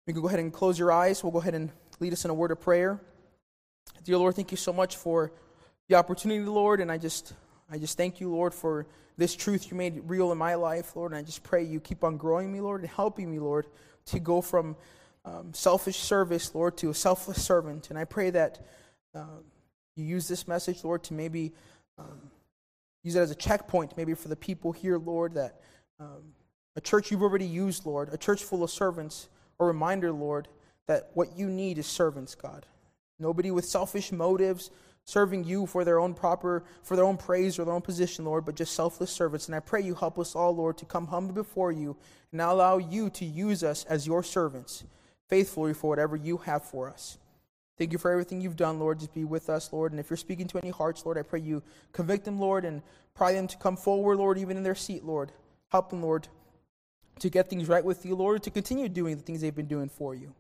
You 0.07 0.13
can 0.13 0.21
go 0.21 0.27
ahead 0.27 0.39
and 0.39 0.51
close 0.51 0.79
your 0.79 0.91
eyes. 0.91 1.23
We'll 1.23 1.33
go 1.33 1.39
ahead 1.39 1.53
and 1.53 1.71
lead 1.99 2.13
us 2.13 2.23
in 2.25 2.31
a 2.31 2.33
word 2.33 2.51
of 2.51 2.61
prayer. 2.61 2.99
Dear 4.03 4.17
Lord, 4.17 4.35
thank 4.35 4.51
you 4.51 4.57
so 4.57 4.71
much 4.71 4.95
for 4.95 5.31
the 5.87 5.95
opportunity, 5.95 6.43
Lord, 6.43 6.79
and 6.79 6.91
I 6.91 6.97
just 6.97 7.33
I 7.69 7.77
just 7.77 7.97
thank 7.97 8.19
you, 8.19 8.29
Lord, 8.29 8.53
for 8.53 8.87
this 9.17 9.35
truth 9.35 9.69
you 9.71 9.77
made 9.77 10.01
real 10.05 10.31
in 10.31 10.37
my 10.37 10.55
life, 10.55 10.95
Lord. 10.95 11.11
And 11.11 11.19
I 11.19 11.23
just 11.23 11.43
pray 11.43 11.63
you 11.63 11.79
keep 11.79 12.03
on 12.03 12.17
growing 12.17 12.51
me, 12.51 12.61
Lord, 12.61 12.81
and 12.81 12.89
helping 12.89 13.29
me, 13.29 13.39
Lord, 13.39 13.67
to 14.05 14.19
go 14.19 14.41
from 14.41 14.75
um, 15.25 15.53
selfish 15.53 15.97
service, 15.97 16.53
Lord, 16.55 16.77
to 16.77 16.89
a 16.89 16.93
selfless 16.93 17.43
servant. 17.43 17.89
And 17.89 17.99
I 17.99 18.05
pray 18.05 18.29
that 18.29 18.65
uh, 19.13 19.41
you 19.95 20.05
use 20.05 20.27
this 20.27 20.47
message, 20.47 20.83
Lord, 20.83 21.03
to 21.05 21.13
maybe 21.13 21.53
um, 21.97 22.31
use 23.03 23.15
it 23.15 23.19
as 23.19 23.31
a 23.31 23.35
checkpoint, 23.35 23.97
maybe 23.97 24.13
for 24.13 24.29
the 24.29 24.35
people 24.35 24.71
here, 24.71 24.97
Lord, 24.97 25.33
that 25.33 25.59
um, 25.99 26.33
a 26.75 26.81
church 26.81 27.11
you've 27.11 27.23
already 27.23 27.47
used, 27.47 27.85
Lord, 27.85 28.09
a 28.13 28.17
church 28.17 28.43
full 28.43 28.63
of 28.63 28.69
servants, 28.69 29.27
a 29.59 29.65
reminder, 29.65 30.11
Lord, 30.11 30.47
that 30.87 31.09
what 31.15 31.35
you 31.35 31.49
need 31.49 31.77
is 31.77 31.87
servants, 31.87 32.35
God. 32.35 32.65
Nobody 33.19 33.51
with 33.51 33.65
selfish 33.65 34.11
motives 34.11 34.71
serving 35.07 35.45
you 35.45 35.65
for 35.65 35.85
their 35.85 35.99
own 35.99 36.13
proper, 36.13 36.65
for 36.83 36.95
their 36.95 37.05
own 37.05 37.15
praise 37.15 37.57
or 37.57 37.63
their 37.63 37.73
own 37.73 37.81
position, 37.81 38.25
Lord, 38.25 38.45
but 38.45 38.55
just 38.55 38.75
selfless 38.75 39.09
servants. 39.09 39.47
And 39.47 39.55
I 39.55 39.61
pray 39.61 39.81
you 39.81 39.95
help 39.95 40.19
us 40.19 40.35
all, 40.35 40.53
Lord, 40.53 40.77
to 40.79 40.85
come 40.85 41.07
humble 41.07 41.33
before 41.33 41.71
you 41.71 41.95
and 42.31 42.41
allow 42.41 42.77
you 42.77 43.09
to 43.11 43.25
use 43.25 43.63
us 43.63 43.85
as 43.85 44.05
your 44.05 44.21
servants 44.21 44.83
faithfully 45.29 45.73
for 45.73 45.89
whatever 45.89 46.15
you 46.15 46.37
have 46.37 46.63
for 46.63 46.89
us. 46.89 47.17
Thank 47.77 47.91
you 47.91 47.97
for 47.97 48.11
everything 48.11 48.41
you've 48.41 48.55
done, 48.55 48.79
Lord. 48.79 48.99
Just 48.99 49.13
be 49.13 49.23
with 49.23 49.49
us, 49.49 49.71
Lord. 49.71 49.91
And 49.91 49.99
if 49.99 50.09
you're 50.09 50.17
speaking 50.17 50.47
to 50.47 50.57
any 50.57 50.71
hearts, 50.71 51.05
Lord, 51.05 51.17
I 51.17 51.21
pray 51.21 51.39
you 51.39 51.61
convict 51.93 52.25
them, 52.25 52.39
Lord, 52.39 52.65
and 52.65 52.81
pry 53.13 53.33
them 53.33 53.47
to 53.47 53.57
come 53.57 53.77
forward, 53.77 54.17
Lord, 54.17 54.37
even 54.37 54.57
in 54.57 54.63
their 54.63 54.75
seat, 54.75 55.05
Lord. 55.05 55.31
Help 55.69 55.89
them, 55.89 56.01
Lord, 56.01 56.27
to 57.19 57.29
get 57.29 57.49
things 57.49 57.67
right 57.67 57.83
with 57.83 58.05
you, 58.05 58.15
Lord, 58.15 58.43
to 58.43 58.49
continue 58.49 58.89
doing 58.89 59.15
the 59.15 59.21
things 59.21 59.41
they've 59.41 59.55
been 59.55 59.67
doing 59.67 59.89
for 59.89 60.15
you. 60.15 60.33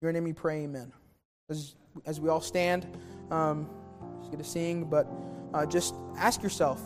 Your 0.00 0.12
name 0.12 0.24
we 0.24 0.32
pray, 0.32 0.62
amen. 0.62 0.92
As, 1.50 1.74
as 2.06 2.20
we 2.20 2.28
all 2.28 2.40
stand, 2.40 2.86
um, 3.30 3.68
just 4.20 4.30
going 4.30 4.42
to 4.42 4.48
sing, 4.48 4.84
but 4.84 5.06
uh, 5.52 5.66
just 5.66 5.94
ask 6.16 6.42
yourself 6.42 6.80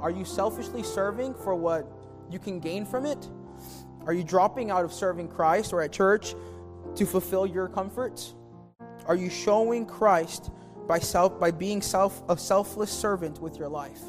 are 0.00 0.10
you 0.10 0.24
selfishly 0.24 0.82
serving 0.82 1.34
for 1.34 1.54
what 1.54 1.90
you 2.30 2.38
can 2.38 2.60
gain 2.60 2.84
from 2.84 3.06
it? 3.06 3.28
Are 4.06 4.12
you 4.12 4.22
dropping 4.22 4.70
out 4.70 4.84
of 4.84 4.92
serving 4.92 5.28
Christ 5.28 5.72
or 5.72 5.80
at 5.82 5.92
church 5.92 6.34
to 6.96 7.06
fulfill 7.06 7.46
your 7.46 7.68
comforts? 7.68 8.34
Are 9.06 9.16
you 9.16 9.30
showing 9.30 9.86
Christ 9.86 10.50
by 10.86 10.98
self 10.98 11.40
by 11.40 11.50
being 11.50 11.80
self 11.82 12.22
a 12.28 12.36
selfless 12.36 12.90
servant 12.90 13.40
with 13.40 13.56
your 13.58 13.68
life? 13.68 14.00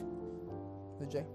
The 0.99 1.05
Jay. 1.05 1.25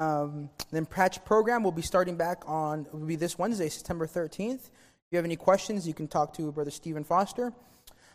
Um, 0.00 0.48
then 0.72 0.86
Patch 0.86 1.22
program 1.26 1.62
will 1.62 1.72
be 1.72 1.82
starting 1.82 2.16
back 2.16 2.42
on 2.46 2.86
will 2.90 3.06
be 3.06 3.16
this 3.16 3.38
Wednesday, 3.38 3.68
September 3.68 4.06
13th. 4.06 4.54
If 4.54 5.12
you 5.12 5.16
have 5.16 5.26
any 5.26 5.36
questions, 5.36 5.86
you 5.86 5.92
can 5.92 6.08
talk 6.08 6.32
to 6.34 6.50
Brother 6.50 6.70
Stephen 6.70 7.04
Foster. 7.04 7.52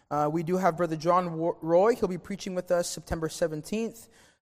Uh, 0.09 0.27
we 0.31 0.41
do 0.41 0.57
have 0.57 0.77
Brother 0.77 0.95
John 0.95 1.29
Roy. 1.61 1.95
He'll 1.95 2.09
be 2.09 2.17
preaching 2.17 2.55
with 2.55 2.71
us 2.71 2.89
September 2.89 3.27
17th. 3.27 4.07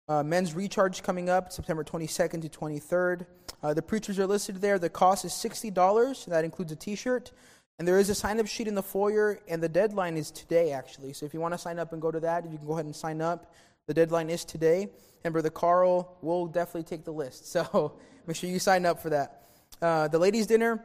Uh, 0.09 0.23
men's 0.23 0.55
recharge 0.55 1.03
coming 1.03 1.29
up 1.29 1.51
September 1.51 1.83
22nd 1.83 2.41
to 2.41 2.49
23rd. 2.49 3.25
Uh, 3.61 3.73
the 3.73 3.81
preachers 3.81 4.17
are 4.17 4.25
listed 4.25 4.59
there. 4.61 4.79
The 4.79 4.89
cost 4.89 5.23
is 5.23 5.33
$60. 5.33 6.25
That 6.25 6.43
includes 6.43 6.71
a 6.71 6.75
T-shirt. 6.75 7.31
And 7.77 7.87
there 7.87 7.99
is 7.99 8.09
a 8.09 8.15
sign-up 8.15 8.47
sheet 8.47 8.67
in 8.67 8.73
the 8.73 8.81
foyer, 8.81 9.39
and 9.47 9.61
the 9.61 9.69
deadline 9.69 10.17
is 10.17 10.31
today, 10.31 10.71
actually. 10.71 11.13
So 11.13 11.27
if 11.27 11.33
you 11.33 11.39
want 11.39 11.53
to 11.53 11.59
sign 11.59 11.77
up 11.77 11.93
and 11.93 12.01
go 12.01 12.09
to 12.09 12.19
that, 12.21 12.49
you 12.49 12.57
can 12.57 12.65
go 12.65 12.73
ahead 12.73 12.85
and 12.85 12.95
sign 12.95 13.21
up. 13.21 13.53
The 13.87 13.93
deadline 13.93 14.29
is 14.29 14.43
today. 14.43 14.89
And 15.23 15.33
Brother 15.33 15.49
Carl 15.49 16.17
will 16.21 16.45
definitely 16.47 16.83
take 16.83 17.03
the 17.03 17.11
list. 17.11 17.51
So 17.51 17.93
make 18.27 18.35
sure 18.35 18.49
you 18.49 18.59
sign 18.59 18.85
up 18.85 19.01
for 19.01 19.09
that. 19.09 19.43
Uh, 19.81 20.07
the 20.07 20.19
ladies' 20.19 20.45
dinner, 20.45 20.83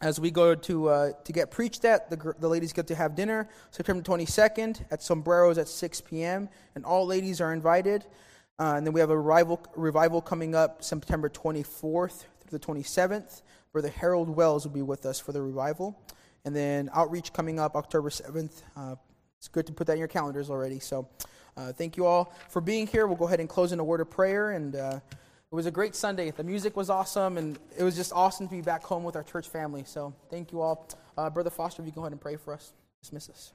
as 0.00 0.20
we 0.20 0.30
go 0.30 0.54
to 0.54 0.88
uh, 0.88 1.12
to 1.24 1.32
get 1.32 1.50
preached 1.50 1.84
at, 1.84 2.10
the, 2.10 2.34
the 2.38 2.48
ladies 2.48 2.72
get 2.72 2.86
to 2.88 2.94
have 2.94 3.14
dinner 3.14 3.48
September 3.70 4.02
22nd 4.02 4.84
at 4.90 5.02
Sombreros 5.02 5.58
at 5.58 5.68
6 5.68 6.00
p.m. 6.02 6.48
And 6.74 6.84
all 6.84 7.06
ladies 7.06 7.40
are 7.40 7.52
invited. 7.52 8.04
Uh, 8.58 8.74
and 8.76 8.86
then 8.86 8.92
we 8.92 9.00
have 9.00 9.10
a 9.10 9.18
revival, 9.18 9.64
revival 9.74 10.20
coming 10.20 10.54
up 10.54 10.84
September 10.84 11.28
24th 11.28 12.24
through 12.40 12.58
the 12.58 12.58
27th. 12.58 13.42
Brother 13.72 13.88
Harold 13.88 14.28
Wells 14.28 14.64
will 14.64 14.74
be 14.74 14.82
with 14.82 15.06
us 15.06 15.18
for 15.18 15.32
the 15.32 15.42
revival. 15.42 15.98
And 16.44 16.54
then 16.54 16.90
outreach 16.94 17.32
coming 17.32 17.58
up 17.58 17.74
October 17.74 18.10
7th. 18.10 18.62
Uh, 18.76 18.96
it's 19.38 19.48
good 19.48 19.66
to 19.66 19.72
put 19.72 19.88
that 19.88 19.94
in 19.94 19.98
your 19.98 20.08
calendars 20.08 20.50
already. 20.50 20.78
So 20.78 21.08
uh, 21.56 21.72
thank 21.72 21.96
you 21.96 22.06
all 22.06 22.32
for 22.48 22.60
being 22.60 22.86
here. 22.86 23.06
We'll 23.06 23.16
go 23.16 23.26
ahead 23.26 23.40
and 23.40 23.48
close 23.48 23.72
in 23.72 23.80
a 23.80 23.84
word 23.84 24.00
of 24.00 24.10
prayer. 24.10 24.52
And 24.52 24.74
uh, 24.76 25.00
it 25.52 25.54
was 25.54 25.66
a 25.66 25.70
great 25.70 25.94
Sunday. 25.94 26.30
The 26.30 26.44
music 26.44 26.76
was 26.76 26.88
awesome, 26.88 27.36
and 27.36 27.58
it 27.76 27.82
was 27.82 27.94
just 27.94 28.12
awesome 28.12 28.48
to 28.48 28.54
be 28.54 28.62
back 28.62 28.82
home 28.82 29.04
with 29.04 29.16
our 29.16 29.22
church 29.22 29.48
family. 29.48 29.84
So 29.84 30.14
thank 30.30 30.50
you 30.50 30.62
all. 30.62 30.88
Uh, 31.16 31.28
Brother 31.28 31.50
Foster, 31.50 31.82
if 31.82 31.86
you 31.86 31.92
go 31.92 32.00
ahead 32.00 32.12
and 32.12 32.20
pray 32.20 32.36
for 32.36 32.54
us, 32.54 32.72
dismiss 33.02 33.28
us. 33.28 33.52